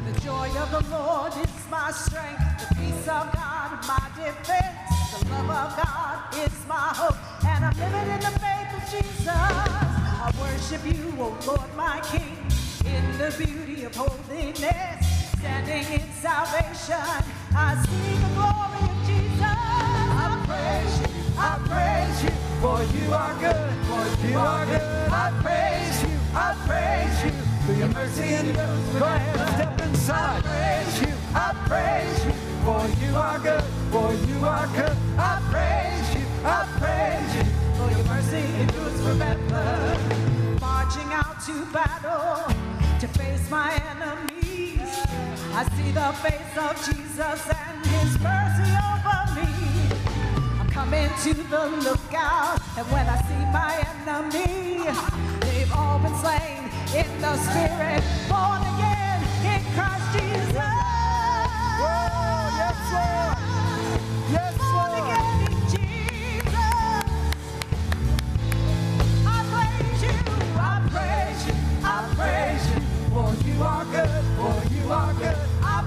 The 0.06 0.20
joy 0.20 0.48
of 0.62 0.70
the 0.70 0.84
Lord 0.90 1.32
is 1.32 1.70
my 1.70 1.90
strength, 1.92 2.68
the 2.68 2.74
peace 2.74 3.08
of 3.08 3.32
God 3.32 3.70
my 3.88 4.06
defense. 4.16 4.80
The 5.10 5.28
love 5.30 5.50
of 5.50 5.84
God 5.84 6.34
is 6.44 6.66
my 6.68 6.92
hope, 6.94 7.16
and 7.44 7.64
I'm 7.64 7.76
living 7.76 8.14
in 8.14 8.20
the 8.20 8.38
faith 8.38 8.70
of 8.76 8.84
Jesus. 8.90 9.89
I 10.22 10.30
worship 10.38 10.84
you, 10.84 11.14
O 11.18 11.34
Lord, 11.46 11.74
my 11.76 11.98
King, 12.00 12.36
in 12.84 13.04
the 13.16 13.34
beauty 13.38 13.84
of 13.84 13.96
holiness 13.96 15.30
standing 15.38 15.86
in 15.94 16.12
salvation. 16.20 17.24
I 17.56 17.72
see 17.88 18.12
the 18.20 18.28
glory 18.36 18.84
of 18.84 18.98
Jesus. 19.08 19.40
I 19.40 20.28
praise 20.44 21.00
you, 21.00 21.08
I 21.38 21.52
praise 21.72 22.24
you, 22.24 22.32
for 22.60 22.78
you 22.92 23.14
are 23.14 23.34
good, 23.40 23.72
for 23.88 24.26
you 24.28 24.36
are 24.36 24.66
good. 24.66 24.82
I 25.10 25.32
praise 25.40 26.02
you, 26.04 26.18
I 26.36 26.52
praise 26.68 27.24
you, 27.24 27.32
for 27.64 27.72
your 27.72 27.88
mercy 27.88 28.34
and 28.34 28.54
Go 28.98 29.06
ahead, 29.06 29.48
step 29.54 29.80
inside. 29.88 30.44
I 30.44 30.50
praise 30.52 31.00
you, 31.00 31.14
I 31.34 31.48
praise 31.64 32.24
you, 32.26 32.32
for 32.66 32.82
you 33.00 33.16
are 33.16 33.38
good, 33.38 33.64
for 33.90 34.12
you 34.28 34.44
are 34.44 34.66
good. 34.76 34.96
I 35.16 35.40
praise 35.48 36.14
you, 36.14 36.26
I 36.44 36.68
praise 36.76 37.36
you, 37.36 37.44
for 37.80 37.88
your 37.96 38.04
mercy 38.04 38.44
endures 38.60 39.00
forever. 39.00 39.99
To 41.50 41.66
battle 41.72 42.54
to 43.00 43.08
face 43.18 43.50
my 43.50 43.74
enemies. 43.90 44.88
I 45.52 45.66
see 45.74 45.90
the 45.90 46.12
face 46.22 46.56
of 46.56 46.76
Jesus 46.86 47.42
and 47.50 47.86
his 47.86 48.20
mercy 48.20 48.70
over 48.86 49.20
me. 49.34 49.50
I'm 50.60 50.68
coming 50.70 51.10
to 51.24 51.34
the 51.34 51.66
lookout, 51.82 52.60
and 52.78 52.86
when 52.92 53.04
I 53.08 53.18
see 53.26 53.44
my 53.50 53.72
enemy, 53.90 54.78
they've 55.40 55.72
all 55.72 55.98
been 55.98 56.14
slain 56.22 56.70
in 56.94 57.20
the 57.20 57.36
spirit, 57.42 58.04
born 58.28 58.62
again 58.70 59.20
in 59.42 59.60
Christ 59.74 60.06
Jesus. 60.14 60.54
Oh, 61.82 62.54
yes. 62.60 63.39
You 73.60 73.66
are 73.66 73.84
good, 73.84 74.24
for 74.38 74.74
you 74.74 74.90
are 74.90 75.12
good. 75.14 75.36
I 75.62 75.84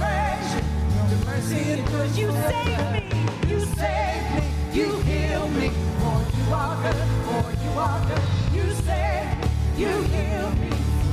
praise 0.00 0.54
you. 0.56 0.62
Your 1.10 1.26
mercy 1.26 1.72
endures. 1.72 2.18
You 2.18 2.30
save 2.32 2.92
me. 2.92 3.02
You 3.48 3.60
save 3.60 4.24
me. 4.34 4.44
You 4.72 4.88
heal 5.08 5.48
me. 5.50 5.68
For 6.00 6.18
you 6.36 6.54
are 6.54 6.76
good. 6.82 7.06
For 7.26 7.46
you 7.62 7.70
are 7.78 8.00
good. 8.08 8.24
You 8.56 8.66
save 8.82 9.28
me. 9.38 9.48
You 9.76 9.92
heal 10.14 10.50
me. 10.62 10.70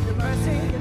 Your 0.07 0.15
mercy 0.15 0.80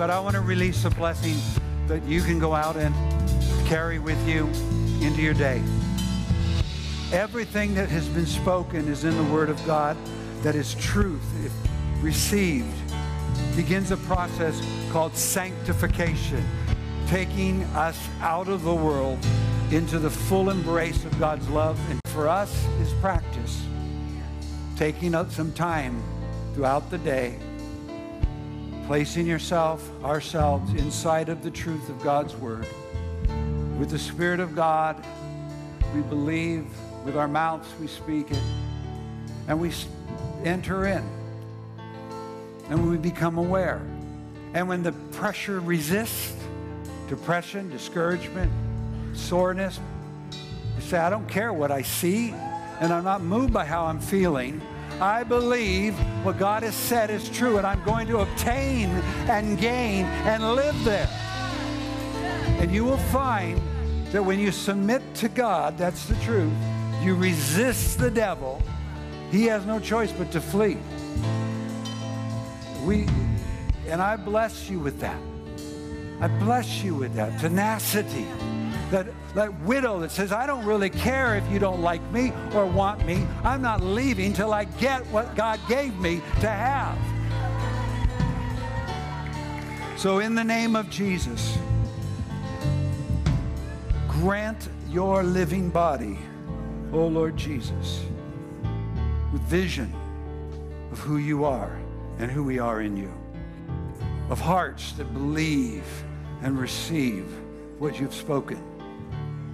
but 0.00 0.08
I 0.08 0.18
want 0.18 0.34
to 0.34 0.40
release 0.40 0.86
a 0.86 0.90
blessing 0.90 1.36
that 1.86 2.02
you 2.04 2.22
can 2.22 2.38
go 2.38 2.54
out 2.54 2.74
and 2.74 2.94
carry 3.66 3.98
with 3.98 4.16
you 4.26 4.46
into 5.06 5.20
your 5.20 5.34
day. 5.34 5.62
Everything 7.12 7.74
that 7.74 7.90
has 7.90 8.08
been 8.08 8.24
spoken 8.24 8.88
is 8.88 9.04
in 9.04 9.14
the 9.14 9.30
Word 9.30 9.50
of 9.50 9.62
God 9.66 9.98
that 10.40 10.54
is 10.54 10.74
truth, 10.76 11.20
if 11.44 11.52
received, 12.02 12.74
begins 13.54 13.90
a 13.90 13.98
process 13.98 14.58
called 14.90 15.14
sanctification, 15.14 16.42
taking 17.06 17.62
us 17.74 18.08
out 18.22 18.48
of 18.48 18.62
the 18.62 18.74
world 18.74 19.18
into 19.70 19.98
the 19.98 20.08
full 20.08 20.48
embrace 20.48 21.04
of 21.04 21.20
God's 21.20 21.46
love. 21.50 21.78
And 21.90 22.00
for 22.06 22.26
us 22.26 22.66
is 22.80 22.90
practice, 23.02 23.62
taking 24.76 25.14
up 25.14 25.30
some 25.30 25.52
time 25.52 26.02
throughout 26.54 26.90
the 26.90 26.96
day, 26.96 27.38
placing 28.90 29.24
yourself, 29.24 29.88
ourselves, 30.02 30.74
inside 30.74 31.28
of 31.28 31.44
the 31.44 31.50
truth 31.52 31.88
of 31.88 32.02
God's 32.02 32.34
Word. 32.34 32.66
With 33.78 33.88
the 33.88 33.98
Spirit 34.00 34.40
of 34.40 34.56
God, 34.56 35.06
we 35.94 36.00
believe, 36.00 36.66
with 37.04 37.16
our 37.16 37.28
mouths, 37.28 37.68
we 37.80 37.86
speak 37.86 38.32
it, 38.32 38.42
and 39.46 39.60
we 39.60 39.70
enter 40.42 40.86
in. 40.86 41.08
And 42.68 42.90
we 42.90 42.96
become 42.96 43.38
aware. 43.38 43.80
And 44.54 44.68
when 44.68 44.82
the 44.82 44.90
pressure 45.12 45.60
resists, 45.60 46.34
depression, 47.08 47.70
discouragement, 47.70 48.50
soreness, 49.14 49.78
you 50.74 50.82
say, 50.82 50.98
I 50.98 51.10
don't 51.10 51.28
care 51.28 51.52
what 51.52 51.70
I 51.70 51.82
see, 51.82 52.32
and 52.80 52.92
I'm 52.92 53.04
not 53.04 53.22
moved 53.22 53.52
by 53.52 53.66
how 53.66 53.84
I'm 53.84 54.00
feeling. 54.00 54.60
I 55.00 55.24
believe 55.24 55.96
what 56.24 56.38
God 56.38 56.62
has 56.62 56.74
said 56.74 57.08
is 57.08 57.28
true, 57.30 57.56
and 57.56 57.66
I'm 57.66 57.82
going 57.84 58.06
to 58.08 58.18
obtain 58.18 58.90
and 59.28 59.58
gain 59.58 60.04
and 60.04 60.54
live 60.54 60.84
there. 60.84 61.08
And 62.60 62.70
you 62.70 62.84
will 62.84 62.98
find 62.98 63.58
that 64.12 64.22
when 64.22 64.38
you 64.38 64.52
submit 64.52 65.02
to 65.14 65.28
God, 65.28 65.78
that's 65.78 66.04
the 66.04 66.16
truth, 66.16 66.52
you 67.02 67.14
resist 67.14 67.98
the 67.98 68.10
devil, 68.10 68.60
he 69.30 69.46
has 69.46 69.64
no 69.64 69.80
choice 69.80 70.12
but 70.12 70.30
to 70.32 70.40
flee. 70.40 70.76
We, 72.84 73.06
And 73.86 74.02
I 74.02 74.16
bless 74.16 74.68
you 74.68 74.78
with 74.78 75.00
that. 75.00 75.20
I 76.20 76.28
bless 76.28 76.82
you 76.82 76.94
with 76.94 77.14
that 77.14 77.40
tenacity. 77.40 78.26
That, 78.90 79.06
that 79.34 79.60
widow 79.60 80.00
that 80.00 80.10
says, 80.10 80.32
I 80.32 80.46
don't 80.46 80.64
really 80.64 80.90
care 80.90 81.36
if 81.36 81.48
you 81.50 81.58
don't 81.58 81.82
like 81.82 82.02
me 82.10 82.32
or 82.54 82.66
want 82.66 83.04
me. 83.06 83.26
I'm 83.44 83.62
not 83.62 83.80
leaving 83.80 84.32
till 84.32 84.52
I 84.52 84.64
get 84.64 85.06
what 85.06 85.34
God 85.36 85.60
gave 85.68 85.96
me 85.98 86.20
to 86.40 86.48
have. 86.48 86.98
So, 89.96 90.18
in 90.18 90.34
the 90.34 90.42
name 90.42 90.76
of 90.76 90.88
Jesus, 90.88 91.58
grant 94.08 94.68
your 94.88 95.22
living 95.22 95.68
body, 95.68 96.18
O 96.92 97.06
Lord 97.06 97.36
Jesus, 97.36 98.04
with 99.32 99.42
vision 99.42 99.94
of 100.90 100.98
who 100.98 101.18
you 101.18 101.44
are 101.44 101.78
and 102.18 102.30
who 102.30 102.42
we 102.42 102.58
are 102.58 102.80
in 102.80 102.96
you, 102.96 103.12
of 104.30 104.40
hearts 104.40 104.92
that 104.92 105.12
believe 105.12 105.84
and 106.42 106.58
receive 106.58 107.26
what 107.78 108.00
you've 108.00 108.14
spoken 108.14 108.69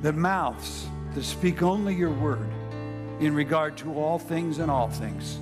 the 0.07 0.13
mouths 0.13 0.87
that 1.17 1.25
speak 1.25 1.63
only 1.63 1.93
your 1.93 2.13
word 2.13 2.49
in 3.19 3.35
regard 3.35 3.77
to 3.77 3.93
all 3.93 4.21
things 4.21 4.61
and 4.61 4.71
all 4.71 4.89
things. 4.89 5.41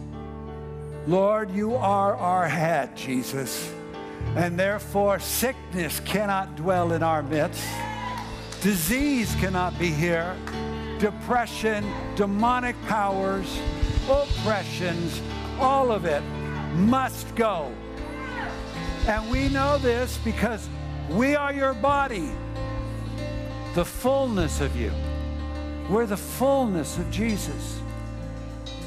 Lord, 1.07 1.51
you 1.51 1.75
are 1.75 2.17
our 2.17 2.49
head, 2.49 2.97
Jesus, 2.97 3.71
and 4.37 4.59
therefore 4.59 5.19
sickness 5.19 6.01
cannot 6.01 6.57
dwell 6.57 6.95
in 6.95 7.03
our 7.03 7.23
midst. 7.23 7.63
Disease 8.63 9.35
cannot 9.35 9.79
be 9.79 9.91
here. 9.91 10.35
Depression, 10.99 11.85
demonic 12.17 12.81
powers, 12.87 13.61
oppressions, 14.09 15.21
all 15.61 15.93
of 15.93 16.07
it 16.07 16.23
must 16.73 17.35
go. 17.35 17.71
And 19.07 19.31
we 19.31 19.51
know 19.51 19.77
this 19.77 20.19
because 20.25 20.67
we 21.11 21.37
are 21.37 21.53
your 21.53 21.75
body 21.75 22.31
the 23.75 23.85
fullness 23.85 24.61
of 24.61 24.77
you. 24.77 24.93
We're 25.91 26.07
the 26.07 26.17
fullness 26.17 26.97
of 26.97 27.11
Jesus. 27.11 27.81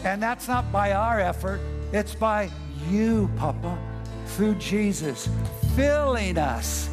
And 0.04 0.24
that's 0.24 0.48
not 0.48 0.72
by 0.72 0.94
our 0.94 1.20
effort, 1.20 1.60
it's 1.92 2.16
by 2.16 2.50
you, 2.90 3.30
Papa, 3.36 3.78
through 4.28 4.56
Jesus, 4.56 5.30
filling 5.76 6.38
us, 6.38 6.90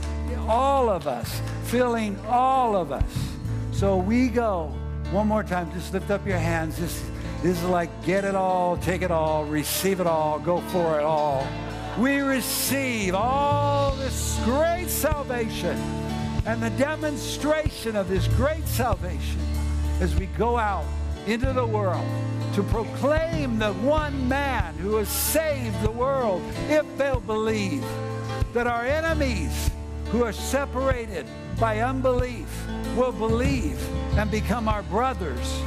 all 0.48 0.88
of 0.88 1.06
us, 1.06 1.40
filling 1.64 2.18
all 2.26 2.76
of 2.76 2.90
us. 2.90 3.28
So 3.72 3.96
we 3.96 4.28
go. 4.28 4.74
One 5.12 5.28
more 5.28 5.44
time, 5.44 5.72
just 5.72 5.92
lift 5.92 6.10
up 6.10 6.26
your 6.26 6.38
hands. 6.38 6.76
This, 6.76 7.04
this 7.42 7.62
is 7.62 7.68
like 7.68 7.90
get 8.04 8.24
it 8.24 8.34
all, 8.34 8.76
take 8.78 9.02
it 9.02 9.12
all, 9.12 9.44
receive 9.44 10.00
it 10.00 10.06
all, 10.06 10.40
go 10.40 10.60
for 10.60 10.98
it 10.98 11.04
all. 11.04 11.46
We 11.98 12.18
receive 12.18 13.14
all 13.14 13.94
this 13.94 14.40
great 14.44 14.88
salvation 14.88 16.03
and 16.46 16.62
the 16.62 16.70
demonstration 16.70 17.96
of 17.96 18.08
this 18.08 18.28
great 18.28 18.66
salvation 18.66 19.40
as 20.00 20.14
we 20.14 20.26
go 20.26 20.58
out 20.58 20.84
into 21.26 21.52
the 21.52 21.66
world 21.66 22.06
to 22.54 22.62
proclaim 22.62 23.58
the 23.58 23.72
one 23.74 24.28
man 24.28 24.74
who 24.74 24.96
has 24.96 25.08
saved 25.08 25.80
the 25.82 25.90
world 25.90 26.42
if 26.68 26.84
they'll 26.96 27.20
believe 27.20 27.84
that 28.52 28.66
our 28.66 28.84
enemies 28.84 29.70
who 30.10 30.22
are 30.22 30.32
separated 30.32 31.26
by 31.58 31.80
unbelief 31.80 32.48
will 32.96 33.12
believe 33.12 33.80
and 34.16 34.30
become 34.30 34.68
our 34.68 34.82
brothers 34.84 35.60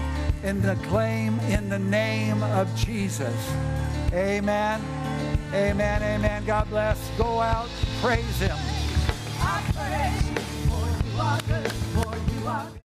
in 0.43 0.61
the 0.61 0.75
claim 0.87 1.39
in 1.41 1.69
the 1.69 1.79
name 1.79 2.41
of 2.43 2.73
Jesus. 2.75 3.35
Amen. 4.13 4.81
Amen. 5.53 6.03
Amen. 6.03 6.45
God 6.45 6.69
bless. 6.69 7.09
Go 7.17 7.41
out. 7.41 7.69
Praise 8.01 8.39
him. 8.39 8.57
I 11.19 11.39
praise 11.47 11.63
you, 11.63 12.01
for 12.01 12.15
you 12.41 12.47
are 12.47 12.86